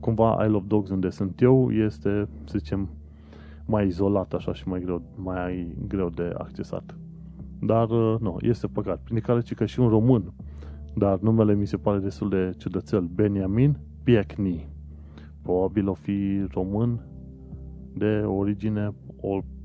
Cumva 0.00 0.44
Isle 0.44 0.56
of 0.56 0.64
Dogs, 0.66 0.90
unde 0.90 1.10
sunt 1.10 1.40
eu, 1.40 1.72
este, 1.72 2.28
să 2.44 2.58
zicem, 2.58 2.88
mai 3.66 3.86
izolat 3.86 4.32
așa 4.32 4.52
și 4.52 4.68
mai 4.68 4.80
greu, 4.80 5.02
mai 5.16 5.76
greu 5.88 6.08
de 6.08 6.34
accesat. 6.38 6.96
Dar 7.60 7.90
uh, 7.90 8.20
nu, 8.20 8.36
este 8.40 8.66
păcat. 8.66 9.00
Prin 9.04 9.20
care 9.20 9.40
ci 9.40 9.54
că 9.54 9.66
și 9.66 9.80
un 9.80 9.88
român, 9.88 10.32
dar 10.98 11.18
numele 11.18 11.54
mi 11.54 11.66
se 11.66 11.76
pare 11.76 11.98
destul 11.98 12.28
de 12.28 12.54
ciudățel, 12.56 13.00
Benjamin 13.00 13.78
Piecni. 14.02 14.68
Probabil 15.42 15.88
o 15.88 15.94
fi 15.94 16.46
român 16.50 17.06
de 17.94 18.24
origine 18.26 18.94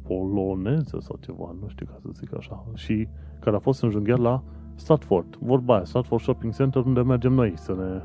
poloneză 0.08 0.98
sau 1.00 1.18
ceva, 1.20 1.56
nu 1.62 1.68
știu 1.68 1.86
ca 1.86 1.98
să 2.02 2.10
zic 2.14 2.38
așa. 2.38 2.66
Și 2.74 3.08
care 3.40 3.56
a 3.56 3.60
fost 3.60 3.84
înjunghiat 3.84 4.20
la 4.20 4.44
Stratford, 4.76 5.36
vorba 5.36 5.74
aia, 5.76 5.84
Stratford 5.84 6.22
Shopping 6.22 6.54
Center, 6.54 6.86
unde 6.86 7.02
mergem 7.02 7.34
noi 7.34 7.54
să 7.56 7.76
ne 7.76 8.02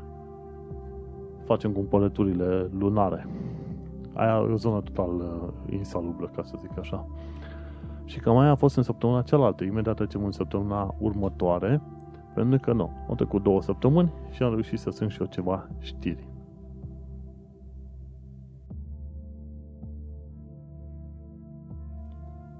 facem 1.45 1.71
cumpărăturile 1.71 2.69
lunare. 2.77 3.27
Aia 4.13 4.45
e 4.49 4.51
o 4.51 4.55
zonă 4.55 4.81
total 4.81 5.15
uh, 5.15 5.73
insalubră, 5.73 6.31
ca 6.35 6.43
să 6.43 6.55
zic 6.59 6.79
așa. 6.79 7.07
Și 8.05 8.19
cam 8.19 8.37
aia 8.37 8.51
a 8.51 8.55
fost 8.55 8.77
în 8.77 8.83
săptămâna 8.83 9.21
cealaltă. 9.21 9.63
Imediat 9.63 9.95
trecem 9.95 10.23
în 10.23 10.31
săptămâna 10.31 10.95
următoare, 10.99 11.81
pentru 12.39 12.59
că 12.59 12.73
nu, 12.73 12.91
au 13.07 13.15
trecut 13.15 13.43
două 13.43 13.61
săptămâni 13.61 14.11
și 14.31 14.43
am 14.43 14.49
reușit 14.49 14.79
să 14.79 14.89
sunt 14.89 15.11
și 15.11 15.21
eu 15.21 15.27
ceva 15.27 15.67
știri. 15.79 16.27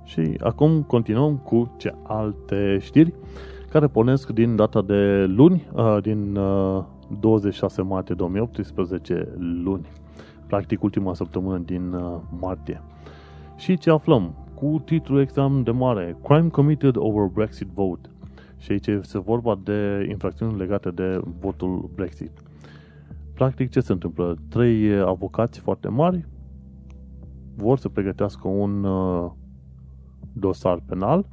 Și 0.04 0.38
acum 0.40 0.82
continuăm 0.82 1.38
cu 1.38 1.76
ce 1.78 1.96
alte 2.04 2.78
știri 2.82 3.14
care 3.70 3.88
pornesc 3.88 4.30
din 4.30 4.56
data 4.56 4.82
de 4.82 5.26
luni, 5.26 5.68
uh, 5.74 5.98
din 6.02 6.40
26 7.20 7.82
uh, 7.82 7.88
martie 7.90 8.16
2018, 8.16 9.28
luni 9.64 9.86
practic 10.48 10.84
ultima 10.84 11.14
săptămână 11.14 11.58
din 11.58 11.94
uh, 11.94 12.16
martie. 12.40 12.82
Și 13.56 13.78
ce 13.78 13.90
aflăm? 13.90 14.34
Cu 14.54 14.82
titlul 14.86 15.22
exam 15.22 15.64
de 15.64 15.72
mare, 15.72 16.18
Crime 16.24 16.50
Committed 16.50 16.96
Over 16.96 17.28
Brexit 17.34 17.68
Vote. 17.68 18.09
Și 18.60 18.72
aici 18.72 18.88
este 18.88 19.20
vorba 19.20 19.60
de 19.64 20.08
infracțiuni 20.10 20.58
legate 20.58 20.92
de 20.92 21.22
votul 21.40 21.90
Brexit. 21.96 22.32
Practic, 23.34 23.70
ce 23.70 23.80
se 23.80 23.92
întâmplă? 23.92 24.38
Trei 24.50 25.00
avocați 25.00 25.60
foarte 25.60 25.88
mari 25.88 26.28
vor 27.56 27.78
să 27.78 27.90
pregătească 27.90 28.48
un 28.48 28.84
uh, 28.84 29.32
dosar 30.34 30.80
penal 30.86 31.26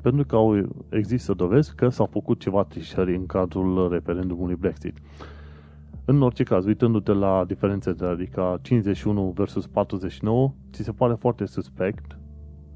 pentru 0.00 0.24
că 0.24 0.36
au, 0.36 0.56
există 0.88 1.32
dovezi 1.34 1.74
că 1.74 1.88
s-au 1.88 2.06
făcut 2.06 2.40
ceva 2.40 2.62
trișări 2.62 3.16
în 3.16 3.26
cadrul 3.26 3.88
referendumului 3.90 4.54
Brexit. 4.54 4.96
În 6.04 6.22
orice 6.22 6.42
caz, 6.42 6.64
uitându-te 6.64 7.12
la 7.12 7.44
diferențele, 7.46 8.06
adică 8.06 8.58
51 8.62 9.32
versus 9.36 9.66
49, 9.66 10.54
ți 10.72 10.82
se 10.82 10.92
pare 10.92 11.14
foarte 11.14 11.44
suspect 11.44 12.18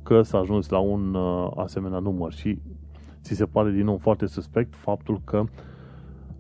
că 0.03 0.23
s-a 0.23 0.39
ajuns 0.39 0.69
la 0.69 0.79
un 0.79 1.15
uh, 1.15 1.51
asemenea 1.57 1.99
număr 1.99 2.33
și 2.33 2.59
ți 3.27 3.35
se 3.35 3.45
pare 3.45 3.71
din 3.71 3.85
nou 3.85 3.97
foarte 3.97 4.27
suspect 4.27 4.75
faptul 4.75 5.21
că 5.25 5.45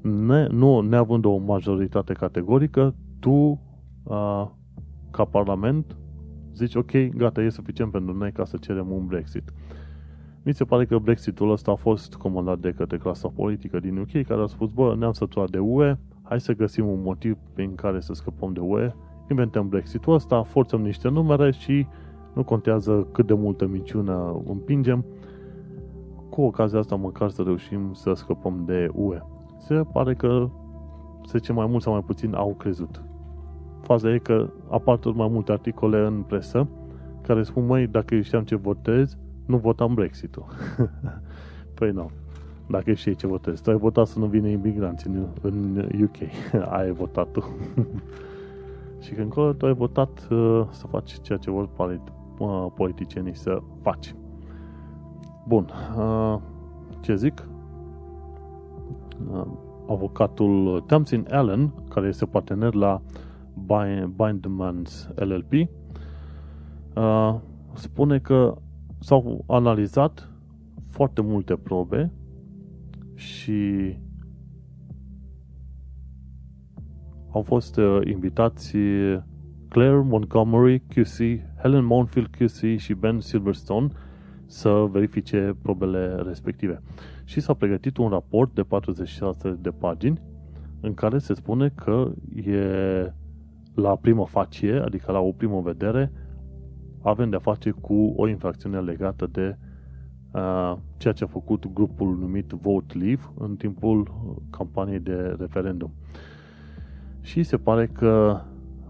ne, 0.00 0.46
nu 0.46 0.80
neavând 0.80 1.24
o 1.24 1.36
majoritate 1.36 2.12
categorică, 2.12 2.94
tu 3.18 3.60
uh, 4.02 4.46
ca 5.10 5.24
Parlament 5.24 5.96
zici 6.54 6.74
ok, 6.74 6.90
gata, 7.16 7.42
e 7.42 7.48
suficient 7.48 7.90
pentru 7.90 8.16
noi 8.16 8.32
ca 8.32 8.44
să 8.44 8.56
cerem 8.56 8.90
un 8.90 9.06
Brexit. 9.06 9.52
Mi 10.42 10.54
se 10.54 10.64
pare 10.64 10.84
că 10.84 10.98
Brexitul 10.98 11.50
ăsta 11.50 11.70
a 11.70 11.74
fost 11.74 12.14
comandat 12.14 12.58
de 12.58 12.70
către 12.76 12.98
clasa 12.98 13.28
politică 13.28 13.80
din 13.80 13.98
UK 13.98 14.26
care 14.26 14.42
a 14.42 14.46
spus, 14.46 14.70
bă, 14.70 14.94
ne-am 14.98 15.12
săturat 15.12 15.50
de 15.50 15.58
UE, 15.58 15.96
hai 16.22 16.40
să 16.40 16.52
găsim 16.52 16.86
un 16.86 17.02
motiv 17.02 17.36
prin 17.52 17.74
care 17.74 18.00
să 18.00 18.12
scăpăm 18.12 18.52
de 18.52 18.60
UE, 18.60 18.92
inventăm 19.30 19.68
Brexit-ul 19.68 20.14
ăsta, 20.14 20.42
forțăm 20.42 20.80
niște 20.80 21.08
numere 21.08 21.50
și 21.50 21.86
nu 22.34 22.44
contează 22.44 23.06
cât 23.12 23.26
de 23.26 23.34
multă 23.34 23.66
minciună 23.66 24.42
împingem, 24.46 25.04
cu 26.36 26.42
ocazia 26.42 26.78
asta 26.78 26.96
măcar 26.96 27.30
să 27.30 27.42
reușim 27.42 27.92
să 27.92 28.12
scăpăm 28.14 28.62
de 28.66 28.88
UE. 28.92 29.18
Se 29.58 29.74
pare 29.92 30.14
că, 30.14 30.48
să 31.26 31.38
zicem, 31.38 31.54
mai 31.54 31.66
mult 31.66 31.82
sau 31.82 31.92
mai 31.92 32.02
puțin 32.02 32.34
au 32.34 32.54
crezut. 32.54 33.02
Faza 33.80 34.14
e 34.14 34.18
că 34.18 34.48
apar 34.70 34.96
tot 34.96 35.14
mai 35.14 35.28
multe 35.28 35.52
articole 35.52 36.06
în 36.06 36.22
presă 36.22 36.68
care 37.22 37.42
spun, 37.42 37.66
măi, 37.66 37.86
dacă 37.86 38.20
știam 38.20 38.44
ce 38.44 38.56
votez, 38.56 39.18
nu 39.46 39.56
votam 39.56 39.94
Brexit-ul. 39.94 40.46
păi 41.78 41.90
nu. 41.90 42.10
Dacă 42.68 42.92
știi 42.92 43.14
ce 43.14 43.26
votezi. 43.26 43.62
Tu 43.62 43.70
ai 43.70 43.76
votat 43.76 44.06
să 44.06 44.18
nu 44.18 44.26
vină 44.26 44.48
imigranți 44.48 45.06
în, 45.06 45.26
în 45.42 45.88
UK. 46.02 46.16
ai 46.78 46.90
votat 46.90 47.28
tu. 47.30 47.44
și 49.04 49.08
când 49.08 49.24
încolo 49.24 49.52
tu 49.52 49.66
ai 49.66 49.74
votat 49.74 50.28
uh, 50.30 50.66
să 50.70 50.86
faci 50.86 51.20
ceea 51.20 51.38
ce 51.38 51.50
vor 51.50 51.68
uh, 52.38 52.66
politicienii 52.74 53.36
să 53.36 53.58
faci. 53.82 54.14
Bun. 55.46 55.70
Uh, 55.96 56.38
ce 57.00 57.14
zic? 57.14 57.48
Uh, 59.30 59.46
avocatul 59.88 60.84
Tamsin 60.86 61.26
Allen, 61.30 61.72
care 61.88 62.06
este 62.06 62.26
partener 62.26 62.74
la 62.74 63.02
Bindmans 64.16 65.08
LLP, 65.14 65.52
uh, 66.96 67.34
spune 67.74 68.18
că 68.18 68.56
s-au 68.98 69.44
analizat 69.46 70.30
foarte 70.90 71.20
multe 71.20 71.56
probe 71.56 72.12
și 73.14 73.96
au 77.30 77.42
fost 77.42 77.76
uh, 77.76 77.98
invitați 78.04 78.76
Claire 79.68 80.02
Montgomery 80.04 80.78
QC, 80.78 81.40
Helen 81.62 81.84
Monfield 81.84 82.28
QC 82.28 82.76
și 82.76 82.94
Ben 82.94 83.20
Silverstone 83.20 83.88
să 84.46 84.86
verifice 84.90 85.56
probele 85.62 86.14
respective. 86.14 86.82
Și 87.24 87.40
s-a 87.40 87.54
pregătit 87.54 87.96
un 87.96 88.08
raport 88.08 88.54
de 88.54 88.62
46 88.62 89.58
de 89.60 89.70
pagini 89.70 90.20
în 90.80 90.94
care 90.94 91.18
se 91.18 91.34
spune 91.34 91.68
că 91.68 92.12
e 92.44 93.12
la 93.74 93.96
primă 93.96 94.26
facie, 94.26 94.78
adică 94.78 95.12
la 95.12 95.18
o 95.18 95.32
primă 95.32 95.60
vedere, 95.60 96.12
avem 97.02 97.30
de-a 97.30 97.38
face 97.38 97.70
cu 97.70 98.14
o 98.16 98.28
infracțiune 98.28 98.80
legată 98.80 99.26
de 99.26 99.58
uh, 100.32 100.76
ceea 100.96 101.12
ce 101.12 101.24
a 101.24 101.26
făcut 101.26 101.72
grupul 101.72 102.16
numit 102.18 102.50
Vote 102.50 102.98
Leave 102.98 103.22
în 103.38 103.56
timpul 103.56 104.14
campaniei 104.50 105.00
de 105.00 105.36
referendum. 105.38 105.92
Și 107.20 107.42
se 107.42 107.56
pare 107.56 107.86
că 107.86 108.40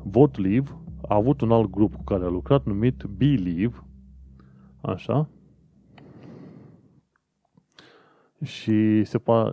Vote 0.03 0.41
Leave 0.41 0.71
a 1.09 1.15
avut 1.15 1.41
un 1.41 1.51
alt 1.51 1.71
grup 1.71 1.95
cu 1.95 2.03
care 2.03 2.25
a 2.25 2.29
lucrat 2.29 2.65
numit 2.65 3.05
Believe, 3.05 3.85
așa, 4.81 5.29
și 8.43 9.05
se 9.05 9.19
pare, 9.19 9.53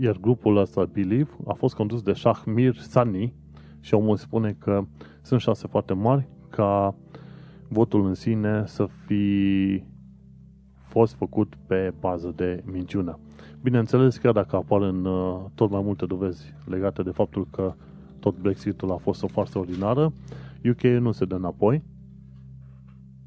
iar 0.00 0.16
grupul 0.16 0.56
ăsta 0.56 0.84
Believe 0.84 1.30
a 1.46 1.52
fost 1.52 1.74
condus 1.74 2.02
de 2.02 2.12
Shahmir 2.12 2.76
Sani 2.76 3.34
și 3.80 3.94
omul 3.94 4.16
spune 4.16 4.56
că 4.58 4.84
sunt 5.22 5.40
șanse 5.40 5.66
foarte 5.66 5.92
mari 5.92 6.28
ca 6.50 6.94
votul 7.68 8.06
în 8.06 8.14
sine 8.14 8.62
să 8.66 8.86
fi 9.06 9.84
fost 10.74 11.14
făcut 11.14 11.54
pe 11.66 11.94
bază 12.00 12.32
de 12.36 12.62
minciună. 12.64 13.18
Bineînțeles, 13.62 14.16
chiar 14.16 14.32
dacă 14.32 14.56
apar 14.56 14.82
în 14.82 15.04
uh, 15.04 15.40
tot 15.54 15.70
mai 15.70 15.82
multe 15.84 16.06
dovezi 16.06 16.54
legate 16.64 17.02
de 17.02 17.10
faptul 17.10 17.46
că 17.50 17.74
tot 18.20 18.38
Brexitul 18.38 18.90
a 18.90 18.96
fost 18.96 19.22
o 19.22 19.26
farsă 19.26 19.58
ordinară, 19.58 20.12
UK 20.64 20.82
nu 20.82 21.12
se 21.12 21.24
dă 21.24 21.34
înapoi 21.34 21.82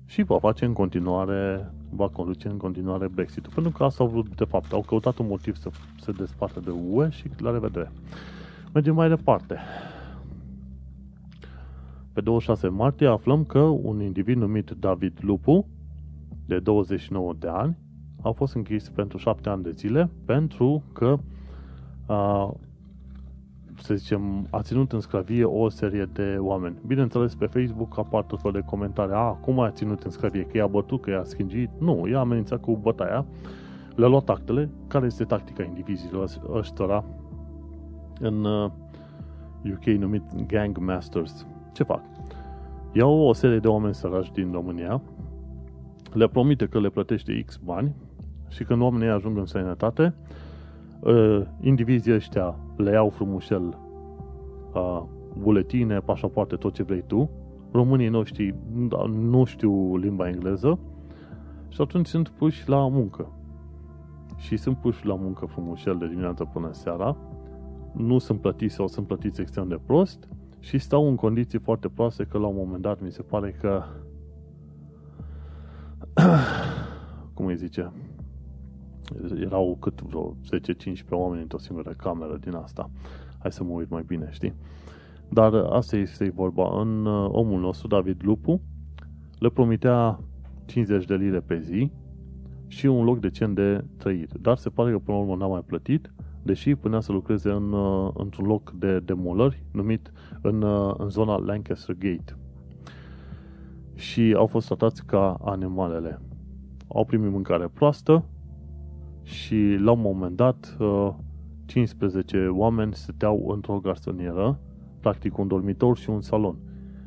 și 0.06 0.24
va 0.24 0.40
face 0.40 0.66
în 0.66 0.74
continuare, 0.74 1.74
va 1.96 2.08
conduce 2.08 2.48
în 2.48 2.58
continuare 2.58 3.08
Brexitul. 3.08 3.52
Pentru 3.54 3.72
că 3.72 3.84
asta 3.84 4.04
au 4.04 4.10
vrut, 4.10 4.36
de 4.36 4.44
fapt, 4.44 4.72
au 4.72 4.82
căutat 4.82 5.18
un 5.18 5.28
motiv 5.28 5.56
să 5.56 5.70
se 6.02 6.12
despartă 6.12 6.60
de 6.60 6.70
UE 6.90 7.10
și 7.10 7.30
la 7.38 7.52
revedere. 7.52 7.92
Mergem 8.74 8.96
mai 8.96 9.10
departe. 9.10 9.58
Pe 12.14 12.22
26 12.22 12.68
martie 12.68 13.08
aflăm 13.08 13.44
că 13.44 13.60
un 13.60 14.02
individ 14.02 14.38
numit 14.38 14.70
David 14.70 15.18
Lupu, 15.22 15.68
de 16.46 16.60
29 16.60 17.34
de 17.40 17.48
ani, 17.48 17.78
a 18.22 18.32
fost 18.32 18.56
închis 18.56 18.90
pentru 18.90 19.18
7 19.18 19.50
ani 19.50 19.64
de 19.64 19.72
zile 19.72 20.10
pentru 20.26 20.84
că 20.94 21.18
a, 22.06 22.54
să 23.80 23.96
zicem, 23.96 24.48
a 24.50 24.62
ținut 24.62 24.92
în 24.92 25.00
sclavie 25.00 25.44
o 25.44 25.70
serie 25.70 26.10
de 26.14 26.36
oameni. 26.40 26.76
Bineînțeles, 26.86 27.36
pe 27.36 27.46
Facebook 27.46 27.98
apar 27.98 28.24
tot 28.24 28.42
felul 28.42 28.60
de 28.60 28.66
comentarii. 28.66 29.14
A, 29.14 29.30
cum 29.32 29.60
a 29.60 29.72
ținut 29.72 30.04
în 30.04 30.12
sclavie? 30.12 30.44
Că 30.44 30.58
i-a 30.58 30.68
bătut, 30.68 31.02
că 31.02 31.10
i-a 31.10 31.24
schingit? 31.24 31.70
Nu, 31.80 32.08
i-a 32.08 32.20
amenințat 32.20 32.62
cu 32.62 32.80
bătaia. 32.82 33.26
Le-a 33.96 34.08
luat 34.08 34.30
actele. 34.30 34.70
Care 34.88 35.06
este 35.06 35.24
tactica 35.24 35.64
indivizilor 35.64 36.30
ăștia 36.54 37.04
în 38.20 38.46
UK 39.74 39.86
numit 39.86 40.24
Gang 40.48 40.78
Masters? 40.78 41.46
Ce 41.74 41.84
fac? 41.84 42.02
Iau 42.92 43.20
o 43.20 43.34
serie 43.34 43.60
de 43.60 43.68
oameni 43.68 43.94
săraci 43.94 44.32
din 44.32 44.52
România, 44.52 45.02
le 46.12 46.28
promite 46.28 46.66
că 46.68 46.80
le 46.80 46.90
plătește 46.90 47.44
X 47.46 47.60
bani 47.64 47.96
și 48.50 48.64
când 48.64 48.82
oamenii 48.82 49.08
ajung 49.08 49.38
în 49.38 49.46
sănătate, 49.46 50.14
ă, 51.06 51.48
indivizii 51.62 52.14
ăștia 52.14 52.56
le 52.76 52.92
iau 52.92 53.10
frumușel 53.10 53.78
buletine, 55.38 56.00
pașapoarte, 56.00 56.56
tot 56.56 56.74
ce 56.74 56.84
vrei 56.84 57.04
tu. 57.08 57.30
Românii 57.72 58.08
noștri 58.08 58.56
da, 58.88 59.06
nu 59.06 59.44
știu 59.44 59.98
limba 59.98 60.28
engleză 60.28 60.80
și 61.68 61.82
atunci 61.82 62.08
sunt 62.08 62.30
puși 62.30 62.70
la 62.70 62.88
muncă. 62.88 63.32
Și 64.36 64.58
sunt 64.58 64.78
puși 64.78 65.06
la 65.06 65.16
muncă 65.16 65.46
frumușel 65.46 65.98
de 65.98 66.08
dimineața 66.08 66.46
până 66.46 66.70
seara, 66.72 67.18
nu 67.94 68.18
sunt 68.18 68.42
plătiți 68.42 68.74
sau 68.76 68.88
sunt 68.88 69.08
plătiți 69.08 69.42
extrem 69.42 69.68
de 69.68 69.80
prost 69.86 70.28
și 70.60 70.78
stau 70.78 71.08
în 71.08 71.16
condiții 71.16 71.60
foarte 71.60 71.90
proaste 71.90 72.24
că 72.24 72.38
la 72.38 72.48
un 72.48 72.56
moment 72.56 72.82
dat 72.82 73.02
mi 73.02 73.12
se 73.12 73.22
pare 73.22 73.52
că 73.52 73.84
cum 77.34 77.46
îi 77.46 77.56
zice 77.56 77.92
erau 79.40 79.78
cât 79.80 80.02
vreo 80.02 80.36
10-15 80.96 81.10
oameni 81.10 81.42
într-o 81.42 81.58
singură 81.58 81.94
cameră 81.98 82.38
din 82.38 82.54
asta. 82.54 82.90
Hai 83.40 83.52
să 83.52 83.64
mă 83.64 83.72
uit 83.72 83.90
mai 83.90 84.04
bine, 84.08 84.28
știi? 84.32 84.54
Dar 85.30 85.54
asta 85.54 85.96
este 85.96 86.32
vorba. 86.36 86.82
În 86.82 87.06
uh, 87.06 87.30
omul 87.32 87.60
nostru, 87.60 87.88
David 87.88 88.22
Lupu, 88.24 88.62
le 89.40 89.50
promitea 89.50 90.20
50 90.66 91.06
de 91.06 91.16
lire 91.16 91.40
pe 91.40 91.60
zi 91.60 91.92
și 92.68 92.86
un 92.86 93.04
loc 93.04 93.20
decent 93.20 93.56
de 93.56 93.84
trăit. 93.98 94.34
Dar 94.34 94.58
se 94.58 94.70
pare 94.70 94.92
că 94.92 95.00
până 95.00 95.18
la 95.18 95.24
urmă 95.24 95.36
n-a 95.36 95.48
mai 95.48 95.64
plătit 95.66 96.14
deși 96.44 96.76
punea 96.76 97.00
să 97.00 97.12
lucreze 97.12 97.50
în, 97.50 97.72
uh, 97.72 98.12
într-un 98.14 98.46
loc 98.46 98.72
de 98.72 99.00
demolări 99.00 99.64
numit 99.72 100.12
în, 100.42 100.62
uh, 100.62 100.94
în 100.98 101.10
zona 101.10 101.38
Lancaster 101.38 101.96
Gate. 102.00 102.38
Și 103.96 104.34
au 104.38 104.48
fost 104.48 104.66
tratați 104.66 105.06
ca 105.06 105.38
animalele. 105.44 106.22
Au 106.88 107.06
primit 107.06 107.32
mâncare 107.32 107.68
proastă 107.68 108.24
și 109.24 109.76
la 109.80 109.92
un 109.92 110.02
moment 110.02 110.36
dat 110.36 110.78
15 111.66 112.38
uh, 112.38 112.50
oameni 112.50 112.94
stăteau 112.94 113.48
într-o 113.48 113.80
garsonieră, 113.80 114.60
practic 115.00 115.38
un 115.38 115.48
dormitor 115.48 115.98
și 115.98 116.10
un 116.10 116.22
salon. 116.22 116.56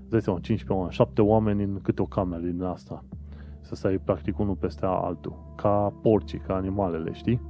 Îți 0.09 0.25
seama, 0.25 0.41
15 0.41 0.73
oameni, 0.73 0.93
7 0.93 1.23
oameni 1.23 1.63
în 1.63 1.79
câte 1.83 2.03
o 2.03 2.05
cameră 2.05 2.43
din 2.43 2.63
asta. 2.63 3.05
Să 3.61 3.75
stai 3.75 4.01
practic 4.05 4.39
unul 4.39 4.55
peste 4.55 4.87
altul. 4.87 5.53
Ca 5.57 5.93
porcii, 6.03 6.39
ca 6.39 6.55
animalele, 6.55 7.13
știi? 7.13 7.41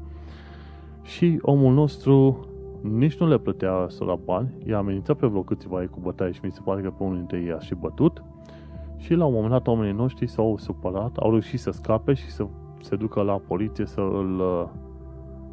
Și 1.03 1.39
omul 1.41 1.75
nostru 1.75 2.47
nici 2.83 3.17
nu 3.17 3.29
le 3.29 3.39
plătea 3.39 3.87
la 3.99 4.15
bani, 4.15 4.53
i-a 4.67 4.79
amenințat 4.79 5.17
pe 5.17 5.27
vreo 5.27 5.43
câțiva 5.43 5.81
ei 5.81 5.89
cu 5.89 6.01
bătaie 6.01 6.33
și 6.33 6.41
mi 6.43 6.53
se 6.53 6.61
pare 6.65 6.83
că 6.83 6.91
pe 6.91 7.03
unul 7.03 7.17
dintre 7.17 7.39
ei 7.39 7.53
a 7.53 7.59
și 7.59 7.75
bătut. 7.75 8.23
Și 8.97 9.15
la 9.15 9.25
un 9.25 9.33
moment 9.33 9.53
dat 9.53 9.67
oamenii 9.67 9.95
noștri 9.95 10.27
s-au 10.27 10.57
supărat, 10.59 11.17
au 11.17 11.31
reușit 11.31 11.61
să 11.61 11.71
scape 11.71 12.15
și 12.15 12.31
să 12.31 12.47
se 12.87 12.97
ducă 12.97 13.23
la 13.23 13.39
poliție 13.47 13.87
să 13.87 14.01
îl 14.01 14.41
uh, 14.41 14.69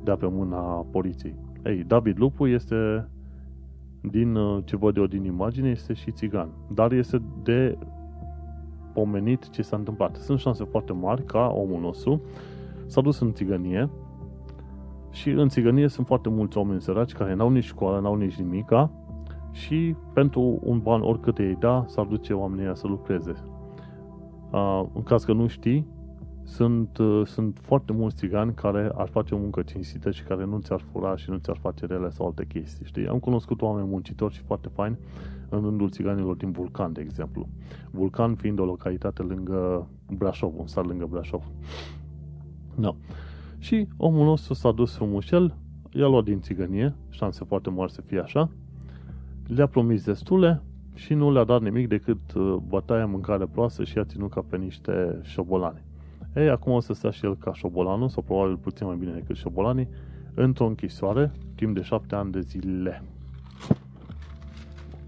dea 0.04 0.16
pe 0.16 0.28
mâna 0.30 0.86
poliției. 0.92 1.36
Ei, 1.66 1.84
David 1.84 2.20
Lupu 2.20 2.48
este, 2.48 3.10
din 4.02 4.36
uh, 4.36 4.64
ce 4.66 4.78
văd 4.78 4.98
eu 4.98 5.06
din 5.06 5.24
imagine, 5.24 5.70
este 5.70 5.94
și 5.94 6.12
țigan. 6.12 6.50
Dar 6.74 6.92
este 6.92 7.22
de 7.44 7.78
pomenit 8.94 9.50
ce 9.50 9.62
s-a 9.62 9.76
întâmplat. 9.76 10.16
Sunt 10.16 10.40
șanse 10.40 10.64
foarte 10.64 10.94
mari 10.94 11.26
ca 11.26 11.54
omul 11.56 11.80
nostru 11.80 12.22
s-a 12.86 13.02
dus 13.02 13.20
în 13.20 13.34
țigănie, 13.34 13.90
și 15.12 15.30
în 15.30 15.48
țigănie 15.48 15.88
sunt 15.88 16.06
foarte 16.06 16.30
mulți 16.30 16.58
oameni 16.58 16.82
săraci 16.82 17.12
care 17.12 17.34
n-au 17.34 17.50
nici 17.50 17.64
școală, 17.64 18.00
n-au 18.00 18.16
nici 18.16 18.36
nimica 18.36 18.92
și 19.52 19.96
pentru 20.14 20.60
un 20.64 20.80
ban 20.80 21.02
oricât 21.02 21.38
ei 21.38 21.56
da, 21.60 21.84
s-ar 21.88 22.06
duce 22.06 22.34
oamenii 22.34 22.76
să 22.76 22.88
lucreze. 22.88 23.34
Uh, 24.52 24.84
în 24.94 25.04
caz 25.04 25.24
că 25.24 25.34
nu 25.34 25.48
știi, 25.48 25.88
sunt, 26.44 26.98
uh, 26.98 27.22
sunt 27.26 27.60
foarte 27.62 27.94
mulți 27.94 28.16
țigani 28.16 28.54
care 28.54 28.92
ar 28.96 29.08
face 29.08 29.36
o 29.36 29.38
muncă 29.38 29.62
cinstită 29.62 30.12
și 30.12 30.24
care 30.24 30.46
nu 30.46 30.60
ți-ar 30.60 30.82
fura 30.92 31.16
și 31.16 31.30
nu 31.30 31.38
ți-ar 31.38 31.58
face 31.58 31.86
rele 31.86 32.10
sau 32.10 32.26
alte 32.26 32.46
chestii. 32.46 32.86
Știi? 32.86 33.08
Am 33.08 33.20
cunoscut 33.20 33.62
oameni 33.62 33.88
muncitori 33.88 34.34
și 34.34 34.42
foarte 34.42 34.70
faini 34.74 34.98
în 35.50 35.62
rândul 35.62 35.90
țiganilor 35.90 36.36
din 36.36 36.52
Vulcan, 36.52 36.94
de 36.94 37.02
exemplu. 37.02 37.48
Vulcan 37.92 38.36
fiind 38.36 38.60
o 38.60 38.66
localitate 38.66 39.22
lângă 39.22 39.88
Brașov, 40.18 40.54
un 40.58 40.68
sat 40.68 40.86
lângă 40.86 41.06
Brașov. 41.06 41.44
No. 42.76 42.96
Și 43.58 43.88
omul 43.98 44.26
nostru 44.26 44.54
s-a 44.54 44.72
dus 44.72 44.96
frumușel, 44.96 45.56
i-a 45.92 46.08
luat 46.08 46.24
din 46.24 46.40
țigănie, 46.40 46.96
șanse 47.10 47.44
foarte 47.46 47.70
mari 47.70 47.92
să 47.92 48.02
fie 48.02 48.20
așa, 48.20 48.50
le-a 49.48 49.68
promis 49.68 50.04
destule 50.04 50.62
și 50.94 51.14
nu 51.14 51.32
le-a 51.32 51.44
dat 51.44 51.62
nimic 51.62 51.88
decât 51.88 52.34
uh, 52.36 52.56
bătaia, 52.68 53.06
mâncare 53.06 53.46
proastă 53.46 53.84
și 53.84 53.98
a 53.98 54.04
ținut 54.04 54.32
ca 54.32 54.46
pe 54.50 54.58
niște 54.58 55.20
șobolani. 55.22 55.82
Ei, 56.36 56.50
acum 56.50 56.72
o 56.72 56.80
să 56.80 56.94
stea 56.94 57.10
și 57.10 57.26
el 57.26 57.38
ca 57.38 57.54
șobolanul, 57.54 58.10
sau 58.10 58.24
probabil 58.24 58.58
puțin 58.58 58.88
mai 58.88 58.96
bine 58.96 59.12
decât 59.12 59.36
șobolanii, 59.36 59.88
într-o 60.34 60.66
închisoare, 60.66 61.32
timp 61.56 61.76
de 61.76 61.82
șapte 61.82 62.16
ani 62.16 62.32
de 62.32 62.40
zile. 62.40 63.04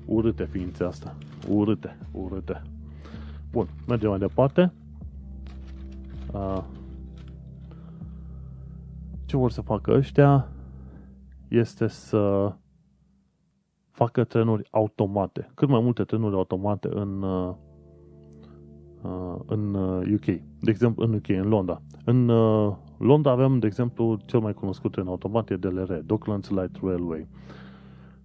Urâte 0.06 0.46
ființe 0.46 0.84
asta. 0.84 1.16
Urâte, 1.50 1.98
urâte. 2.12 2.62
Bun, 3.52 3.68
mergem 3.88 4.10
mai 4.10 4.20
departe. 4.20 4.74
Uh, 6.34 6.64
ce 9.26 9.38
vor 9.38 9.52
să 9.52 9.62
facă 9.62 9.92
ăștia 9.92 10.48
este 11.48 11.88
să 11.88 12.54
facă 13.92 14.24
trenuri 14.24 14.68
automate. 14.72 15.50
Cât 15.54 15.70
mai 15.70 15.82
multe 15.82 16.04
trenuri 16.04 16.36
automate 16.36 16.88
în, 16.92 17.22
uh, 17.22 17.56
în 19.46 19.74
UK. 20.14 20.28
Uh, 20.28 20.36
de 20.60 20.70
exemplu, 20.70 21.04
în 21.04 21.14
UK, 21.14 21.28
în 21.28 21.48
Londra. 21.48 21.82
În 22.06 22.30
uh, 22.30 22.76
Londra 22.98 23.32
avem, 23.32 23.60
de 23.60 23.68
exemplu, 23.68 24.20
cel 24.26 24.40
mai 24.40 24.54
cunoscut 24.54 24.92
tren 24.92 25.08
automat 25.08 25.50
e 25.50 25.56
DLR, 25.56 25.94
Docklands 26.06 26.50
Light 26.50 26.80
Railway. 26.82 27.28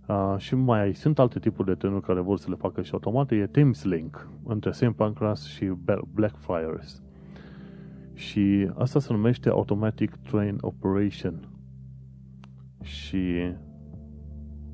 Uh, 0.09 0.35
și 0.39 0.55
mai 0.55 0.95
sunt 0.95 1.19
alte 1.19 1.39
tipuri 1.39 1.69
de 1.69 1.75
trenuri 1.75 2.03
care 2.03 2.21
vor 2.21 2.39
să 2.39 2.47
le 2.51 2.57
facă 2.57 2.83
și 2.83 2.91
automate, 2.93 3.35
e 3.35 3.47
Thameslink, 3.47 4.29
între 4.45 4.71
St. 4.73 4.91
Pancras 4.97 5.47
și 5.47 5.73
Blackfriars. 6.15 7.03
Și 8.15 8.71
asta 8.75 9.01
se 9.01 9.13
numește 9.13 9.49
Automatic 9.49 10.17
Train 10.17 10.59
Operation. 10.61 11.49
Și 12.83 13.53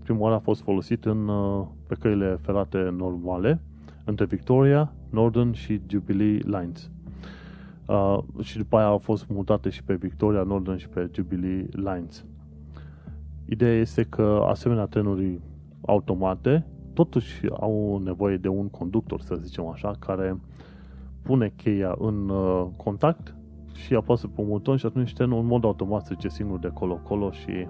prima 0.02 0.18
oară 0.18 0.34
a 0.34 0.38
fost 0.38 0.62
folosit 0.62 1.04
în, 1.04 1.28
uh, 1.28 1.66
pe 1.86 1.94
căile 1.94 2.38
ferate 2.42 2.78
normale, 2.96 3.60
între 4.04 4.24
Victoria, 4.24 4.92
Northern 5.10 5.52
și 5.52 5.80
Jubilee 5.86 6.38
Lines. 6.44 6.90
Uh, 7.86 8.18
și 8.42 8.56
după 8.56 8.76
aia 8.76 8.86
au 8.86 8.98
fost 8.98 9.26
mutate 9.28 9.68
și 9.68 9.82
pe 9.82 9.94
Victoria, 9.94 10.42
Northern 10.42 10.76
și 10.76 10.88
pe 10.88 11.10
Jubilee 11.14 11.68
Lines. 11.72 12.24
Ideea 13.44 13.80
este 13.80 14.02
că 14.02 14.44
asemenea 14.46 14.86
trenuri 14.86 15.40
automate 15.80 16.66
totuși 16.96 17.40
au 17.60 18.00
nevoie 18.04 18.36
de 18.36 18.48
un 18.48 18.68
conductor, 18.68 19.20
să 19.20 19.34
zicem 19.34 19.66
așa, 19.66 19.94
care 19.98 20.40
pune 21.22 21.52
cheia 21.56 21.94
în 21.98 22.28
uh, 22.28 22.66
contact 22.76 23.34
și 23.74 23.94
apasă 23.94 24.26
pe 24.26 24.40
un 24.40 24.48
buton 24.48 24.76
și 24.76 24.86
atunci 24.86 25.12
trenul 25.12 25.38
în 25.38 25.46
mod 25.46 25.64
automat 25.64 26.06
se 26.06 26.14
duce 26.14 26.28
singur 26.28 26.58
de 26.58 26.70
colo-colo 26.74 27.30
și 27.30 27.50
uh, 27.50 27.66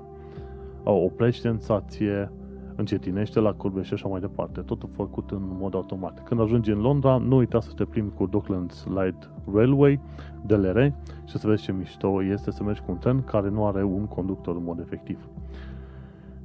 oprește 0.85 1.49
în 1.49 1.59
stație, 1.59 2.31
încetinește 2.77 3.41
la 3.41 3.53
curbe 3.53 3.83
și 3.83 3.93
așa 3.93 4.09
mai 4.09 4.21
departe. 4.21 4.61
Totul 4.61 4.89
făcut 4.93 5.31
în 5.31 5.43
mod 5.43 5.75
automat. 5.75 6.25
Când 6.25 6.41
ajungi 6.41 6.71
în 6.71 6.81
Londra, 6.81 7.17
nu 7.17 7.37
uita 7.37 7.61
să 7.61 7.73
te 7.73 7.85
plimbi 7.85 8.15
cu 8.15 8.27
Docklands 8.27 8.87
Light 8.87 9.31
Railway, 9.55 10.01
DLR, 10.47 10.93
și 11.25 11.39
să 11.39 11.47
vezi 11.47 11.63
ce 11.63 11.73
mișto 11.73 12.23
este 12.23 12.51
să 12.51 12.63
mergi 12.63 12.81
cu 12.81 12.91
un 12.91 12.99
tren 12.99 13.23
care 13.23 13.49
nu 13.49 13.67
are 13.67 13.85
un 13.85 14.07
conductor 14.07 14.57
în 14.57 14.65
mod 14.65 14.79
efectiv. 14.79 15.29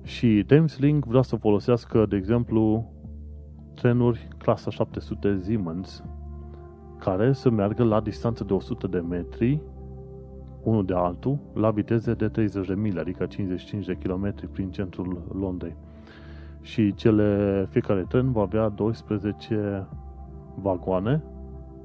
Și 0.04 0.44
Thameslink 0.48 1.06
vrea 1.06 1.22
să 1.22 1.36
folosească, 1.36 2.06
de 2.06 2.16
exemplu, 2.16 2.92
trenuri 3.74 4.28
clasa 4.38 4.70
700 4.70 5.40
Siemens, 5.40 6.04
care 7.00 7.34
să 7.34 7.50
meargă 7.50 7.84
la 7.84 8.02
distanță 8.02 8.44
de 8.44 8.54
100 8.54 8.88
de 8.88 9.00
metri 9.00 9.62
unul 10.64 10.86
de 10.86 10.94
altul, 10.94 11.40
la 11.54 11.72
viteze 11.72 12.14
de 12.14 12.28
30 12.28 12.68
de 12.68 12.74
mile, 12.74 13.00
adică 13.00 13.26
55 13.26 13.86
de 13.86 13.94
km 13.94 14.52
prin 14.52 14.72
centrul 14.72 15.22
Londrei 15.40 15.76
și 16.62 16.94
cele, 16.94 17.68
fiecare 17.70 18.06
tren 18.08 18.32
va 18.32 18.42
avea 18.42 18.70
12 18.70 19.88
vagoane 20.56 21.24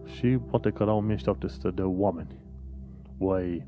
și 0.05 0.27
poate 0.27 0.71
căra 0.71 0.93
1700 0.93 1.71
de 1.71 1.83
oameni. 1.83 2.41
Uai! 3.19 3.67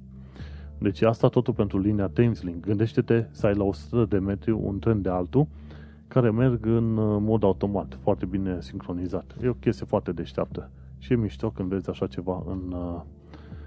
Deci 0.79 1.03
asta 1.03 1.29
totul 1.29 1.55
pentru 1.55 1.79
linia 1.79 2.09
Thameslink. 2.09 2.67
Gândește-te 2.67 3.27
să 3.31 3.47
ai 3.47 3.55
la 3.55 3.65
100 3.65 4.05
de 4.05 4.19
metri 4.19 4.51
un 4.51 4.79
tren 4.79 5.03
de 5.03 5.09
altul 5.09 5.47
care 6.09 6.31
merg 6.31 6.67
în 6.67 6.97
uh, 6.97 7.19
mod 7.21 7.43
automat, 7.43 7.99
foarte 8.01 8.27
bine 8.27 8.61
sincronizat. 8.61 9.37
E 9.43 9.49
o 9.49 9.53
chestie 9.53 9.87
foarte 9.87 10.13
deșteaptă 10.13 10.71
și 10.99 11.13
e 11.13 11.17
mișto 11.17 11.51
când 11.51 11.69
vezi 11.69 11.91
așa 11.91 12.07
ceva 12.07 12.43
în, 12.47 12.73
uh, 12.73 13.01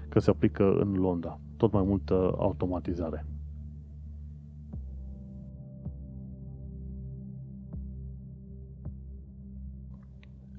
că 0.08 0.18
se 0.18 0.30
aplică 0.30 0.76
în 0.80 0.92
Londra. 0.92 1.38
Tot 1.56 1.72
mai 1.72 1.82
multă 1.86 2.34
automatizare. 2.38 3.26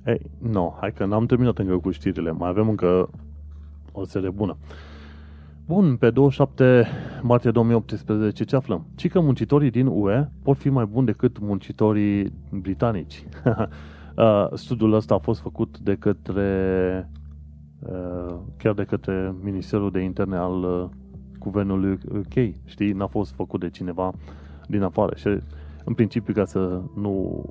Ei, 0.05 0.21
nu, 0.37 0.51
no, 0.51 0.73
hai 0.79 0.93
că 0.93 1.05
n-am 1.05 1.25
terminat 1.25 1.57
încă 1.57 1.77
cu 1.77 1.91
știrile, 1.91 2.31
mai 2.31 2.49
avem 2.49 2.69
încă 2.69 3.09
o 3.91 4.05
serie 4.05 4.29
bună. 4.29 4.57
Bun, 5.65 5.95
pe 5.95 6.09
27 6.09 6.87
martie 7.21 7.51
2018 7.51 8.43
ce 8.43 8.55
aflăm? 8.55 8.85
Ci 8.95 9.09
că 9.09 9.19
muncitorii 9.19 9.69
din 9.69 9.87
UE 9.87 10.27
pot 10.43 10.57
fi 10.57 10.69
mai 10.69 10.85
buni 10.85 11.05
decât 11.05 11.39
muncitorii 11.39 12.33
britanici. 12.51 13.23
Uh, 14.17 14.47
studiul 14.53 14.93
ăsta 14.93 15.13
a 15.13 15.17
fost 15.17 15.41
făcut 15.41 15.79
de 15.79 15.95
către 15.95 17.09
uh, 17.79 18.35
chiar 18.57 18.73
de 18.73 18.83
către 18.83 19.35
Ministerul 19.43 19.91
de 19.91 19.99
Interne 19.99 20.35
al 20.35 20.63
uh, 20.63 20.89
Guvernului 21.39 21.97
UK. 22.11 22.53
Știi, 22.65 22.91
n-a 22.91 23.07
fost 23.07 23.33
făcut 23.33 23.59
de 23.59 23.69
cineva 23.69 24.13
din 24.67 24.81
afară. 24.81 25.15
Și 25.15 25.27
în 25.83 25.93
principiu, 25.93 26.33
ca 26.33 26.45
să 26.45 26.81
nu 26.95 27.43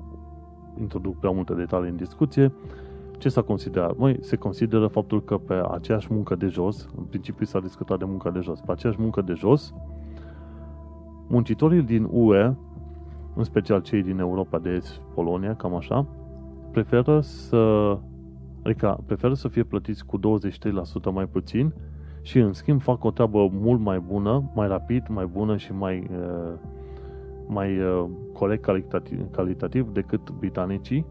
introduc 0.79 1.19
prea 1.19 1.31
multe 1.31 1.53
detalii 1.53 1.89
în 1.89 1.95
discuție, 1.95 2.53
ce 3.17 3.29
s-a 3.29 3.41
considerat? 3.41 3.97
Măi, 3.97 4.17
se 4.21 4.35
consideră 4.35 4.87
faptul 4.87 5.23
că 5.23 5.37
pe 5.37 5.61
aceeași 5.71 6.07
muncă 6.13 6.35
de 6.35 6.47
jos, 6.47 6.89
în 6.97 7.03
principiu 7.03 7.45
s-a 7.45 7.59
discutat 7.59 7.99
de 7.99 8.05
muncă 8.05 8.29
de 8.29 8.39
jos, 8.39 8.59
pe 8.59 8.71
aceeași 8.71 9.01
muncă 9.01 9.21
de 9.21 9.33
jos, 9.33 9.73
muncitorii 11.27 11.81
din 11.81 12.07
UE, 12.11 12.53
în 13.35 13.43
special 13.43 13.81
cei 13.81 14.03
din 14.03 14.19
Europa 14.19 14.59
de 14.59 14.69
Est, 14.69 15.01
Polonia, 15.13 15.55
cam 15.55 15.75
așa, 15.75 16.05
preferă 16.71 17.19
să 17.21 17.97
adică 18.63 19.03
preferă 19.05 19.33
să 19.33 19.47
fie 19.47 19.63
plătiți 19.63 20.05
cu 20.05 20.19
23% 20.19 20.21
mai 21.13 21.25
puțin 21.25 21.73
și 22.21 22.39
în 22.39 22.53
schimb 22.53 22.81
fac 22.81 23.03
o 23.03 23.11
treabă 23.11 23.49
mult 23.51 23.79
mai 23.79 23.99
bună, 23.99 24.51
mai 24.55 24.67
rapid, 24.67 25.03
mai 25.09 25.25
bună 25.25 25.57
și 25.57 25.73
mai 25.73 26.07
uh, 26.11 26.53
mai 27.47 27.79
uh, 27.79 28.05
corect 28.33 28.63
calitativ, 28.63 29.31
calitativ 29.31 29.89
decât 29.89 30.31
britanicii 30.31 31.05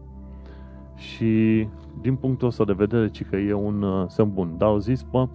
și 0.95 1.67
din 2.01 2.15
punctul 2.15 2.47
ăsta 2.47 2.65
de 2.65 2.73
vedere, 2.73 3.09
ci 3.09 3.23
că 3.23 3.35
e 3.35 3.53
un 3.53 3.81
uh, 3.81 4.05
semn 4.07 4.33
bun. 4.33 4.55
Dar 4.57 4.69
au 4.69 4.77
zis, 4.77 5.01
bă, 5.01 5.27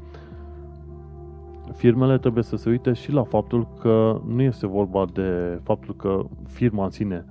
firmele 1.73 2.19
trebuie 2.19 2.43
să 2.43 2.57
se 2.57 2.71
uite 2.71 2.93
și 2.93 3.13
la 3.13 3.23
faptul 3.23 3.69
că 3.81 4.21
nu 4.27 4.43
este 4.43 4.67
vorba 4.67 5.05
de 5.13 5.61
faptul 5.63 5.97
că 5.97 6.25
firma 6.47 6.85
în 6.85 6.91
sine 6.91 7.25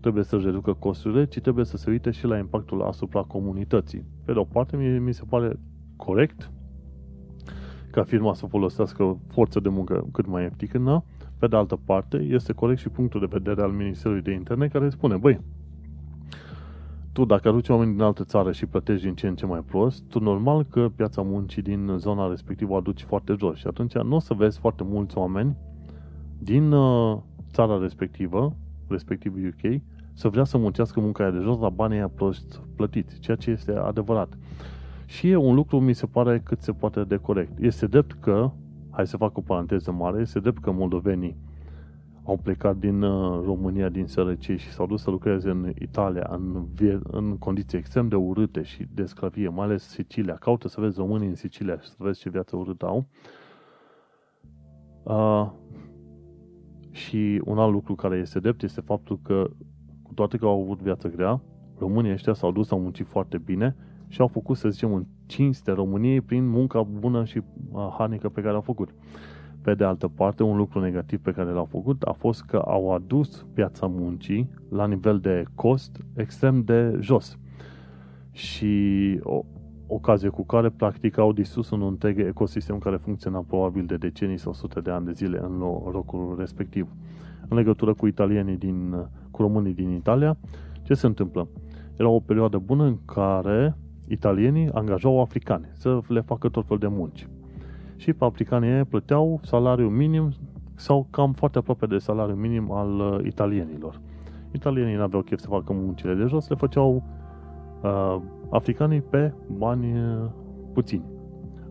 trebuie 0.00 0.24
să-și 0.24 0.44
reducă 0.44 0.72
costurile, 0.72 1.26
ci 1.26 1.40
trebuie 1.40 1.64
să 1.64 1.76
se 1.76 1.90
uite 1.90 2.10
și 2.10 2.26
la 2.26 2.38
impactul 2.38 2.82
asupra 2.82 3.22
comunității. 3.22 4.04
Pe 4.24 4.32
de 4.32 4.38
o 4.38 4.44
parte, 4.44 4.76
mi, 4.76 4.98
mi 4.98 5.14
se 5.14 5.22
pare 5.28 5.58
corect 5.96 6.50
ca 7.90 8.02
firma 8.02 8.34
să 8.34 8.46
folosească 8.46 9.18
forță 9.28 9.60
de 9.60 9.68
muncă 9.68 10.06
cât 10.12 10.26
mai 10.26 10.42
ieftină, 10.42 11.04
pe 11.38 11.46
de 11.46 11.56
altă 11.56 11.78
parte, 11.84 12.16
este 12.16 12.52
corect 12.52 12.80
și 12.80 12.88
punctul 12.88 13.20
de 13.20 13.26
vedere 13.30 13.62
al 13.62 13.70
Ministerului 13.70 14.22
de 14.22 14.32
Interne 14.32 14.68
care 14.68 14.88
spune, 14.88 15.16
băi, 15.16 15.40
tu 17.12 17.24
dacă 17.24 17.48
aduci 17.48 17.68
oameni 17.68 17.92
din 17.92 18.02
altă 18.02 18.24
țară 18.24 18.52
și 18.52 18.66
plătești 18.66 19.04
din 19.04 19.14
ce 19.14 19.26
în 19.26 19.34
ce 19.34 19.46
mai 19.46 19.60
prost, 19.66 20.02
tu 20.08 20.20
normal 20.20 20.64
că 20.64 20.88
piața 20.96 21.22
muncii 21.22 21.62
din 21.62 21.92
zona 21.96 22.28
respectivă 22.28 22.72
o 22.72 22.76
aduci 22.76 23.02
foarte 23.02 23.34
jos 23.38 23.56
și 23.56 23.66
atunci 23.66 23.94
nu 23.94 24.14
o 24.14 24.18
să 24.18 24.34
vezi 24.34 24.58
foarte 24.58 24.84
mulți 24.86 25.18
oameni 25.18 25.56
din 26.38 26.72
uh, 26.72 27.18
țara 27.52 27.78
respectivă, 27.78 28.56
respectiv 28.88 29.34
UK, 29.34 29.80
să 30.12 30.28
vrea 30.28 30.44
să 30.44 30.58
muncească 30.58 31.00
munca 31.00 31.22
aia 31.22 31.32
de 31.32 31.38
jos 31.42 31.58
la 31.58 31.68
banii 31.68 31.96
aia 31.96 32.08
prost 32.08 32.62
plătiți, 32.76 33.20
ceea 33.20 33.36
ce 33.36 33.50
este 33.50 33.72
adevărat. 33.72 34.38
Și 35.06 35.30
e 35.30 35.36
un 35.36 35.54
lucru, 35.54 35.80
mi 35.80 35.92
se 35.92 36.06
pare, 36.06 36.40
cât 36.44 36.60
se 36.60 36.72
poate 36.72 37.04
de 37.04 37.16
corect. 37.16 37.58
Este 37.58 37.86
drept 37.86 38.12
că 38.12 38.50
hai 38.98 39.06
să 39.06 39.16
fac 39.16 39.36
o 39.36 39.40
paranteză 39.40 39.92
mare, 39.92 40.20
este 40.20 40.40
drept 40.40 40.62
că 40.62 40.70
moldovenii 40.70 41.36
au 42.24 42.36
plecat 42.36 42.76
din 42.76 43.02
uh, 43.02 43.44
România, 43.44 43.88
din 43.88 44.06
sărăcie 44.06 44.56
și 44.56 44.70
s-au 44.70 44.86
dus 44.86 45.02
să 45.02 45.10
lucreze 45.10 45.50
în 45.50 45.72
Italia, 45.78 46.26
în, 46.30 46.66
vie- 46.74 47.00
în 47.02 47.36
condiții 47.36 47.78
extrem 47.78 48.08
de 48.08 48.16
urâte 48.16 48.62
și 48.62 48.86
de 48.94 49.04
sclavie, 49.04 49.48
mai 49.48 49.64
ales 49.64 49.88
Sicilia. 49.88 50.34
Caută 50.34 50.68
să 50.68 50.80
vezi 50.80 50.98
românii 50.98 51.28
în 51.28 51.34
Sicilia 51.34 51.78
și 51.78 51.88
să 51.88 51.94
vezi 51.98 52.20
ce 52.20 52.30
viață 52.30 52.56
urâtă 52.56 52.86
au. 52.86 53.06
Uh, 55.02 55.50
și 56.90 57.42
un 57.44 57.58
alt 57.58 57.72
lucru 57.72 57.94
care 57.94 58.16
este 58.16 58.40
drept 58.40 58.62
este 58.62 58.80
faptul 58.80 59.18
că, 59.22 59.50
cu 60.02 60.14
toate 60.14 60.36
că 60.36 60.46
au 60.46 60.62
avut 60.62 60.82
viață 60.82 61.08
grea, 61.08 61.40
românii 61.78 62.12
ăștia 62.12 62.32
s-au 62.32 62.52
dus, 62.52 62.70
au 62.70 62.80
muncit 62.80 63.06
foarte 63.06 63.38
bine 63.38 63.76
și 64.08 64.20
au 64.20 64.26
făcut, 64.26 64.56
să 64.56 64.68
zicem, 64.68 64.90
un 64.90 65.04
cinste 65.28 65.72
României 65.72 66.20
prin 66.20 66.48
munca 66.48 66.82
bună 66.82 67.24
și 67.24 67.42
harnică 67.98 68.28
pe 68.28 68.40
care 68.40 68.54
au 68.54 68.60
făcut. 68.60 68.94
Pe 69.62 69.74
de 69.74 69.84
altă 69.84 70.08
parte, 70.08 70.42
un 70.42 70.56
lucru 70.56 70.80
negativ 70.80 71.20
pe 71.20 71.30
care 71.30 71.50
l-au 71.50 71.64
făcut 71.64 72.02
a 72.02 72.12
fost 72.12 72.42
că 72.42 72.56
au 72.56 72.94
adus 72.94 73.46
piața 73.54 73.86
muncii 73.86 74.50
la 74.68 74.86
nivel 74.86 75.18
de 75.18 75.44
cost 75.54 76.04
extrem 76.16 76.62
de 76.62 76.96
jos. 77.00 77.38
Și 78.32 79.18
o 79.22 79.44
ocazie 79.86 80.28
cu 80.28 80.44
care, 80.44 80.68
practic, 80.68 81.18
au 81.18 81.32
distrus 81.32 81.70
un 81.70 81.82
întreg 81.82 82.18
ecosistem 82.18 82.78
care 82.78 82.96
funcționa 82.96 83.44
probabil 83.48 83.84
de 83.86 83.96
decenii 83.96 84.38
sau 84.38 84.52
sute 84.52 84.80
de 84.80 84.90
ani 84.90 85.06
de 85.06 85.12
zile 85.12 85.40
în 85.42 85.58
locul 85.92 86.34
respectiv. 86.38 86.88
În 87.48 87.56
legătură 87.56 87.94
cu 87.94 88.06
italienii 88.06 88.56
din, 88.56 89.08
cu 89.30 89.42
românii 89.42 89.74
din 89.74 89.90
Italia, 89.90 90.36
ce 90.82 90.94
se 90.94 91.06
întâmplă? 91.06 91.48
Era 91.96 92.08
o 92.08 92.20
perioadă 92.20 92.58
bună 92.58 92.84
în 92.84 92.98
care 93.04 93.76
italienii 94.08 94.70
angajau 94.72 95.20
africani 95.20 95.68
să 95.72 96.00
le 96.08 96.20
facă 96.20 96.48
tot 96.48 96.66
fel 96.66 96.76
de 96.76 96.86
munci. 96.86 97.28
Și 97.96 98.12
pe 98.12 98.24
africanii 98.24 98.84
plăteau 98.84 99.40
salariul 99.42 99.90
minim 99.90 100.32
sau 100.74 101.06
cam 101.10 101.32
foarte 101.32 101.58
aproape 101.58 101.86
de 101.86 101.98
salariul 101.98 102.36
minim 102.36 102.70
al 102.70 102.98
uh, 102.98 103.24
italienilor. 103.24 104.00
Italienii 104.52 104.94
nu 104.94 105.02
aveau 105.02 105.22
chef 105.22 105.40
să 105.40 105.48
facă 105.48 105.72
muncile 105.72 106.14
de 106.14 106.24
jos, 106.24 106.48
le 106.48 106.56
făceau 106.56 107.02
uh, 107.82 108.16
africanii 108.50 109.00
pe 109.00 109.32
bani 109.56 109.92
uh, 109.92 110.30
puțini. 110.72 111.04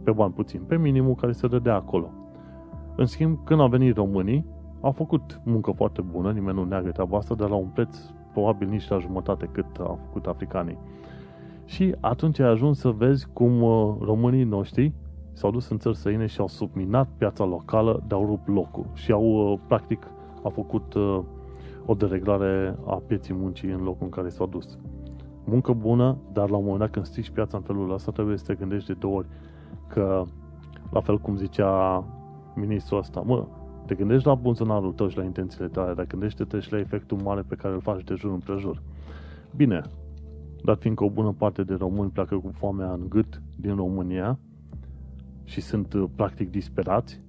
Pe 0.03 0.11
bani 0.11 0.33
puțini, 0.33 0.63
pe 0.67 0.77
minimul 0.77 1.15
care 1.15 1.31
se 1.31 1.47
dădea 1.47 1.75
acolo. 1.75 2.11
În 2.95 3.05
schimb, 3.05 3.37
când 3.43 3.59
au 3.59 3.67
venit 3.67 3.95
românii, 3.95 4.45
au 4.81 4.91
făcut 4.91 5.41
muncă 5.45 5.71
foarte 5.71 6.01
bună, 6.01 6.31
nimeni 6.31 6.57
nu 6.57 6.63
neagă 6.63 6.89
treaba 6.89 7.17
asta, 7.17 7.35
dar 7.35 7.49
la 7.49 7.55
un 7.55 7.67
preț 7.67 7.97
probabil 8.31 8.67
nici 8.67 8.87
la 8.87 8.99
jumătate 8.99 9.49
cât 9.51 9.77
au 9.79 9.99
făcut 10.05 10.25
africanii. 10.25 10.77
Și 11.67 11.95
atunci 11.99 12.39
ai 12.39 12.49
ajuns 12.49 12.79
să 12.79 12.89
vezi 12.89 13.27
cum 13.33 13.61
uh, 13.61 13.95
românii 13.99 14.43
noștri 14.43 14.93
s-au 15.33 15.51
dus 15.51 15.69
în 15.69 15.77
țări 15.77 15.95
străine 15.97 16.25
și 16.25 16.39
au 16.39 16.47
subminat 16.47 17.09
piața 17.17 17.45
locală, 17.45 18.03
de-au 18.07 18.25
rupt 18.25 18.47
locul 18.47 18.85
și 18.93 19.11
au, 19.11 19.51
uh, 19.51 19.59
practic, 19.67 20.07
au 20.43 20.49
făcut 20.49 20.93
uh, 20.93 21.19
o 21.85 21.93
dereglare 21.93 22.75
a 22.85 23.01
pieții 23.07 23.33
muncii 23.33 23.69
în 23.69 23.83
locul 23.83 24.03
în 24.03 24.09
care 24.09 24.29
s-au 24.29 24.47
dus. 24.47 24.77
Muncă 25.43 25.73
bună, 25.73 26.17
dar 26.33 26.49
la 26.49 26.57
un 26.57 26.63
moment 26.63 26.79
dat 26.79 26.91
când 26.91 27.05
strici 27.05 27.29
piața 27.29 27.57
în 27.57 27.63
felul 27.63 27.93
ăsta 27.93 28.11
trebuie 28.11 28.37
să 28.37 28.45
te 28.45 28.55
gândești 28.55 28.87
de 28.87 28.93
două 28.93 29.15
ori 29.15 29.27
că, 29.87 30.23
la 30.91 30.99
fel 30.99 31.17
cum 31.17 31.35
zicea 31.35 32.03
ministrul 32.55 32.99
ăsta, 32.99 33.21
mă, 33.25 33.45
te 33.85 33.95
gândești 33.95 34.27
la 34.27 34.35
buzunarul 34.35 34.93
tău 34.93 35.07
și 35.07 35.17
la 35.17 35.23
intențiile 35.23 35.67
tale, 35.67 35.93
dar 35.93 36.05
gândește-te 36.05 36.59
și 36.59 36.71
la 36.71 36.79
efectul 36.79 37.17
mare 37.23 37.41
pe 37.41 37.55
care 37.55 37.73
îl 37.73 37.81
faci 37.81 38.03
de 38.03 38.13
jur 38.13 38.31
împrejur. 38.31 38.81
Bine, 39.55 39.81
dat 40.63 40.79
fiindcă 40.79 41.03
o 41.03 41.09
bună 41.09 41.31
parte 41.37 41.63
de 41.63 41.73
români 41.73 42.09
pleacă 42.09 42.35
cu 42.35 42.51
foamea 42.53 42.91
în 42.91 43.05
gât 43.09 43.41
din 43.55 43.75
România 43.75 44.39
și 45.43 45.61
sunt 45.61 45.93
uh, 45.93 46.03
practic 46.15 46.51
disperați, 46.51 47.21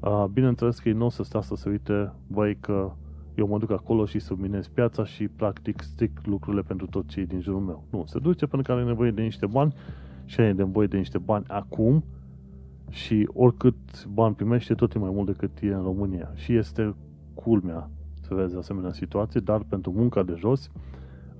uh, 0.00 0.24
bineînțeles 0.32 0.78
că 0.78 0.88
ei 0.88 0.94
nu 0.94 1.04
o 1.04 1.08
să 1.08 1.22
stea 1.22 1.40
să 1.40 1.54
se 1.54 1.68
uite, 1.68 2.12
băi, 2.26 2.56
că 2.60 2.92
eu 3.34 3.46
mă 3.46 3.58
duc 3.58 3.70
acolo 3.70 4.04
și 4.04 4.18
subminez 4.18 4.68
piața 4.68 5.04
și 5.04 5.28
practic 5.28 5.80
stric 5.80 6.20
lucrurile 6.24 6.62
pentru 6.62 6.86
toți 6.86 7.08
cei 7.08 7.26
din 7.26 7.40
jurul 7.40 7.60
meu. 7.60 7.84
Nu, 7.90 8.04
se 8.06 8.18
duce 8.18 8.46
pentru 8.46 8.72
că 8.72 8.78
are 8.78 8.88
nevoie 8.88 9.10
de 9.10 9.22
niște 9.22 9.46
bani 9.46 9.74
și 10.24 10.40
are 10.40 10.52
nevoie 10.52 10.86
de 10.86 10.96
niște 10.96 11.18
bani 11.18 11.44
acum 11.48 12.04
și 12.90 13.28
oricât 13.32 14.06
bani 14.06 14.34
primește, 14.34 14.74
tot 14.74 14.94
e 14.94 14.98
mai 14.98 15.10
mult 15.10 15.26
decât 15.26 15.50
e 15.60 15.66
în 15.66 15.82
România. 15.82 16.30
Și 16.34 16.54
este 16.54 16.94
culmea 17.34 17.90
să 18.20 18.34
vezi 18.34 18.56
asemenea 18.56 18.92
situații, 18.92 19.40
dar 19.40 19.62
pentru 19.68 19.92
munca 19.92 20.22
de 20.22 20.34
jos, 20.38 20.70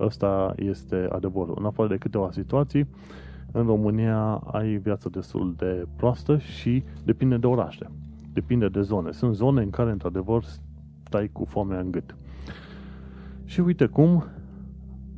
ăsta 0.01 0.53
este 0.57 1.07
adevărul. 1.11 1.55
În 1.59 1.65
afară 1.65 1.87
de 1.87 1.97
câteva 1.97 2.29
situații, 2.31 2.87
în 3.51 3.65
România 3.65 4.33
ai 4.33 4.75
viață 4.75 5.09
destul 5.09 5.53
de 5.57 5.85
proastă 5.95 6.37
și 6.37 6.83
depinde 7.03 7.37
de 7.37 7.47
orașe. 7.47 7.91
Depinde 8.33 8.67
de 8.67 8.81
zone. 8.81 9.11
Sunt 9.11 9.35
zone 9.35 9.61
în 9.61 9.69
care, 9.69 9.91
într-adevăr, 9.91 10.43
stai 11.03 11.29
cu 11.31 11.45
foamea 11.45 11.79
în 11.79 11.91
gât. 11.91 12.15
Și 13.45 13.59
uite 13.59 13.85
cum 13.85 14.23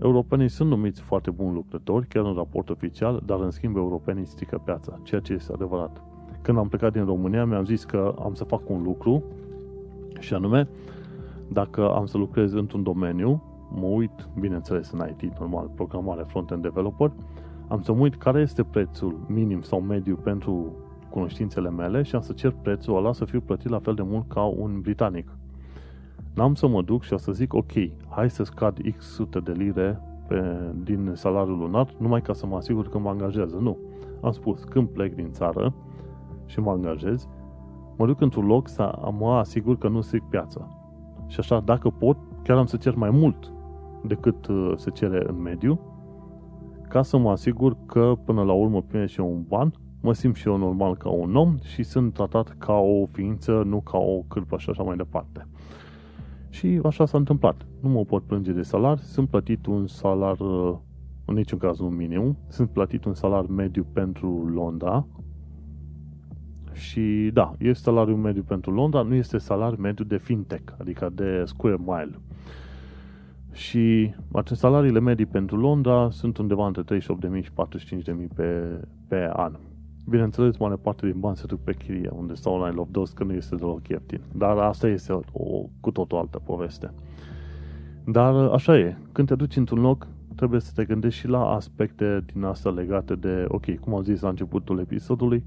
europenii 0.02 0.50
sunt 0.50 0.70
numiți 0.70 1.02
foarte 1.02 1.32
buni 1.32 1.54
lucrători, 1.54 2.08
chiar 2.08 2.26
în 2.26 2.34
raport 2.34 2.70
oficial, 2.70 3.22
dar 3.26 3.40
în 3.40 3.52
schimb 3.52 3.76
europenii 3.76 4.26
strică 4.26 4.62
piața, 4.66 5.00
ceea 5.04 5.22
ce 5.22 5.34
este 5.34 5.54
adevărat. 5.54 6.04
Când 6.42 6.58
am 6.58 6.68
plecat 6.68 6.92
din 6.92 7.06
România, 7.06 7.46
mi-am 7.46 7.66
zis 7.66 7.84
că 7.84 8.16
am 8.20 8.34
să 8.34 8.44
fac 8.44 8.70
un 8.70 8.84
lucru 8.84 9.24
și 10.20 10.34
anume, 10.34 10.68
dacă 11.48 11.90
am 11.90 12.06
să 12.06 12.18
lucrez 12.18 12.54
într-un 12.54 12.84
domeniu, 12.84 13.44
mă 13.76 13.86
uit, 13.86 14.28
bineînțeles, 14.40 14.92
în 14.92 15.08
IT, 15.10 15.40
normal, 15.40 15.70
programare, 15.76 16.24
front-end 16.28 16.62
developer, 16.62 17.12
am 17.68 17.82
să 17.82 17.94
mă 17.94 18.00
uit 18.00 18.16
care 18.16 18.42
este 18.42 18.64
prețul 18.64 19.20
minim 19.28 19.62
sau 19.62 19.82
mediu 19.82 20.16
pentru 20.16 20.76
cunoștințele 21.10 21.70
mele 21.70 22.02
și 22.02 22.16
am 22.16 22.22
să 22.22 22.34
cer 22.34 22.56
prețul 22.62 22.98
ăla 22.98 23.14
să 23.14 23.26
fiu 23.26 23.42
plătit 23.42 23.70
la 23.70 23.80
fel 23.80 23.94
de 23.94 24.02
mult 24.02 24.28
ca 24.28 24.44
un 24.44 24.82
britanic. 24.82 25.38
N-am 26.34 26.56
să 26.56 26.68
mă 26.68 26.82
duc 26.82 27.04
și 27.04 27.14
o 27.14 27.18
să 27.18 27.32
zic, 27.32 27.54
ok, 27.54 27.72
hai 28.10 28.30
să 28.30 28.44
scad 28.44 28.78
X 28.98 29.06
sute 29.06 29.40
de 29.40 29.52
lire 29.52 30.02
pe, 30.28 30.72
din 30.84 31.12
salariul 31.14 31.58
lunar, 31.58 31.94
numai 31.98 32.22
ca 32.22 32.34
să 32.34 32.46
mă 32.46 32.56
asigur 32.56 32.90
că 32.90 32.98
mă 32.98 33.10
angajează. 33.10 33.56
Nu. 33.56 33.78
Am 34.22 34.32
spus, 34.32 34.64
când 34.64 34.88
plec 34.88 35.16
din 35.16 35.32
țară 35.32 35.74
și 36.46 36.60
mă 36.60 36.72
angajez, 36.72 37.28
mă 37.98 38.06
duc 38.06 38.22
într-un 38.22 38.46
loc 38.46 38.68
să 38.68 39.00
mă 39.20 39.34
asigur 39.34 39.78
că 39.78 39.88
nu 39.88 40.02
stric 40.02 40.24
piața. 40.24 40.68
Și 41.28 41.40
așa, 41.40 41.60
dacă 41.60 41.90
pot, 41.90 42.18
chiar 42.44 42.58
am 42.58 42.66
să 42.66 42.78
cer 42.78 42.96
mai 42.96 43.10
mult 43.10 43.52
decât 44.08 44.48
uh, 44.48 44.74
se 44.76 44.90
cere 44.90 45.24
în 45.28 45.42
mediu, 45.42 45.80
ca 46.90 47.02
să 47.02 47.18
mă 47.18 47.32
asigur 47.32 47.78
că 47.86 48.14
până 48.26 48.44
la 48.44 48.54
urmă 48.54 48.82
primesc 48.82 49.12
și 49.14 49.20
eu 49.20 49.32
un 49.32 49.44
ban, 49.48 49.74
mă 50.02 50.14
simt 50.14 50.36
și 50.36 50.48
eu 50.48 50.58
normal 50.58 50.98
ca 50.98 51.10
un 51.10 51.36
om 51.36 51.58
și 51.64 51.84
sunt 51.84 52.14
tratat 52.14 52.56
ca 52.58 52.74
o 52.74 53.06
ființă, 53.06 53.64
nu 53.66 53.82
ca 53.82 53.98
o 53.98 54.22
cârpă 54.28 54.58
și 54.58 54.70
așa 54.70 54.84
mai 54.84 54.96
departe. 54.96 55.48
Și 56.50 56.80
așa 56.84 57.06
s-a 57.06 57.18
întâmplat. 57.18 57.66
Nu 57.82 57.90
mă 57.90 58.04
pot 58.04 58.24
plânge 58.24 58.52
de 58.52 58.62
salar, 58.62 58.98
sunt 58.98 59.30
plătit 59.30 59.66
un 59.66 59.88
salar, 59.88 60.40
uh, 60.40 60.76
în 61.26 61.36
niciun 61.36 61.58
caz 61.58 61.80
un 61.80 61.96
minim, 61.96 62.38
sunt 62.48 62.70
plătit 62.70 63.06
un 63.06 63.14
salar 63.14 63.46
mediu 63.46 63.86
pentru 63.94 64.48
Londra, 64.54 65.06
și 66.74 67.30
da, 67.34 67.54
este 67.60 67.84
salariul 67.84 68.18
mediu 68.18 68.44
pentru 68.44 68.72
Londra, 68.72 69.02
nu 69.02 69.14
este 69.14 69.38
salariul 69.38 69.80
mediu 69.80 70.06
de 70.06 70.18
fintech, 70.18 70.74
adică 70.80 71.12
de 71.16 71.44
square 71.46 71.78
mile. 71.80 72.20
Și 73.54 74.14
aceste 74.32 74.56
salariile 74.56 75.00
medii 75.00 75.26
pentru 75.26 75.58
Londra 75.58 76.10
sunt 76.12 76.38
undeva 76.38 76.68
între 76.68 76.98
38.000 76.98 77.44
și 77.44 77.52
45.000 77.52 78.28
pe, 78.36 78.80
pe 79.08 79.30
an. 79.34 79.58
Bineînțeles, 80.10 80.58
mare 80.58 80.76
parte 80.76 81.06
din 81.06 81.20
bani 81.20 81.36
se 81.36 81.46
duc 81.46 81.60
pe 81.60 81.74
chirie, 81.74 82.10
unde 82.14 82.34
stau 82.34 82.54
online 82.54 82.80
of 82.80 82.88
those, 82.92 83.14
că 83.16 83.24
nu 83.24 83.34
este 83.34 83.56
deloc 83.56 83.88
ieftin. 83.88 84.22
Dar 84.36 84.58
asta 84.58 84.88
este 84.88 85.12
o, 85.12 85.22
o 85.32 85.66
cu 85.80 85.92
tot 85.92 86.12
o 86.12 86.20
altă 86.20 86.40
poveste. 86.40 86.94
Dar 88.06 88.34
așa 88.34 88.78
e. 88.78 88.98
Când 89.12 89.28
te 89.28 89.36
duci 89.36 89.56
într-un 89.56 89.80
loc, 89.80 90.08
trebuie 90.36 90.60
să 90.60 90.72
te 90.76 90.86
gândești 90.86 91.20
și 91.20 91.28
la 91.28 91.50
aspecte 91.50 92.26
din 92.34 92.44
asta 92.44 92.70
legate 92.70 93.16
de, 93.16 93.46
ok, 93.48 93.80
cum 93.80 93.96
am 93.96 94.04
zis 94.04 94.22
la 94.22 94.30
începutul 94.30 94.80
episodului, 94.80 95.44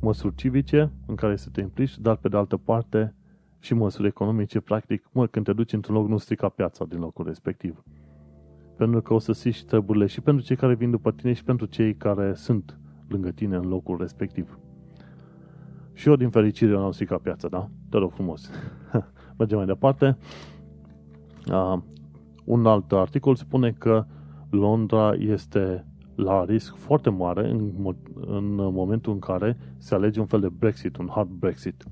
măsuri 0.00 0.34
civice 0.34 0.90
în 1.06 1.14
care 1.14 1.36
să 1.36 1.48
te 1.52 1.60
implici, 1.60 1.98
dar 1.98 2.16
pe 2.16 2.28
de 2.28 2.36
altă 2.36 2.56
parte 2.56 3.14
și 3.66 3.74
măsuri 3.74 4.06
economice, 4.06 4.60
practic, 4.60 5.08
mă, 5.12 5.26
când 5.26 5.44
te 5.44 5.52
duci 5.52 5.72
într-un 5.72 5.94
loc, 5.94 6.08
nu 6.08 6.18
strica 6.18 6.48
piața 6.48 6.84
din 6.84 6.98
locul 6.98 7.24
respectiv. 7.24 7.82
Pentru 8.76 9.02
că 9.02 9.14
o 9.14 9.18
să 9.18 9.32
siși 9.32 9.64
treburile 9.64 10.06
și 10.06 10.20
pentru 10.20 10.44
cei 10.44 10.56
care 10.56 10.74
vin 10.74 10.90
după 10.90 11.12
tine 11.12 11.32
și 11.32 11.44
pentru 11.44 11.66
cei 11.66 11.94
care 11.94 12.34
sunt 12.34 12.78
lângă 13.08 13.30
tine 13.30 13.56
în 13.56 13.68
locul 13.68 13.96
respectiv. 13.98 14.58
Și 15.92 16.08
eu, 16.08 16.16
din 16.16 16.30
fericire, 16.30 16.70
nu 16.70 16.84
am 16.84 16.90
stricat 16.90 17.20
piața, 17.20 17.48
da? 17.48 17.68
Te 17.90 17.98
rog 17.98 18.12
frumos. 18.12 18.50
Mergem 19.38 19.56
mai 19.56 19.66
departe. 19.66 20.16
Uh, 21.50 21.78
un 22.44 22.66
alt 22.66 22.92
articol 22.92 23.34
spune 23.34 23.72
că 23.72 24.04
Londra 24.50 25.14
este 25.14 25.86
la 26.14 26.44
risc 26.44 26.76
foarte 26.76 27.10
mare 27.10 27.50
în, 27.50 27.72
în 28.26 28.54
momentul 28.54 29.12
în 29.12 29.18
care 29.18 29.56
se 29.78 29.94
alege 29.94 30.20
un 30.20 30.26
fel 30.26 30.40
de 30.40 30.48
Brexit, 30.48 30.96
un 30.96 31.08
hard 31.10 31.30
Brexit. 31.30 31.84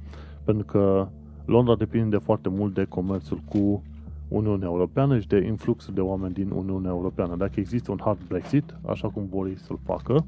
Pentru 0.44 0.64
că 0.64 1.08
Londra 1.44 1.74
depinde 1.74 2.16
foarte 2.16 2.48
mult 2.48 2.74
de 2.74 2.84
comerțul 2.84 3.40
cu 3.48 3.82
Uniunea 4.28 4.68
Europeană 4.68 5.18
și 5.18 5.26
de 5.26 5.44
influxul 5.46 5.94
de 5.94 6.00
oameni 6.00 6.34
din 6.34 6.50
Uniunea 6.50 6.90
Europeană. 6.90 7.36
Dacă 7.36 7.60
există 7.60 7.90
un 7.90 7.98
hard 8.00 8.18
Brexit, 8.28 8.76
așa 8.86 9.08
cum 9.08 9.26
vor 9.30 9.46
ei 9.46 9.58
să-l 9.58 9.78
facă, 9.84 10.24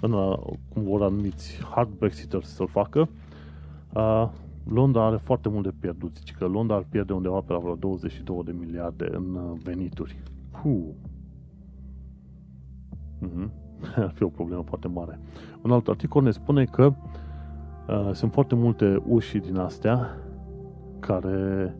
în, 0.00 0.10
cum 0.72 0.82
vor 0.82 1.02
anumiți 1.02 1.64
hard 1.74 1.88
Brexiters 1.98 2.54
să-l 2.54 2.68
facă, 2.68 3.08
uh, 3.94 4.28
Londra 4.68 5.06
are 5.06 5.16
foarte 5.16 5.48
mult 5.48 5.64
de 5.64 5.72
pierdut. 5.80 6.16
Zice 6.16 6.34
că 6.38 6.46
Londra 6.46 6.76
ar 6.76 6.86
pierde 6.88 7.12
undeva 7.12 7.40
pe 7.40 7.52
la 7.52 7.58
vreo 7.58 7.74
22 7.74 8.42
de 8.44 8.54
miliarde 8.58 9.08
în 9.12 9.34
uh, 9.34 9.60
venituri. 9.62 10.16
Puh. 10.62 10.88
Mm-hmm. 13.22 13.48
Ar 14.06 14.12
fi 14.14 14.22
o 14.22 14.28
problemă 14.28 14.62
foarte 14.62 14.88
mare. 14.88 15.20
Un 15.62 15.70
alt 15.70 15.88
articol 15.88 16.22
ne 16.22 16.30
spune 16.30 16.64
că 16.64 16.92
uh, 17.88 18.10
sunt 18.12 18.32
foarte 18.32 18.54
multe 18.54 19.02
uși 19.06 19.38
din 19.38 19.56
astea 19.56 20.16
care 21.06 21.76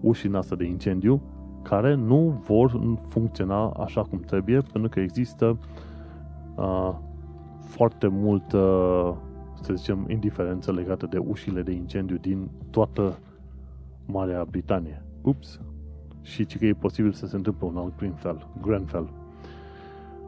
uși 0.00 0.22
din 0.22 0.34
astea 0.34 0.56
de 0.56 0.64
incendiu 0.64 1.20
care 1.62 1.94
nu 1.94 2.42
vor 2.46 2.96
funcționa 3.08 3.68
așa 3.68 4.02
cum 4.02 4.20
trebuie 4.20 4.60
pentru 4.60 4.90
că 4.90 5.00
există 5.00 5.58
uh, 6.54 6.94
foarte 7.60 8.06
multă 8.06 8.58
să 9.60 9.74
zicem 9.74 10.04
indiferență 10.08 10.72
legată 10.72 11.06
de 11.10 11.18
ușile 11.18 11.62
de 11.62 11.72
incendiu 11.72 12.16
din 12.16 12.48
toată 12.70 13.18
Marea 14.06 14.44
Britanie. 14.50 15.02
Ups! 15.22 15.60
Și 16.22 16.46
ce 16.46 16.58
că 16.58 16.66
e 16.66 16.72
posibil 16.72 17.12
să 17.12 17.26
se 17.26 17.36
întâmple 17.36 17.66
un 17.66 17.76
alt 17.76 17.96
Grenfell. 17.96 18.46
Grenfell. 18.62 19.08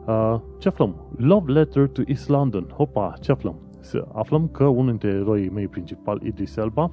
Uh, 0.07 0.39
ce 0.57 0.67
aflăm? 0.67 0.95
Love 1.15 1.51
Letter 1.51 1.87
to 1.87 2.01
East 2.05 2.29
London. 2.29 2.67
Hopa, 2.75 3.13
ce 3.21 3.31
aflăm? 3.31 3.55
Să 3.79 4.07
aflăm 4.13 4.47
că 4.47 4.65
unul 4.65 4.85
dintre 4.85 5.09
eroii 5.09 5.49
mei 5.49 5.67
principali, 5.67 6.27
Idris 6.27 6.55
Elba, 6.55 6.83
uh, 6.83 6.91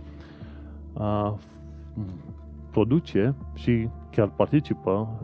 produce 2.70 3.34
și 3.54 3.88
chiar 4.10 4.28
participă 4.28 5.20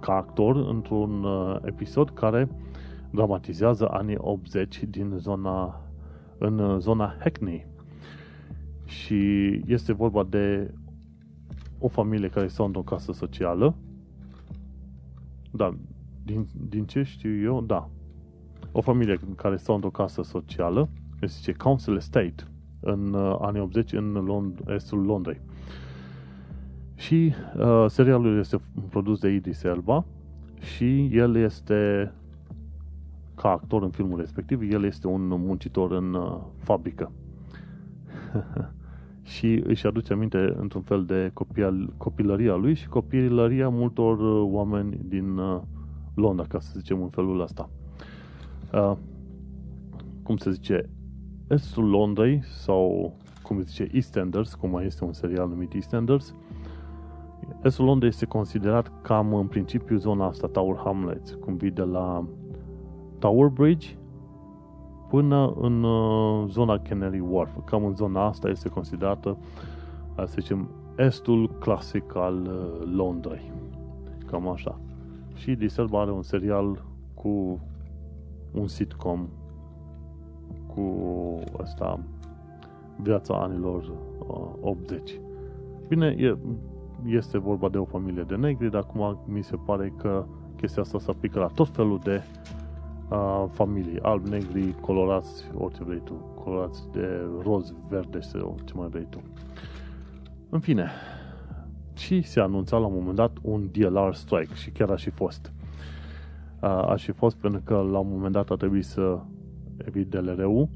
ca 0.00 0.12
actor 0.12 0.56
într-un 0.56 1.24
uh, 1.24 1.56
episod 1.64 2.10
care 2.10 2.48
dramatizează 3.10 3.88
anii 3.88 4.16
80 4.18 4.84
din 4.84 5.14
zona 5.16 5.80
în 6.38 6.80
zona 6.80 7.16
Hackney. 7.18 7.66
Și 8.84 9.50
este 9.66 9.92
vorba 9.92 10.24
de 10.24 10.74
o 11.78 11.88
familie 11.88 12.28
care 12.28 12.48
stau 12.48 12.66
într-o 12.66 12.82
casă 12.82 13.12
socială. 13.12 13.74
Da, 15.50 15.74
din, 16.24 16.46
din 16.68 16.86
ce 16.86 17.02
știu 17.02 17.42
eu, 17.42 17.62
da. 17.62 17.88
O 18.72 18.80
familie 18.80 19.18
care 19.36 19.56
stau 19.56 19.74
într-o 19.74 19.90
casă 19.90 20.22
socială, 20.22 20.88
se 21.18 21.26
zice 21.26 21.52
Council 21.52 21.96
Estate. 21.96 22.49
În 22.80 23.12
uh, 23.12 23.36
anii 23.40 23.60
80 23.60 23.92
în 23.92 24.26
Lond- 24.26 24.74
estul 24.74 25.04
Londrei. 25.04 25.40
Și 26.94 27.32
uh, 27.58 27.84
serialul 27.88 28.38
este 28.38 28.60
produs 28.88 29.18
de 29.18 29.28
Idris 29.28 29.62
Elba 29.62 30.04
și 30.60 31.16
el 31.16 31.36
este 31.36 32.12
ca 33.34 33.48
actor 33.48 33.82
în 33.82 33.90
filmul 33.90 34.18
respectiv, 34.18 34.72
el 34.72 34.84
este 34.84 35.06
un 35.06 35.26
muncitor 35.28 35.92
în 35.92 36.14
uh, 36.14 36.36
fabrică. 36.58 37.12
și 39.22 39.62
își 39.66 39.86
aduce 39.86 40.12
aminte 40.12 40.54
într-un 40.56 40.82
fel 40.82 41.04
de 41.04 41.30
copil, 41.34 41.92
copilăria 41.96 42.54
lui 42.54 42.74
și 42.74 42.88
copilăria 42.88 43.68
multor 43.68 44.18
uh, 44.18 44.48
oameni 44.52 45.00
din 45.04 45.38
uh, 45.38 45.60
Londra, 46.14 46.44
ca 46.44 46.60
să 46.60 46.72
zicem 46.76 47.02
în 47.02 47.08
felul 47.08 47.40
ăsta. 47.40 47.70
Uh, 48.72 48.92
cum 50.22 50.36
se 50.36 50.50
zice, 50.50 50.88
estul 51.50 51.88
Londrei 51.88 52.42
sau 52.44 53.12
cum 53.42 53.56
se 53.56 53.62
zice 53.62 53.90
EastEnders, 53.92 54.54
cum 54.54 54.70
mai 54.70 54.84
este 54.84 55.04
un 55.04 55.12
serial 55.12 55.48
numit 55.48 55.74
EastEnders, 55.74 56.34
estul 57.62 57.84
Londrei 57.84 58.08
este 58.08 58.26
considerat 58.26 58.92
cam 59.02 59.34
în 59.34 59.46
principiu 59.46 59.96
zona 59.96 60.26
asta 60.26 60.46
Tower 60.46 60.76
Hamlets, 60.76 61.34
cum 61.40 61.56
vii 61.56 61.70
de 61.70 61.82
la 61.82 62.24
Tower 63.18 63.48
Bridge 63.48 63.88
până 65.08 65.54
în 65.60 65.82
uh, 65.82 66.48
zona 66.48 66.78
Canary 66.78 67.20
Wharf. 67.20 67.50
Cam 67.64 67.84
în 67.84 67.94
zona 67.94 68.26
asta 68.26 68.48
este 68.48 68.68
considerată, 68.68 69.38
să 70.16 70.34
zicem, 70.40 70.68
estul 70.96 71.50
clasic 71.58 72.16
al 72.16 72.40
uh, 72.42 72.88
Londrei. 72.94 73.52
Cam 74.26 74.48
așa. 74.48 74.80
Și 75.34 75.54
Diselba 75.54 76.00
are 76.00 76.10
un 76.10 76.22
serial 76.22 76.84
cu 77.14 77.60
un 78.52 78.66
sitcom 78.66 79.28
cu 80.74 81.38
asta 81.62 82.00
viața 82.96 83.34
anilor 83.34 83.92
uh, 84.28 84.50
80. 84.60 85.20
Bine, 85.88 86.14
e, 86.18 86.36
este 87.06 87.38
vorba 87.38 87.68
de 87.68 87.78
o 87.78 87.84
familie 87.84 88.22
de 88.22 88.34
negri, 88.34 88.70
dar 88.70 88.82
acum 88.88 89.18
mi 89.26 89.42
se 89.42 89.56
pare 89.64 89.92
că 89.96 90.24
chestia 90.56 90.82
asta 90.82 90.98
se 90.98 91.10
aplică 91.10 91.38
la 91.38 91.46
tot 91.46 91.68
felul 91.68 92.00
de 92.02 92.22
uh, 93.10 93.44
familii, 93.50 94.00
alb, 94.00 94.26
negri, 94.26 94.74
colorați, 94.80 95.50
orice 95.58 95.84
vrei 95.84 96.00
tu, 96.04 96.12
colorați 96.12 96.90
de 96.92 97.20
roz, 97.42 97.74
verde 97.88 98.20
sau 98.20 98.56
ce 98.64 98.72
mai 98.74 98.88
vrei 98.88 99.06
tu. 99.10 99.20
În 100.48 100.60
fine, 100.60 100.90
și 101.96 102.22
se 102.22 102.40
anunța 102.40 102.76
la 102.76 102.86
un 102.86 102.94
moment 102.94 103.16
dat 103.16 103.36
un 103.42 103.68
DLR 103.72 104.14
strike 104.14 104.54
și 104.54 104.70
chiar 104.70 104.90
a 104.90 104.96
și 104.96 105.10
fost. 105.10 105.52
Uh, 106.60 106.68
a 106.68 106.96
și 106.96 107.12
fost 107.12 107.36
pentru 107.36 107.60
că 107.64 107.74
la 107.74 107.98
un 107.98 108.08
moment 108.10 108.32
dat 108.32 108.50
a 108.50 108.54
trebuit 108.54 108.84
să 108.84 109.18
evit 109.84 110.10
DLR-ul 110.10 110.68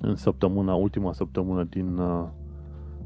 în 0.00 0.16
săptămâna, 0.16 0.74
ultima 0.74 1.12
săptămână 1.12 1.64
din 1.64 1.96
uh, 1.96 2.28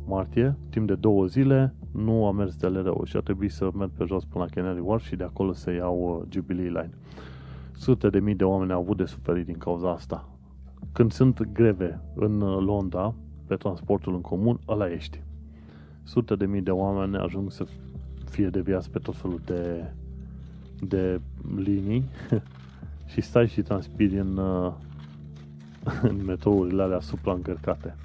martie, 0.07 0.57
timp 0.71 0.87
de 0.87 0.95
două 0.95 1.27
zile, 1.27 1.75
nu 1.93 2.27
a 2.27 2.33
mers 2.33 2.57
DLR-ul 2.57 3.05
și 3.05 3.17
a 3.17 3.21
trebuit 3.21 3.51
să 3.51 3.71
merg 3.75 3.91
pe 3.91 4.05
jos 4.05 4.25
până 4.25 4.45
la 4.45 4.51
Canary 4.51 4.81
Wharf 4.81 5.05
și 5.05 5.17
de 5.17 5.25
acolo 5.25 5.53
să 5.53 5.71
iau 5.73 6.19
uh, 6.21 6.33
Jubilee 6.33 6.69
Line. 6.69 6.91
Sute 7.73 8.09
de 8.09 8.21
mii 8.21 8.35
de 8.35 8.45
oameni 8.45 8.73
au 8.73 8.81
avut 8.81 8.97
de 8.97 9.05
suferit 9.05 9.47
din 9.47 9.59
cauza 9.59 9.91
asta. 9.91 10.29
Când 10.93 11.13
sunt 11.13 11.53
greve 11.53 12.01
în 12.15 12.39
Londra, 12.39 13.15
pe 13.47 13.55
transportul 13.55 14.15
în 14.15 14.21
comun, 14.21 14.61
ăla 14.69 14.93
ești. 14.93 15.23
Sute 16.03 16.35
de 16.35 16.47
mii 16.47 16.61
de 16.61 16.71
oameni 16.71 17.17
ajung 17.17 17.53
să 17.53 17.67
fie 18.31 18.49
deviați 18.49 18.91
pe 18.91 18.99
tot 18.99 19.17
felul 19.17 19.41
de, 19.45 19.93
de 20.81 21.21
linii 21.57 22.05
și 23.13 23.21
stai 23.21 23.49
și 23.49 23.63
transpiri 23.63 24.19
în, 24.19 24.41
în 26.11 26.24
metourile 26.24 26.83
alea 26.83 27.01
supraîncărcate. 27.01 27.97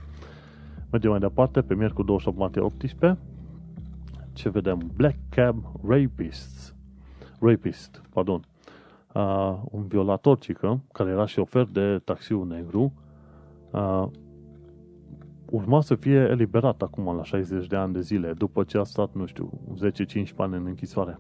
Mergem 0.91 1.09
mai 1.09 1.19
departe, 1.19 1.61
pe 1.61 1.75
miercuri 1.75 2.07
28 2.07 2.37
martie 2.37 2.61
18, 2.61 3.19
ce 4.33 4.49
vedem? 4.49 4.91
Black 4.95 5.17
Cab 5.29 5.71
Rapists. 5.87 6.75
Rapist, 7.39 8.01
pardon 8.09 8.41
uh, 9.17 9.59
un 9.71 9.87
violator 9.87 10.37
cică, 10.37 10.81
care 10.91 11.09
era 11.09 11.25
șofer 11.25 11.65
de 11.65 12.01
taxiu 12.03 12.43
negru, 12.43 12.93
uh, 13.71 14.07
urma 15.45 15.81
să 15.81 15.95
fie 15.95 16.27
eliberat 16.29 16.81
acum 16.81 17.15
la 17.15 17.23
60 17.23 17.67
de 17.67 17.75
ani 17.75 17.93
de 17.93 18.01
zile, 18.01 18.33
după 18.33 18.63
ce 18.63 18.77
a 18.77 18.83
stat, 18.83 19.13
nu 19.13 19.25
știu, 19.25 19.49
10-15 20.23 20.35
ani 20.35 20.55
în 20.55 20.65
închisoare. 20.65 21.17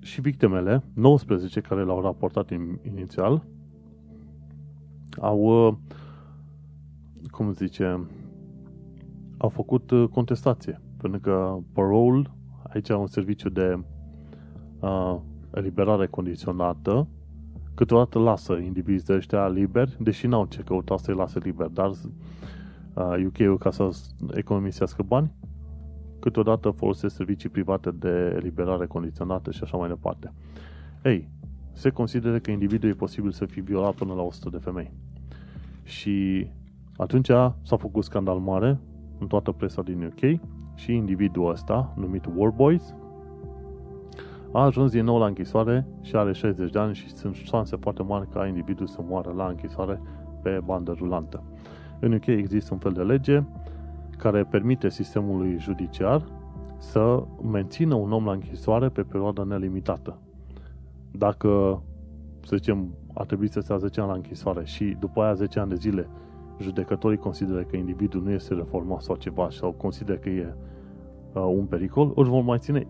Și 0.00 0.20
victimele, 0.20 0.82
19 0.94 1.60
care 1.60 1.82
l-au 1.82 2.00
raportat 2.00 2.50
inițial, 2.82 3.44
au, 5.20 5.66
uh, 5.66 5.74
cum 7.30 7.52
zice, 7.52 8.06
au 9.38 9.48
făcut 9.48 9.90
uh, 9.90 10.08
contestație. 10.08 10.80
Pentru 10.96 11.20
că 11.20 11.56
parole, 11.72 12.30
aici 12.68 12.88
un 12.88 13.06
serviciu 13.06 13.48
de 13.48 13.78
uh, 14.80 15.16
eliberare 15.54 16.06
condiționată, 16.06 17.08
câteodată 17.74 18.18
lasă 18.18 18.52
indivizii 18.56 19.06
de 19.06 19.14
ăștia 19.14 19.48
liberi, 19.48 19.96
deși 20.00 20.26
n-au 20.26 20.46
ce 20.46 20.62
căuta 20.62 20.96
să-i 20.96 21.14
lase 21.14 21.38
liber, 21.38 21.66
dar 21.66 21.90
uh, 21.90 23.24
UK-ul 23.26 23.58
ca 23.58 23.70
să 23.70 23.90
economisească 24.34 25.02
bani, 25.02 25.32
câteodată 26.20 26.70
folosesc 26.70 27.14
servicii 27.14 27.48
private 27.48 27.90
de 27.90 28.34
eliberare 28.36 28.86
condiționată 28.86 29.50
și 29.50 29.62
așa 29.62 29.76
mai 29.76 29.88
departe. 29.88 30.32
Ei, 31.04 31.28
se 31.72 31.90
consideră 31.90 32.38
că 32.38 32.50
individul 32.50 32.88
e 32.88 32.92
posibil 32.92 33.30
să 33.30 33.44
fie 33.44 33.62
violat 33.62 33.94
până 33.94 34.14
la 34.14 34.22
100 34.22 34.48
de 34.48 34.58
femei. 34.58 34.92
Și 35.88 36.50
atunci 36.96 37.26
s-a 37.62 37.76
făcut 37.76 38.04
scandal 38.04 38.38
mare 38.38 38.80
în 39.18 39.26
toată 39.26 39.52
presa 39.52 39.82
din 39.82 40.04
UK 40.04 40.40
și 40.74 40.92
individul 40.92 41.50
ăsta, 41.50 41.92
numit 41.96 42.28
Warboys, 42.34 42.94
a 44.52 44.64
ajuns 44.64 44.90
din 44.90 45.04
nou 45.04 45.18
la 45.18 45.26
închisoare 45.26 45.86
și 46.00 46.16
are 46.16 46.32
60 46.32 46.70
de 46.70 46.78
ani 46.78 46.94
și 46.94 47.10
sunt 47.10 47.34
șanse 47.34 47.76
foarte 47.76 48.02
mari 48.02 48.28
ca 48.28 48.46
individul 48.46 48.86
să 48.86 49.00
moară 49.08 49.32
la 49.36 49.46
închisoare 49.46 50.00
pe 50.42 50.60
bandă 50.64 50.94
rulantă. 50.98 51.42
În 52.00 52.12
UK 52.12 52.26
există 52.26 52.74
un 52.74 52.78
fel 52.78 52.92
de 52.92 53.02
lege 53.02 53.42
care 54.18 54.44
permite 54.44 54.88
sistemului 54.88 55.58
judiciar 55.58 56.22
să 56.78 57.24
mențină 57.50 57.94
un 57.94 58.12
om 58.12 58.24
la 58.24 58.32
închisoare 58.32 58.88
pe 58.88 59.02
perioadă 59.02 59.44
nelimitată. 59.44 60.18
Dacă, 61.10 61.82
să 62.42 62.56
zicem, 62.56 62.94
a 63.18 63.24
trebuit 63.24 63.52
să 63.52 63.60
stea 63.60 63.76
10 63.76 64.00
ani 64.00 64.08
la 64.08 64.14
închisoare 64.14 64.64
și 64.64 64.96
după 65.00 65.22
aia 65.22 65.34
10 65.34 65.58
ani 65.58 65.68
de 65.68 65.74
zile 65.74 66.08
judecătorii 66.60 67.18
consideră 67.18 67.62
că 67.62 67.76
individul 67.76 68.22
nu 68.22 68.30
este 68.30 68.54
reformat 68.54 69.02
sau 69.02 69.16
ceva 69.16 69.48
sau 69.50 69.72
consideră 69.72 70.18
că 70.18 70.28
e 70.28 70.54
uh, 71.32 71.42
un 71.42 71.64
pericol, 71.64 72.12
își 72.14 72.30
vor 72.30 72.42
mai 72.42 72.58
ține 72.58 72.86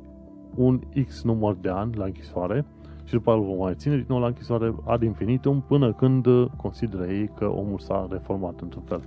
un 0.54 0.80
X 1.06 1.22
număr 1.22 1.56
de 1.60 1.68
ani 1.68 1.96
la 1.96 2.04
închisoare 2.04 2.66
și 3.04 3.12
după 3.12 3.30
aceea 3.30 3.46
vom 3.46 3.58
mai 3.58 3.74
ține 3.74 3.96
din 3.96 4.04
nou 4.08 4.18
la 4.18 4.26
închisoare 4.26 4.74
ad 4.84 5.02
infinitum 5.02 5.60
până 5.60 5.92
când 5.92 6.26
consideră 6.56 7.06
ei 7.06 7.30
că 7.34 7.44
omul 7.44 7.78
s-a 7.78 8.06
reformat 8.10 8.60
într-un 8.60 8.82
fel. 8.82 9.00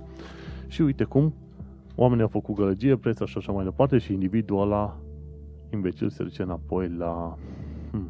Și 0.66 0.82
uite 0.82 1.04
cum 1.04 1.34
oamenii 1.94 2.22
au 2.22 2.28
făcut 2.28 2.54
gălăgie, 2.54 2.96
preț 2.96 3.24
și 3.24 3.38
așa 3.38 3.52
mai 3.52 3.64
departe 3.64 3.98
și 3.98 4.12
individul 4.12 4.60
ăla 4.60 4.96
imbecil 5.72 6.10
se 6.10 6.22
duce 6.22 6.42
înapoi 6.42 6.88
la 6.88 7.36
hmm, 7.90 8.08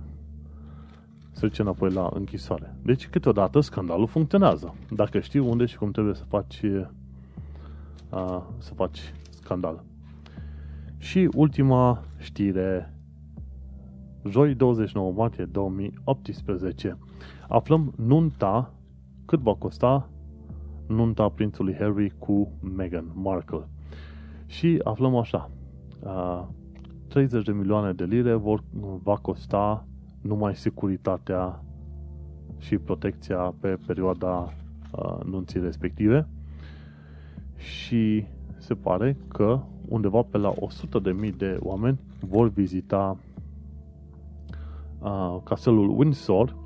se 1.32 1.46
duce 1.46 1.62
înapoi 1.62 1.90
la 1.90 2.10
închisoare. 2.14 2.76
Deci 2.82 3.08
câteodată 3.08 3.60
scandalul 3.60 4.06
funcționează. 4.06 4.74
Dacă 4.90 5.20
știi 5.20 5.40
unde 5.40 5.64
și 5.64 5.76
cum 5.76 5.90
trebuie 5.90 6.14
să 6.14 6.24
faci 6.28 6.60
uh, 6.62 6.86
să 8.58 8.74
faci 8.74 9.14
scandal. 9.30 9.84
Și 10.98 11.28
ultima 11.34 12.04
știre 12.18 12.94
joi 14.28 14.54
29 14.54 15.12
martie 15.12 15.44
2018. 15.44 16.98
Aflăm 17.48 17.92
nunta, 17.96 18.74
cât 19.24 19.40
va 19.40 19.54
costa 19.54 20.08
nunta 20.86 21.28
prințului 21.28 21.74
Harry 21.74 22.12
cu 22.18 22.52
Meghan 22.76 23.10
Markle. 23.14 23.68
Și 24.46 24.80
aflăm 24.84 25.16
așa, 25.16 25.50
30 27.08 27.44
de 27.44 27.52
milioane 27.52 27.92
de 27.92 28.04
lire 28.04 28.34
vor, 28.34 28.62
va 29.02 29.16
costa 29.16 29.86
numai 30.22 30.56
securitatea 30.56 31.62
și 32.58 32.78
protecția 32.78 33.54
pe 33.60 33.78
perioada 33.86 34.52
nunții 35.24 35.60
respective 35.60 36.28
și 37.56 38.24
se 38.58 38.74
pare 38.74 39.16
că 39.28 39.60
undeva 39.88 40.22
pe 40.22 40.38
la 40.38 40.52
100.000 40.52 41.36
de 41.36 41.58
oameni 41.60 41.98
vor 42.20 42.48
vizita 42.48 43.16
uh, 45.00 45.36
castelul 45.44 45.98
Windsor 45.98 46.56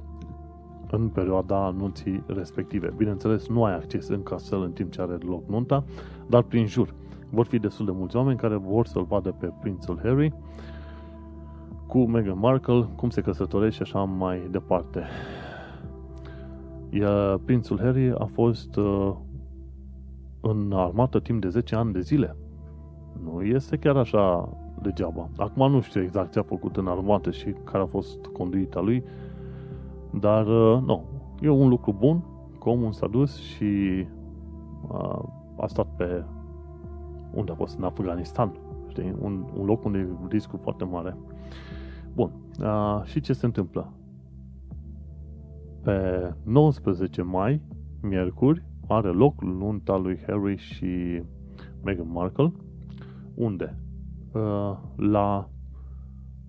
în 0.91 1.09
perioada 1.09 1.65
anunții 1.65 2.23
respective. 2.27 2.93
Bineînțeles, 2.97 3.49
nu 3.49 3.65
ai 3.65 3.75
acces 3.75 4.09
în 4.09 4.23
castel 4.23 4.63
în 4.63 4.73
timp 4.73 4.93
ce 4.93 5.01
are 5.01 5.19
loc 5.27 5.49
nunta, 5.49 5.85
dar 6.27 6.43
prin 6.43 6.67
jur. 6.67 6.95
Vor 7.31 7.47
fi 7.47 7.59
destul 7.59 7.85
de 7.85 7.93
mulți 7.95 8.17
oameni 8.17 8.39
care 8.39 8.57
vor 8.57 8.87
să-l 8.87 9.05
vadă 9.05 9.31
pe 9.31 9.53
prințul 9.61 9.99
Harry 10.03 10.33
cu 11.87 11.99
Meghan 11.99 12.39
Markle, 12.39 12.89
cum 12.97 13.11
se 13.11 13.21
căsătorește 13.21 13.85
și 13.85 13.93
așa 13.95 14.05
mai 14.05 14.49
departe. 14.51 15.03
Iar 16.91 17.37
prințul 17.37 17.79
Harry 17.81 18.13
a 18.19 18.25
fost 18.25 18.77
uh, 18.77 19.15
în 20.41 20.73
armată 20.75 21.21
timp 21.21 21.41
de 21.41 21.49
10 21.49 21.75
ani 21.75 21.93
de 21.93 22.01
zile. 22.01 22.37
Nu 23.25 23.43
este 23.43 23.77
chiar 23.77 23.97
așa 23.97 24.49
degeaba. 24.83 25.29
Acum 25.37 25.71
nu 25.71 25.81
știu 25.81 26.03
exact 26.03 26.33
ce 26.33 26.39
a 26.39 26.43
făcut 26.43 26.77
în 26.77 26.87
armată 26.87 27.31
și 27.31 27.55
care 27.65 27.83
a 27.83 27.87
fost 27.87 28.27
conduita 28.27 28.81
lui, 28.81 29.05
dar 30.11 30.47
uh, 30.47 30.83
nu, 30.83 31.05
e 31.41 31.49
un 31.49 31.69
lucru 31.69 31.93
bun 31.93 32.25
că 32.61 32.69
omul 32.69 32.93
s-a 32.93 33.07
dus 33.07 33.37
și 33.41 34.07
a, 34.89 35.29
a 35.57 35.67
stat 35.67 35.87
pe 35.97 36.25
unde 37.35 37.53
a 37.53 37.55
fost, 37.55 37.79
în 37.79 37.85
Afganistan, 37.85 38.53
știi? 38.89 39.15
Un, 39.21 39.45
un 39.59 39.65
loc 39.65 39.85
unde 39.85 39.99
e 39.99 40.27
riscul 40.29 40.59
foarte 40.63 40.85
mare. 40.85 41.17
Bun, 42.17 42.33
a, 42.63 43.03
și 43.05 43.21
ce 43.21 43.33
se 43.33 43.47
întâmplă? 43.47 43.93
Pe 45.83 46.35
19 46.43 47.23
mai, 47.23 47.61
miercuri, 48.03 48.65
are 48.89 49.09
loc 49.09 49.43
nunta 49.43 49.97
lui 49.97 50.19
Harry 50.27 50.57
și 50.57 51.23
Meghan 51.85 52.11
Markle. 52.11 52.53
Unde? 53.35 53.79
Uh, 54.33 54.77
la 54.97 55.51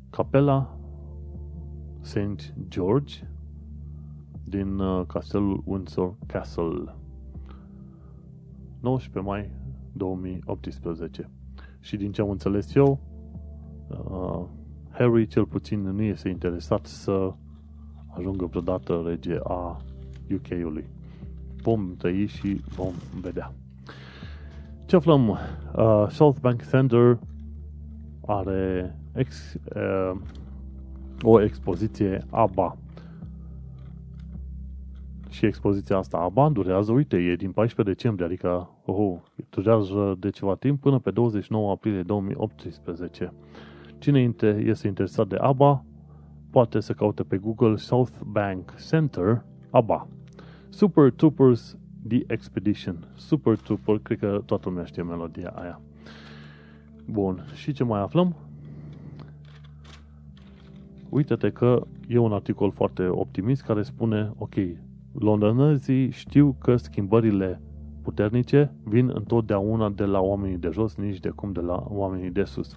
capela 0.10 0.78
St. 2.02 2.54
George 2.68 3.28
din 4.44 4.80
uh, 4.80 5.06
castelul 5.06 5.64
Windsor 5.66 6.16
Castle. 6.26 6.96
19 8.80 9.32
mai 9.32 9.52
2018. 9.94 11.30
Și 11.80 11.98
din 11.98 12.12
ce 12.12 12.22
am 12.22 12.30
înțeles 12.30 12.76
eu, 12.76 13.00
uh, 13.90 14.46
Harry 14.98 15.28
cel 15.28 15.46
puțin 15.46 15.82
nu 15.82 16.02
este 16.02 16.30
interesat 16.30 16.86
să 16.86 17.34
ajungă 18.18 18.46
vreodată 18.46 19.04
rege 19.06 19.38
a 19.44 19.78
UK-ului. 20.34 20.86
Vom 21.62 21.96
trăi 21.98 22.26
și 22.26 22.62
vom 22.76 22.94
vedea. 23.22 23.54
Ce 24.86 24.96
aflăm? 24.96 25.30
Uh, 25.30 26.06
South 26.10 26.40
Bank 26.40 26.70
Center 26.70 27.20
are 28.26 28.96
ex, 29.16 29.54
uh, 29.76 30.20
o 31.22 31.42
expoziție 31.42 32.26
ABBA. 32.30 32.78
Și 35.30 35.46
expoziția 35.46 35.98
asta 35.98 36.18
ABBA 36.18 36.50
durează, 36.50 36.92
uite, 36.92 37.18
e 37.18 37.36
din 37.36 37.52
14 37.52 37.96
decembrie, 37.96 38.26
adică 38.26 38.70
oh, 38.86 39.18
durează 39.50 40.16
de 40.20 40.30
ceva 40.30 40.56
timp 40.56 40.82
până 40.82 41.00
pe 41.00 41.12
29 41.12 41.72
aprilie 41.72 42.02
2018. 42.02 43.34
Cine 43.98 44.34
este 44.58 44.88
interesat 44.88 45.28
de 45.28 45.36
ABBA, 45.36 45.86
poate 46.50 46.80
să 46.80 46.94
caute 46.94 47.24
pe 47.24 47.38
Google 47.38 47.76
South 47.76 48.18
Bank 48.26 48.74
Center 48.90 49.46
ABBA. 49.70 50.08
Super 50.70 51.12
Troopers 51.12 51.78
The 52.08 52.24
Expedition. 52.28 53.08
Super 53.16 53.58
Trooper, 53.58 53.98
cred 53.98 54.20
că 54.20 54.42
toată 54.46 54.70
lumea 54.70 54.84
știe 54.86 55.04
melodia 55.04 55.50
aia. 55.50 55.82
Bun, 57.06 57.46
și 57.54 57.72
ce 57.72 57.84
mai 57.84 58.02
aflăm? 58.02 58.36
Uită-te 61.10 61.50
că 61.50 61.88
e 62.08 62.18
un 62.18 62.34
articol 62.34 62.72
foarte 62.72 63.08
optimist 63.08 63.62
care 63.62 63.82
spune, 63.82 64.32
ok, 64.38 64.56
londonezii 65.12 66.10
știu 66.10 66.56
că 66.60 66.76
schimbările 66.76 67.62
puternice 68.08 68.72
vin 68.84 69.12
întotdeauna 69.14 69.90
de 69.90 70.04
la 70.04 70.20
oamenii 70.20 70.58
de 70.58 70.70
jos, 70.72 70.96
nici 70.96 71.20
de 71.20 71.30
cum 71.30 71.52
de 71.52 71.60
la 71.60 71.86
oamenii 71.88 72.30
de 72.30 72.44
sus. 72.44 72.70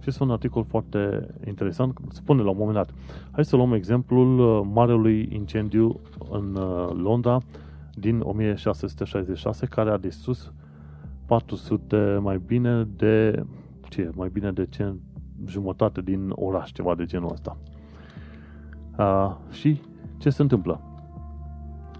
Și 0.00 0.08
este 0.08 0.22
un 0.22 0.30
articol 0.30 0.64
foarte 0.64 1.26
interesant. 1.46 1.98
Spune 2.08 2.42
la 2.42 2.50
un 2.50 2.56
moment 2.58 2.76
dat, 2.76 2.94
hai 3.30 3.44
să 3.44 3.56
luăm 3.56 3.72
exemplul 3.72 4.38
uh, 4.38 4.68
marelui 4.72 5.28
incendiu 5.32 6.00
în 6.30 6.54
uh, 6.54 6.90
Londra 6.94 7.40
din 7.94 8.20
1666, 8.20 9.66
care 9.66 9.90
a 9.90 9.96
distrus 9.96 10.52
400 11.26 12.18
mai 12.20 12.40
bine 12.46 12.88
de 12.96 13.44
ce, 13.88 14.10
mai 14.14 14.28
bine 14.32 14.52
de 14.52 14.66
ce 14.66 14.94
jumătate 15.46 16.00
din 16.00 16.32
oraș, 16.34 16.70
ceva 16.70 16.94
de 16.94 17.04
genul 17.04 17.32
ăsta. 17.32 17.56
A, 18.96 19.40
și 19.50 19.80
ce 20.18 20.30
se 20.30 20.42
întâmplă? 20.42 20.93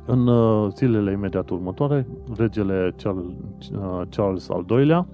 În 0.07 0.27
uh, 0.27 0.73
zilele 0.75 1.13
imediat 1.13 1.51
următoare, 1.51 2.07
regele 2.37 2.95
Charles, 3.03 3.25
uh, 3.73 4.03
Charles 4.11 4.49
al 4.49 4.65
II-lea 4.71 5.07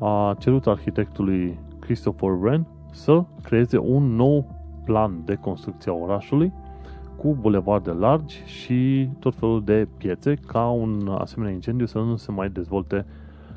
a 0.00 0.36
cerut 0.38 0.66
arhitectului 0.66 1.58
Christopher 1.78 2.30
Wren 2.30 2.66
să 2.92 3.24
creeze 3.42 3.78
un 3.78 4.14
nou 4.14 4.44
plan 4.84 5.22
de 5.24 5.34
construcție 5.34 5.90
a 5.90 5.94
orașului 5.94 6.52
cu 7.16 7.36
bulevarde 7.40 7.90
largi 7.90 8.42
și 8.44 9.08
tot 9.18 9.34
felul 9.34 9.64
de 9.64 9.88
piețe 9.96 10.34
ca 10.34 10.68
un 10.68 11.08
asemenea 11.18 11.54
incendiu 11.54 11.86
să 11.86 11.98
nu 11.98 12.16
se 12.16 12.30
mai 12.30 12.50
dezvolte 12.50 13.06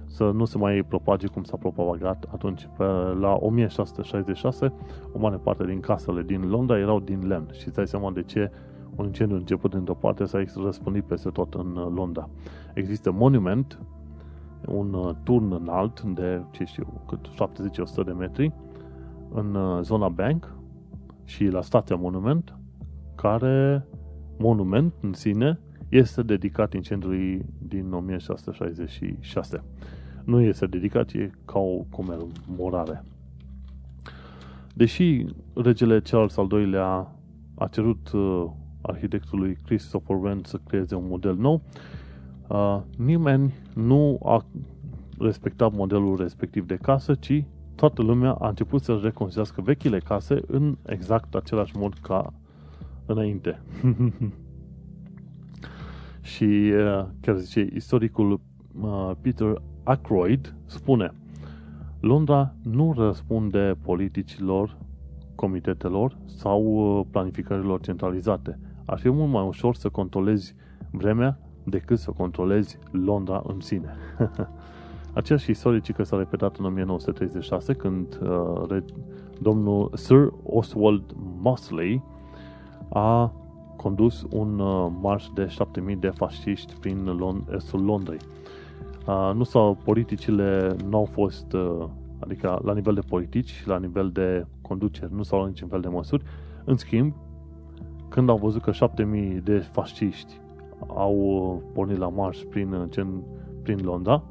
să 0.06 0.32
nu 0.34 0.46
se 0.46 0.58
mai 0.58 0.84
propage 0.88 1.28
cum 1.28 1.44
s-a 1.44 1.58
propagat 1.58 2.30
atunci. 2.34 2.70
Pe, 2.78 2.84
la 3.20 3.38
1666, 3.40 4.74
o 5.14 5.20
mare 5.20 5.36
parte 5.36 5.66
din 5.66 5.80
casele 5.80 6.22
din 6.22 6.50
Londra 6.50 6.80
erau 6.80 7.00
din 7.00 7.28
lemn 7.28 7.48
și 7.52 7.68
îți 7.68 7.76
dai 7.76 7.88
seama 7.88 8.12
de 8.12 8.24
ce 8.24 8.52
un 9.02 9.08
incendiu 9.08 9.36
început 9.36 9.74
dintr-o 9.74 9.94
parte 9.94 10.26
s-a 10.26 10.44
răspândit 10.64 11.04
peste 11.04 11.30
tot 11.30 11.54
în 11.54 11.76
uh, 11.76 11.92
Londra. 11.96 12.30
Există 12.74 13.12
monument, 13.12 13.80
un 14.68 14.94
uh, 14.94 15.16
turn 15.24 15.52
înalt 15.52 16.02
de, 16.02 16.42
ce 16.52 16.64
știu, 16.64 17.02
cât 17.08 17.28
70-100 18.02 18.06
de 18.06 18.12
metri, 18.12 18.54
în 19.34 19.56
uh, 19.56 19.82
zona 19.82 20.10
Bank 20.10 20.56
și 21.24 21.46
la 21.46 21.62
stația 21.62 21.96
Monument, 21.96 22.58
care 23.16 23.88
monument 24.38 24.94
în 25.02 25.14
sine 25.14 25.60
este 25.90 26.24
dedicat 26.24 26.74
incendiului 26.74 27.46
din 27.68 27.94
1666. 27.94 29.64
Nu 30.24 30.42
este 30.42 30.66
dedicat, 30.66 31.12
e 31.12 31.32
ca 31.46 31.60
o 31.60 31.86
comemorare. 31.90 33.04
Deși 34.74 35.26
regele 35.54 36.00
Charles 36.00 36.38
al 36.38 36.48
II-lea 36.52 37.16
a 37.56 37.68
cerut 37.68 38.12
uh, 38.12 38.46
arhitectului 38.82 39.58
Christopher 39.66 40.16
Wren 40.16 40.42
să 40.44 40.60
creeze 40.68 40.96
un 40.96 41.08
model 41.08 41.36
nou, 41.36 41.62
uh, 42.48 42.82
nimeni 42.98 43.54
nu 43.76 44.20
a 44.24 44.46
respectat 45.20 45.74
modelul 45.74 46.18
respectiv 46.18 46.66
de 46.66 46.76
casă, 46.76 47.14
ci 47.14 47.44
toată 47.76 48.02
lumea 48.02 48.32
a 48.32 48.48
început 48.48 48.82
să 48.82 49.00
reconstruiască 49.04 49.62
vechile 49.62 50.00
case 50.00 50.42
în 50.48 50.78
exact 50.86 51.36
același 51.36 51.78
mod 51.78 51.94
ca 51.94 52.34
înainte. 53.06 53.62
și 56.34 56.44
uh, 56.44 57.06
chiar 57.22 57.38
zice, 57.38 57.70
istoricul 57.74 58.40
uh, 58.82 59.12
Peter 59.22 59.62
Ackroyd 59.84 60.56
spune 60.66 61.12
Londra 62.02 62.56
nu 62.64 62.94
răspunde 62.98 63.76
politicilor, 63.82 64.78
comitetelor 65.36 66.18
sau 66.26 66.64
uh, 66.64 67.06
planificărilor 67.12 67.82
centralizate. 67.82 68.60
Ar 68.92 69.00
fi 69.00 69.10
mult 69.10 69.32
mai 69.32 69.46
ușor 69.48 69.76
să 69.76 69.90
controlezi 69.90 70.56
vremea 70.92 71.40
decât 71.64 72.00
să 72.00 72.12
controlezi 72.12 72.78
Londra 72.92 73.44
în 73.48 73.60
sine. 73.60 73.96
Aceeași 75.14 75.50
istorică 75.50 76.04
s-a 76.04 76.18
repetat 76.18 76.58
în 76.58 76.66
1936 76.66 77.74
când 77.74 78.20
uh, 78.22 78.78
domnul 79.40 79.92
Sir 79.94 80.34
Oswald 80.44 81.16
Mosley 81.40 82.04
a 82.90 83.34
condus 83.76 84.26
un 84.30 84.60
uh, 84.60 84.92
marș 85.02 85.26
de 85.34 85.48
7000 85.48 85.96
de 85.96 86.10
fasciști 86.10 86.74
prin 86.80 87.20
Lond- 87.20 87.56
estul 87.56 87.84
Londrei. 87.84 88.20
Uh, 89.08 89.32
nu 89.36 89.44
sau 89.44 89.78
politicile 89.84 90.76
nu 90.90 90.98
au 90.98 91.06
fost, 91.06 91.54
uh, 91.54 91.88
adică 92.20 92.62
la 92.64 92.74
nivel 92.74 92.94
de 92.94 93.02
politici, 93.10 93.66
la 93.66 93.80
nivel 93.80 94.10
de 94.10 94.46
conducere, 94.62 95.10
nu 95.12 95.24
s-au 95.24 95.38
luat 95.38 95.50
niciun 95.50 95.68
fel 95.68 95.82
de 95.82 95.88
măsuri. 95.88 96.24
În 96.64 96.78
schimb, 96.78 97.14
când 98.12 98.30
au 98.30 98.38
văzut 98.38 98.62
că 98.62 98.72
7000 98.72 99.42
de 99.44 99.58
fasciști 99.58 100.40
au 100.88 101.64
pornit 101.74 101.98
la 101.98 102.10
marș 102.10 102.38
prin, 102.50 102.90
prin 103.64 103.80
Londra, 103.84 104.24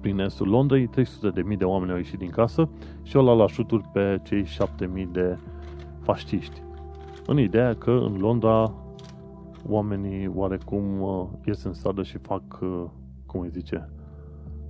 prin 0.00 0.18
estul 0.18 0.48
Londrei, 0.48 0.86
300 0.86 1.28
de 1.28 1.42
mii 1.42 1.56
de 1.56 1.64
oameni 1.64 1.90
au 1.90 1.96
ieșit 1.96 2.18
din 2.18 2.30
casă 2.30 2.68
și 3.02 3.16
au 3.16 3.24
luat 3.24 3.36
la 3.36 3.46
șuturi 3.46 3.88
pe 3.92 4.20
cei 4.22 4.44
7000 4.44 5.08
de 5.12 5.38
fasciști 6.00 6.62
în 7.26 7.38
ideea 7.38 7.74
că 7.74 7.90
în 7.90 8.16
Londra 8.18 8.74
oamenii 9.68 10.30
oarecum 10.34 11.00
uh, 11.00 11.26
ies 11.46 11.62
în 11.62 11.72
stradă 11.72 12.02
și 12.02 12.18
fac, 12.18 12.42
uh, 12.62 12.84
cum 13.26 13.40
îi 13.40 13.48
zice, 13.48 13.88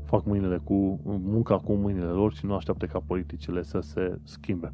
fac 0.04 0.24
mâinile 0.24 0.60
cu, 0.64 1.00
munca 1.04 1.56
cu 1.56 1.72
mâinile 1.72 2.04
lor 2.04 2.32
și 2.32 2.46
nu 2.46 2.54
așteaptă 2.54 2.86
ca 2.86 3.02
politicile 3.06 3.62
să 3.62 3.80
se 3.80 4.18
schimbe. 4.22 4.72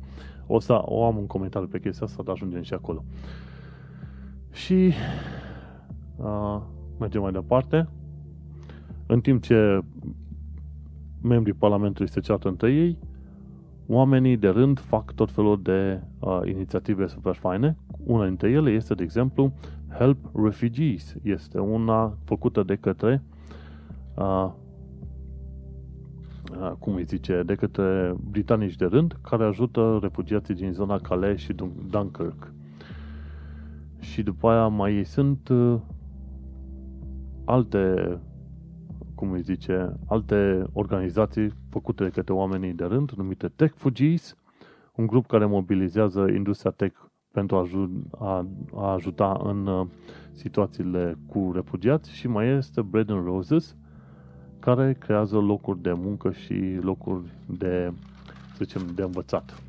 O 0.52 0.58
să 0.58 0.80
o 0.84 1.04
am 1.04 1.16
un 1.16 1.26
comentariu 1.26 1.68
pe 1.68 1.80
chestia 1.80 2.06
asta, 2.06 2.22
dar 2.22 2.34
ajungem 2.34 2.62
și 2.62 2.74
acolo. 2.74 3.04
Și 4.52 4.92
uh, 6.16 6.60
mergem 6.98 7.20
mai 7.20 7.32
departe. 7.32 7.88
În 9.06 9.20
timp 9.20 9.42
ce 9.42 9.80
membrii 11.22 11.54
Parlamentului 11.54 12.10
se 12.10 12.20
ceartă 12.20 12.48
între 12.48 12.72
ei, 12.72 12.98
oamenii 13.86 14.36
de 14.36 14.48
rând 14.48 14.78
fac 14.78 15.12
tot 15.12 15.30
felul 15.30 15.62
de 15.62 16.00
uh, 16.18 16.40
inițiative 16.44 17.06
super 17.06 17.34
faine. 17.34 17.76
Una 18.04 18.26
dintre 18.26 18.50
ele 18.50 18.70
este, 18.70 18.94
de 18.94 19.02
exemplu, 19.02 19.52
Help 19.98 20.18
Refugees. 20.44 21.14
Este 21.22 21.58
una 21.58 22.16
făcută 22.24 22.62
de 22.62 22.76
către 22.76 23.22
uh, 23.22 23.30
uh, 24.20 24.50
cum 26.78 26.94
îi 26.94 27.04
zice, 27.04 27.42
de 27.42 27.54
către 27.54 28.14
britanici 28.30 28.76
de 28.76 28.84
rând, 28.84 29.16
care 29.22 29.44
ajută 29.44 29.98
refugiații 30.02 30.54
din 30.54 30.72
zona 30.72 30.98
Calais 30.98 31.40
și 31.40 31.52
Dunkirk. 31.90 32.52
Și 33.98 34.22
după 34.22 34.48
aia 34.48 34.66
mai 34.66 35.04
sunt 35.04 35.48
uh, 35.48 35.80
alte, 37.44 38.18
cum 39.14 39.30
îi 39.30 39.42
zice, 39.42 39.92
alte 40.06 40.64
organizații 40.72 41.52
făcute 41.68 42.04
de 42.04 42.10
către 42.10 42.32
oamenii 42.32 42.72
de 42.72 42.84
rând, 42.84 43.10
numite 43.10 43.48
Tech 43.48 43.74
Fugees, 43.76 44.36
un 44.94 45.06
grup 45.06 45.26
care 45.26 45.44
mobilizează 45.44 46.26
industria 46.34 46.70
tech 46.70 47.00
pentru 47.32 47.56
a, 47.56 47.68
a, 48.18 48.46
a 48.74 48.92
ajuta 48.92 49.40
în 49.44 49.66
uh, 49.66 49.86
situațiile 50.32 51.18
cu 51.26 51.50
refugiați 51.54 52.12
și 52.12 52.28
mai 52.28 52.48
este 52.48 52.82
Bread 52.82 53.10
and 53.10 53.24
Roses, 53.24 53.76
care 54.60 54.92
creează 54.92 55.36
locuri 55.36 55.82
de 55.82 55.92
muncă 55.92 56.30
și 56.30 56.78
locuri 56.80 57.22
de, 57.46 57.92
să 58.56 58.64
zicem, 58.64 58.82
de 58.94 59.02
învățat. 59.02 59.62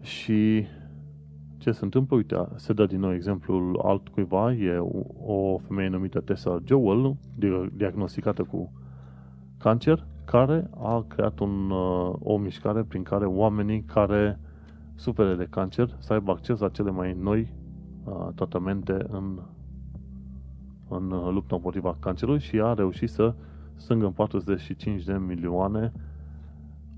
Și 0.00 0.66
ce 1.58 1.72
se 1.72 1.84
întâmplă? 1.84 2.16
Uite, 2.16 2.48
se 2.56 2.72
dă 2.72 2.86
din 2.86 3.00
nou 3.00 3.12
exemplul 3.14 3.80
altcuiva, 3.84 4.52
e 4.52 4.78
o 5.24 5.58
femeie 5.58 5.88
numită 5.88 6.20
Tessa 6.20 6.58
Joel, 6.64 7.16
diagnosticată 7.76 8.42
cu 8.42 8.72
cancer, 9.58 10.06
care 10.24 10.70
a 10.80 11.04
creat 11.08 11.38
un, 11.38 11.70
uh, 11.70 12.14
o 12.18 12.36
mișcare 12.36 12.82
prin 12.82 13.02
care 13.02 13.24
oamenii 13.24 13.82
care 13.82 14.40
suferă 14.94 15.34
de 15.34 15.46
cancer 15.50 15.96
să 15.98 16.12
aibă 16.12 16.30
acces 16.30 16.58
la 16.58 16.68
cele 16.68 16.90
mai 16.90 17.16
noi 17.20 17.52
uh, 18.04 18.28
tratamente 18.34 19.06
în, 19.08 19.38
în 20.88 21.08
lupta 21.08 21.54
împotriva 21.54 21.96
cancerului 22.00 22.40
și 22.40 22.60
a 22.60 22.74
reușit 22.74 23.10
să 23.10 23.34
strângă 23.76 24.12
45 24.16 25.04
de 25.04 25.12
milioane 25.26 25.92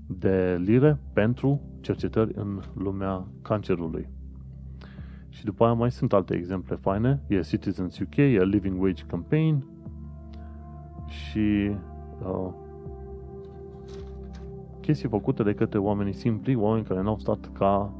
de 0.07 0.61
lire 0.63 0.97
pentru 1.13 1.61
cercetări 1.79 2.31
în 2.35 2.61
lumea 2.73 3.27
cancerului. 3.41 4.07
Și 5.29 5.45
după 5.45 5.63
aia 5.63 5.73
mai 5.73 5.91
sunt 5.91 6.13
alte 6.13 6.35
exemple 6.35 6.75
faine. 6.75 7.21
E 7.27 7.39
Citizens 7.39 7.99
UK, 7.99 8.15
e 8.15 8.43
Living 8.43 8.81
Wage 8.81 9.03
Campaign 9.03 9.65
și 11.07 11.71
uh, 12.25 12.49
chestii 14.81 15.09
făcute 15.09 15.43
de 15.43 15.53
către 15.53 15.79
oamenii 15.79 16.13
simpli, 16.13 16.55
oameni 16.55 16.85
care 16.85 17.01
n-au 17.01 17.17
stat 17.19 17.49
ca 17.53 17.93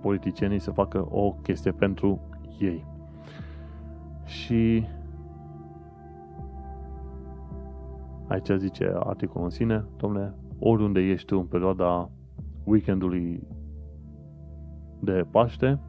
politicienii 0.00 0.58
să 0.58 0.70
facă 0.70 1.06
o 1.10 1.32
chestie 1.42 1.72
pentru 1.72 2.20
ei. 2.58 2.84
Și 4.24 4.86
aici 8.28 8.50
zice 8.56 8.92
articolul 8.98 9.44
în 9.44 9.50
sine, 9.50 9.84
domnule, 9.96 10.34
oriunde 10.58 11.00
ești 11.00 11.26
tu 11.26 11.38
în 11.38 11.46
perioada 11.46 12.10
weekendului 12.64 13.46
de 15.00 15.26
Paște, 15.30 15.80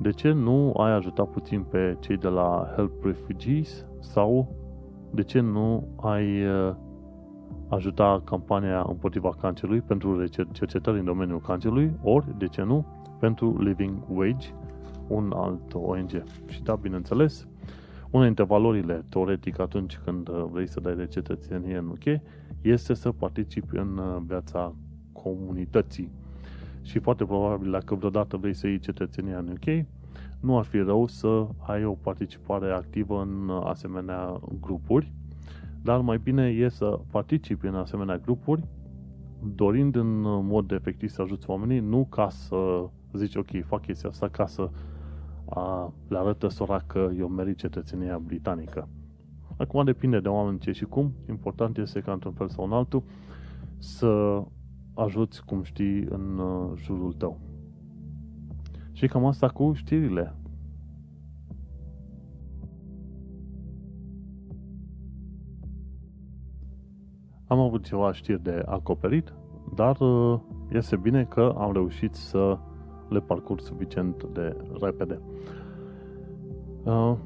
de 0.00 0.10
ce 0.10 0.32
nu 0.32 0.72
ai 0.72 0.92
ajutat 0.92 1.30
puțin 1.30 1.62
pe 1.62 1.96
cei 2.00 2.16
de 2.16 2.28
la 2.28 2.72
Help 2.74 3.04
Refugees 3.04 3.86
sau 4.00 4.54
de 5.10 5.22
ce 5.22 5.40
nu 5.40 5.88
ai 5.96 6.46
uh, 6.46 6.74
ajuta 7.68 8.22
campania 8.24 8.86
împotriva 8.88 9.30
cancerului 9.40 9.80
pentru 9.80 10.26
cercetări 10.52 10.98
în 10.98 11.04
domeniul 11.04 11.40
cancerului, 11.40 11.92
ori, 12.02 12.38
de 12.38 12.46
ce 12.46 12.62
nu, 12.62 12.86
pentru 13.18 13.62
Living 13.62 14.02
Wage, 14.08 14.48
un 15.08 15.32
alt 15.36 15.74
ONG. 15.74 16.22
Și 16.46 16.62
da, 16.62 16.74
bineînțeles, 16.74 17.48
una 18.16 18.24
dintre 18.24 18.44
valorile 18.44 19.04
teoretic 19.08 19.58
atunci 19.58 19.98
când 20.04 20.28
uh, 20.28 20.44
vrei 20.50 20.68
să 20.68 20.80
dai 20.80 20.94
de 20.94 21.06
cetățenie 21.06 21.76
în 21.76 21.86
UK 21.86 22.20
este 22.60 22.94
să 22.94 23.12
participi 23.12 23.76
în 23.76 23.98
uh, 23.98 24.16
viața 24.26 24.74
comunității. 25.12 26.10
Și 26.82 26.98
foarte 26.98 27.24
probabil 27.24 27.70
dacă 27.70 27.94
vreodată 27.94 28.36
vrei 28.36 28.54
să 28.54 28.66
iei 28.66 28.78
cetățenia 28.78 29.38
în 29.38 29.48
UK, 29.48 29.86
nu 30.40 30.58
ar 30.58 30.64
fi 30.64 30.78
rău 30.78 31.06
să 31.06 31.46
ai 31.58 31.84
o 31.84 31.92
participare 31.92 32.70
activă 32.70 33.20
în 33.20 33.48
uh, 33.48 33.60
asemenea 33.64 34.40
grupuri 34.60 35.12
dar 35.86 36.00
mai 36.00 36.18
bine 36.18 36.48
e 36.48 36.68
să 36.68 37.00
participi 37.10 37.66
în 37.66 37.74
asemenea 37.74 38.16
grupuri, 38.16 38.62
dorind 39.54 39.96
în 39.96 40.20
mod 40.46 40.70
efectiv 40.70 41.08
să 41.08 41.22
ajuți 41.22 41.50
oamenii, 41.50 41.78
nu 41.78 42.06
ca 42.10 42.28
să 42.28 42.88
zici, 43.12 43.36
ok, 43.36 43.64
fac 43.66 43.80
chestia 43.80 44.08
asta 44.08 44.28
ca 44.28 44.46
să 44.46 44.70
a, 45.48 45.92
le 46.08 46.18
arătă 46.18 46.48
sora 46.48 46.78
că 46.86 47.10
eu 47.16 47.28
merit 47.28 47.56
cetățenia 47.56 48.18
britanică. 48.18 48.88
Acum 49.56 49.84
depinde 49.84 50.20
de 50.20 50.28
oameni 50.28 50.58
ce 50.58 50.72
și 50.72 50.84
cum. 50.84 51.12
Important 51.28 51.78
este 51.78 52.00
ca 52.00 52.12
într-un 52.12 52.32
fel 52.32 52.48
sau 52.48 52.64
în 52.64 52.72
altul 52.72 53.02
să 53.78 54.42
ajuți 54.94 55.44
cum 55.44 55.62
știi 55.62 56.04
în 56.08 56.38
uh, 56.38 56.72
jurul 56.76 57.12
tău. 57.12 57.38
Și 58.92 59.06
cam 59.06 59.24
asta 59.24 59.48
cu 59.48 59.72
știrile. 59.72 60.34
Am 67.46 67.58
avut 67.58 67.84
ceva 67.84 68.12
știri 68.12 68.42
de 68.42 68.62
acoperit, 68.66 69.32
dar 69.74 70.00
uh, 70.00 70.40
este 70.68 70.96
bine 70.96 71.24
că 71.24 71.54
am 71.58 71.72
reușit 71.72 72.14
să 72.14 72.58
le 73.08 73.20
parcurg 73.20 73.60
suficient 73.60 74.24
de 74.32 74.56
repede. 74.80 75.20
Uh, 76.82 77.16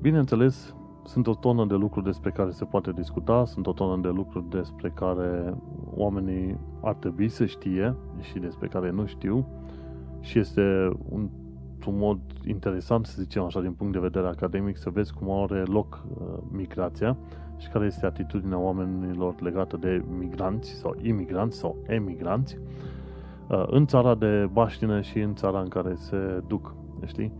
bineînțeles, 0.00 0.74
sunt 1.04 1.26
o 1.26 1.34
tonă 1.34 1.66
de 1.66 1.74
lucruri 1.74 2.04
despre 2.04 2.30
care 2.30 2.50
se 2.50 2.64
poate 2.64 2.92
discuta, 2.92 3.44
sunt 3.44 3.66
o 3.66 3.72
tonă 3.72 4.00
de 4.00 4.08
lucruri 4.08 4.48
despre 4.48 4.90
care 4.94 5.54
oamenii 5.94 6.58
ar 6.82 6.94
trebui 6.94 7.28
să 7.28 7.46
știe 7.46 7.96
și 8.20 8.38
despre 8.38 8.68
care 8.68 8.90
nu 8.90 9.06
știu 9.06 9.46
și 10.20 10.38
este 10.38 10.90
un, 11.08 11.28
un 11.86 11.98
mod 11.98 12.18
interesant, 12.44 13.06
să 13.06 13.22
zicem 13.22 13.42
așa, 13.42 13.60
din 13.60 13.72
punct 13.72 13.92
de 13.92 13.98
vedere 13.98 14.26
academic, 14.26 14.76
să 14.76 14.90
vezi 14.90 15.14
cum 15.14 15.30
are 15.30 15.62
loc 15.62 16.04
uh, 16.18 16.26
migrația 16.50 17.16
și 17.56 17.68
care 17.68 17.86
este 17.86 18.06
atitudinea 18.06 18.58
oamenilor 18.58 19.40
legată 19.40 19.76
de 19.76 20.04
migranți 20.18 20.70
sau 20.70 20.96
imigranți 21.02 21.58
sau 21.58 21.76
emigranți 21.86 22.56
uh, 22.56 22.99
în 23.66 23.86
țara 23.86 24.14
de 24.14 24.48
baștină 24.52 25.00
și 25.00 25.18
în 25.18 25.34
țara 25.34 25.60
în 25.60 25.68
care 25.68 25.94
se 25.94 26.42
duc, 26.46 26.74
știi? 27.04 27.32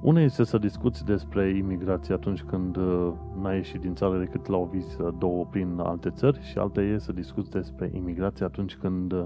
Una 0.00 0.20
este 0.20 0.44
să 0.44 0.58
discuți 0.58 1.04
despre 1.04 1.48
imigrație 1.48 2.14
atunci 2.14 2.42
când 2.42 2.76
uh, 2.76 3.12
n-ai 3.42 3.56
ieșit 3.56 3.80
din 3.80 3.94
țară 3.94 4.18
decât 4.18 4.46
la 4.46 4.56
o 4.56 4.64
vizită 4.64 5.14
două 5.18 5.46
prin 5.50 5.78
alte 5.78 6.10
țări 6.10 6.42
și 6.42 6.58
alta 6.58 6.80
e 6.82 6.98
să 6.98 7.12
discuți 7.12 7.50
despre 7.50 7.90
imigrație 7.94 8.44
atunci 8.44 8.76
când 8.76 9.12
uh, 9.12 9.24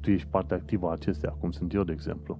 tu 0.00 0.10
ești 0.10 0.28
parte 0.28 0.54
activă 0.54 0.88
a 0.88 0.92
acesteia, 0.92 1.32
cum 1.40 1.50
sunt 1.50 1.74
eu, 1.74 1.82
de 1.82 1.92
exemplu. 1.92 2.38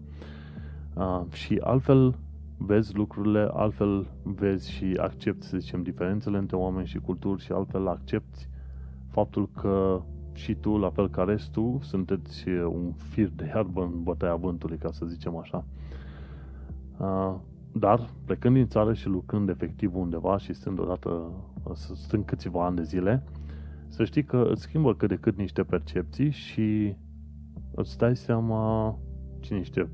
și 1.32 1.60
altfel, 1.64 2.14
vezi 2.56 2.96
lucrurile, 2.96 3.48
altfel 3.52 4.06
vezi 4.22 4.70
și 4.70 4.98
accepti, 5.00 5.46
să 5.46 5.56
zicem, 5.58 5.82
diferențele 5.82 6.38
între 6.38 6.56
oameni 6.56 6.86
și 6.86 6.98
culturi 6.98 7.42
și 7.42 7.52
altfel 7.52 7.88
accepti 7.88 8.48
faptul 9.08 9.48
că 9.60 10.02
și 10.32 10.54
tu, 10.54 10.76
la 10.76 10.90
fel 10.90 11.10
ca 11.10 11.22
restul, 11.22 11.78
sunteți 11.82 12.48
un 12.48 12.92
fir 12.92 13.30
de 13.36 13.44
iarbă 13.46 13.82
în 13.82 14.02
bătaia 14.02 14.34
vântului, 14.34 14.76
ca 14.76 14.90
să 14.90 15.06
zicem 15.06 15.36
așa. 15.36 15.64
Dar, 17.72 18.10
plecând 18.24 18.54
din 18.54 18.66
țară 18.66 18.92
și 18.92 19.06
lucrând 19.06 19.48
efectiv 19.48 19.96
undeva 19.96 20.38
și 20.38 20.52
stând 20.52 20.78
odată, 20.78 21.30
stând 21.94 22.24
câțiva 22.24 22.64
ani 22.66 22.76
de 22.76 22.82
zile, 22.82 23.24
să 23.88 24.04
știi 24.04 24.24
că 24.24 24.48
îți 24.50 24.62
schimbă 24.62 24.94
cât 24.94 25.08
de 25.08 25.16
cât 25.16 25.36
niște 25.36 25.62
percepții 25.62 26.30
și 26.30 26.94
îți 27.74 27.98
dai 27.98 28.16
seama 28.16 28.98
cine 29.40 29.58
niște 29.58 29.90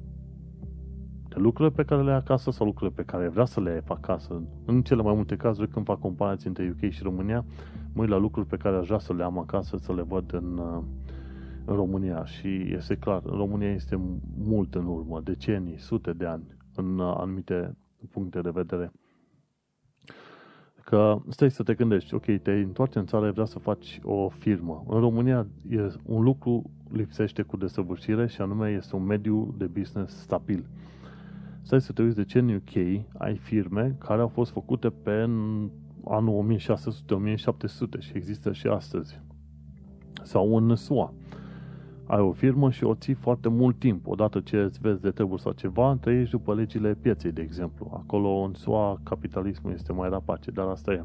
lucrurile 1.39 1.75
pe 1.75 1.85
care 1.85 2.03
le 2.03 2.11
ai 2.11 2.17
acasă 2.17 2.51
sau 2.51 2.67
lucrurile 2.67 2.97
pe 2.97 3.11
care 3.13 3.29
vrea 3.29 3.45
să 3.45 3.61
le 3.61 3.71
ai 3.71 3.83
acasă. 3.89 4.43
În 4.65 4.83
cele 4.83 5.03
mai 5.03 5.15
multe 5.15 5.37
cazuri, 5.37 5.69
când 5.69 5.85
fac 5.85 5.99
comparații 5.99 6.49
între 6.49 6.75
UK 6.77 6.91
și 6.91 7.03
România, 7.03 7.45
mă 7.93 8.01
uit 8.01 8.11
la 8.11 8.17
lucruri 8.17 8.47
pe 8.47 8.57
care 8.57 8.77
aș 8.77 8.87
vrea 8.87 8.99
să 8.99 9.13
le 9.13 9.23
am 9.23 9.39
acasă, 9.39 9.77
să 9.77 9.95
le 9.95 10.03
văd 10.03 10.33
în, 10.33 10.61
în 11.65 11.75
România. 11.75 12.25
Și 12.25 12.73
este 12.73 12.97
clar, 12.97 13.23
România 13.25 13.73
este 13.73 14.01
mult 14.39 14.75
în 14.75 14.87
urmă, 14.87 15.21
decenii, 15.21 15.79
sute 15.79 16.13
de 16.13 16.27
ani, 16.27 16.57
în 16.75 17.01
anumite 17.01 17.77
puncte 18.11 18.41
de 18.41 18.51
vedere. 18.51 18.93
Că 20.85 21.19
stai 21.29 21.51
să 21.51 21.63
te 21.63 21.75
gândești, 21.75 22.15
ok, 22.15 22.25
te 22.43 22.53
întoarci 22.53 22.95
în 22.95 23.07
țară, 23.07 23.31
vrea 23.31 23.45
să 23.45 23.59
faci 23.59 24.01
o 24.03 24.29
firmă. 24.29 24.85
În 24.89 25.01
România 25.01 25.47
e 25.71 25.87
un 26.05 26.23
lucru 26.23 26.71
lipsește 26.93 27.43
cu 27.43 27.57
desăvârșire 27.57 28.27
și 28.27 28.41
anume 28.41 28.71
este 28.71 28.97
un 28.97 29.05
mediu 29.05 29.55
de 29.59 29.67
business 29.67 30.21
stabil 30.21 30.67
stai 31.69 31.81
să 31.81 31.93
te 31.93 32.03
uiți 32.03 32.17
de 32.17 32.25
ce 32.25 32.39
în 32.39 32.55
UK 32.55 33.05
ai 33.19 33.37
firme 33.37 33.97
care 33.99 34.21
au 34.21 34.29
fost 34.29 34.51
făcute 34.51 34.89
pe 34.89 35.31
anul 36.05 36.59
1600-1700 36.59 37.99
și 37.99 38.13
există 38.15 38.53
și 38.53 38.67
astăzi. 38.67 39.21
Sau 40.23 40.57
în 40.57 40.77
SUA. 40.77 41.15
Ai 42.07 42.21
o 42.21 42.33
firmă 42.33 42.71
și 42.71 42.85
o 42.85 42.95
ții 42.95 43.15
foarte 43.15 43.49
mult 43.49 43.79
timp. 43.79 44.07
Odată 44.07 44.41
ce 44.41 44.57
îți 44.57 44.81
vezi 44.81 45.01
de 45.01 45.11
treburi 45.11 45.41
sau 45.41 45.53
ceva, 45.53 45.97
trăiești 46.01 46.31
după 46.31 46.55
legile 46.55 46.95
pieței, 46.95 47.33
de 47.33 47.43
exemplu. 47.43 47.91
Acolo 47.93 48.29
în 48.29 48.55
SUA 48.55 49.01
capitalismul 49.03 49.73
este 49.73 49.93
mai 49.93 50.09
rapace, 50.09 50.51
dar 50.51 50.67
asta 50.67 50.93
e. 50.93 51.05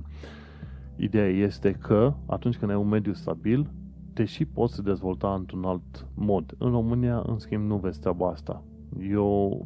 ideea 0.96 1.28
este 1.28 1.72
că 1.72 2.14
atunci 2.26 2.58
când 2.58 2.72
ai 2.72 2.78
un 2.78 2.88
mediu 2.88 3.14
stabil, 3.14 3.72
te 4.14 4.26
și 4.26 4.46
poți 4.46 4.84
dezvolta 4.84 5.34
într-un 5.34 5.64
alt 5.64 6.08
mod. 6.16 6.56
În 6.58 6.72
România, 6.72 7.24
în 7.28 7.38
schimb, 7.38 7.68
nu 7.68 7.78
vezi 7.78 8.00
treaba 8.00 8.28
asta. 8.28 8.64
Eu 9.10 9.66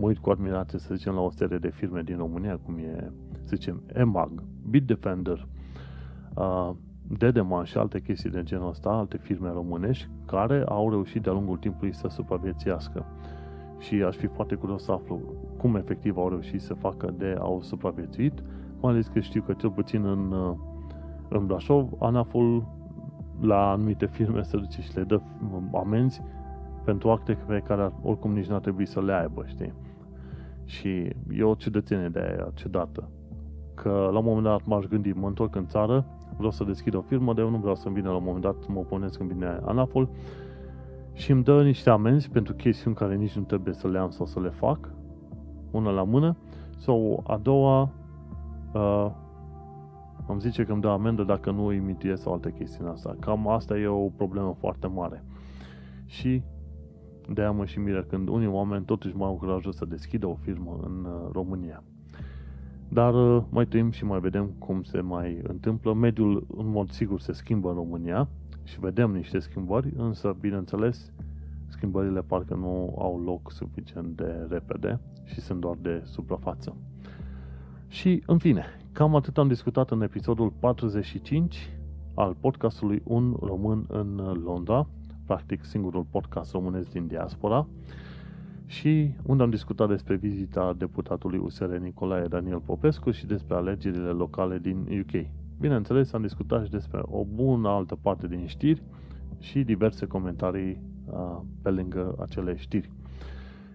mă 0.00 0.06
uit 0.06 0.18
cu 0.18 0.30
admirație, 0.30 0.78
să 0.78 0.94
zicem, 0.94 1.14
la 1.14 1.20
o 1.20 1.30
serie 1.30 1.58
de 1.58 1.70
firme 1.70 2.02
din 2.02 2.16
România, 2.16 2.58
cum 2.64 2.78
e, 2.78 3.12
să 3.42 3.56
zicem, 3.56 3.82
EMAG, 3.92 4.42
Bitdefender, 4.68 5.46
uh, 6.34 6.70
Dedeman 7.18 7.64
și 7.64 7.78
alte 7.78 8.00
chestii 8.00 8.30
de 8.30 8.42
genul 8.42 8.68
ăsta, 8.68 8.88
alte 8.88 9.16
firme 9.16 9.50
românești, 9.50 10.08
care 10.26 10.64
au 10.68 10.90
reușit 10.90 11.22
de-a 11.22 11.32
lungul 11.32 11.56
timpului 11.56 11.94
să 11.94 12.08
supraviețuiască. 12.08 13.04
Și 13.78 13.94
aș 13.94 14.16
fi 14.16 14.26
foarte 14.26 14.54
curios 14.54 14.84
să 14.84 14.92
aflu 14.92 15.20
cum 15.56 15.76
efectiv 15.76 16.16
au 16.16 16.28
reușit 16.28 16.60
să 16.60 16.74
facă 16.74 17.14
de 17.18 17.36
au 17.38 17.62
supraviețuit, 17.62 18.42
mai 18.80 18.92
ales 18.92 19.06
că 19.06 19.20
știu 19.20 19.42
că 19.42 19.52
cel 19.52 19.70
puțin 19.70 20.04
în, 20.04 20.32
uh, 20.32 20.56
în 21.28 21.46
Brașov, 21.46 21.88
ANAF-ul 21.98 22.66
la 23.40 23.70
anumite 23.70 24.06
firme 24.06 24.42
se 24.42 24.56
duce 24.56 24.80
și 24.80 24.96
le 24.96 25.02
dă 25.02 25.20
amenzi 25.74 26.22
pentru 26.84 27.10
acte 27.10 27.38
pe 27.46 27.62
care 27.66 27.92
oricum 28.02 28.32
nici 28.32 28.46
n-ar 28.46 28.60
trebui 28.60 28.86
să 28.86 29.00
le 29.00 29.12
aibă, 29.12 29.44
știi? 29.46 29.72
Și 30.70 31.12
e 31.30 31.42
o 31.42 31.54
ciudățenie 31.54 32.08
de 32.08 32.20
aia 32.20 32.50
ciudată. 32.54 33.08
Că 33.74 34.08
la 34.12 34.18
un 34.18 34.24
moment 34.24 34.44
dat 34.44 34.64
m-aș 34.64 34.84
gândi, 34.84 35.12
mă 35.12 35.26
întorc 35.26 35.54
în 35.54 35.66
țară, 35.66 36.06
vreau 36.36 36.50
să 36.50 36.64
deschid 36.64 36.94
o 36.94 37.00
firmă, 37.00 37.32
dar 37.34 37.44
eu 37.44 37.50
nu 37.50 37.56
vreau 37.56 37.74
să-mi 37.74 37.94
vină 37.94 38.08
la 38.08 38.16
un 38.16 38.24
moment 38.24 38.42
dat, 38.42 38.66
mă 38.68 38.78
oponesc 38.78 39.16
când 39.16 39.30
vine 39.30 39.60
ANAF-ul 39.64 40.08
și 41.12 41.30
îmi 41.30 41.42
dă 41.42 41.62
niște 41.62 41.90
amenzi 41.90 42.30
pentru 42.30 42.54
chestiuni 42.54 42.96
care 42.96 43.14
nici 43.14 43.36
nu 43.36 43.42
trebuie 43.42 43.74
să 43.74 43.88
le 43.88 43.98
am 43.98 44.10
sau 44.10 44.26
să 44.26 44.40
le 44.40 44.48
fac, 44.48 44.92
una 45.70 45.90
la 45.90 46.02
mână, 46.02 46.36
sau 46.76 47.24
a 47.26 47.36
doua, 47.36 47.90
uh, 48.72 49.10
îmi 50.26 50.40
zice 50.40 50.64
că 50.64 50.72
îmi 50.72 50.80
dă 50.80 50.88
amendă 50.88 51.22
dacă 51.22 51.50
nu 51.50 51.66
îi 51.66 51.96
sau 52.14 52.32
alte 52.32 52.52
chestii 52.52 52.84
asta. 52.92 53.16
Cam 53.20 53.48
asta 53.48 53.78
e 53.78 53.86
o 53.86 54.08
problemă 54.08 54.56
foarte 54.58 54.86
mare. 54.86 55.24
Și 56.06 56.42
de 57.34 57.40
aia 57.40 57.50
mă 57.50 57.64
și 57.64 57.78
miră 57.78 58.02
când 58.02 58.28
unii 58.28 58.46
oameni 58.46 58.84
totuși 58.84 59.16
mai 59.16 59.26
au 59.26 59.34
curajul 59.34 59.72
să 59.72 59.84
deschidă 59.84 60.26
o 60.26 60.34
firmă 60.34 60.78
în 60.82 61.04
uh, 61.04 61.30
România. 61.32 61.82
Dar 62.88 63.14
uh, 63.14 63.42
mai 63.50 63.66
trăim 63.66 63.90
și 63.90 64.04
mai 64.04 64.20
vedem 64.20 64.46
cum 64.58 64.82
se 64.82 65.00
mai 65.00 65.40
întâmplă. 65.42 65.94
Mediul, 65.94 66.46
în 66.56 66.70
mod 66.70 66.90
sigur, 66.90 67.20
se 67.20 67.32
schimbă 67.32 67.68
în 67.68 67.74
România 67.74 68.28
și 68.64 68.80
vedem 68.80 69.10
niște 69.10 69.38
schimbări, 69.38 69.92
însă, 69.96 70.36
bineînțeles, 70.40 71.12
schimbările 71.68 72.22
parcă 72.22 72.54
nu 72.54 72.94
au 72.98 73.22
loc 73.24 73.52
suficient 73.52 74.16
de 74.16 74.46
repede 74.48 75.00
și 75.24 75.40
sunt 75.40 75.60
doar 75.60 75.76
de 75.82 76.02
suprafață. 76.04 76.76
Și, 77.88 78.22
în 78.26 78.38
fine, 78.38 78.64
cam 78.92 79.14
atât 79.14 79.38
am 79.38 79.48
discutat 79.48 79.90
în 79.90 80.02
episodul 80.02 80.52
45 80.60 81.70
al 82.14 82.36
podcastului 82.40 83.02
Un 83.04 83.36
Român 83.40 83.84
în 83.88 84.40
Londra, 84.44 84.86
practic 85.30 85.64
singurul 85.64 86.06
podcast 86.10 86.52
românesc 86.52 86.90
din 86.90 87.06
diaspora, 87.06 87.66
și 88.66 89.14
unde 89.26 89.42
am 89.42 89.50
discutat 89.50 89.88
despre 89.88 90.16
vizita 90.16 90.74
deputatului 90.78 91.38
USR 91.38 91.64
Nicolae 91.64 92.26
Daniel 92.26 92.60
Popescu 92.60 93.10
și 93.10 93.26
despre 93.26 93.54
alegerile 93.54 94.08
locale 94.08 94.58
din 94.58 94.76
UK. 95.00 95.26
Bineînțeles, 95.60 96.12
am 96.12 96.22
discutat 96.22 96.64
și 96.64 96.70
despre 96.70 97.00
o 97.04 97.24
bună 97.24 97.68
altă 97.68 97.98
parte 98.00 98.26
din 98.26 98.46
știri 98.46 98.82
și 99.38 99.62
diverse 99.62 100.06
comentarii 100.06 100.80
uh, 101.06 101.40
pe 101.62 101.70
lângă 101.70 102.14
acele 102.20 102.56
știri. 102.56 102.90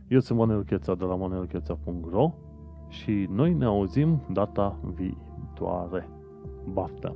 Eu 0.07 0.19
sunt 0.19 0.39
Manuel 0.39 0.63
Cheța 0.63 0.95
de 0.95 1.03
la 1.03 1.15
manuelcheța.ro 1.15 2.33
și 2.87 3.27
noi 3.31 3.53
ne 3.53 3.65
auzim 3.65 4.21
data 4.31 4.77
viitoare. 4.95 6.07
Baftă! 6.73 7.15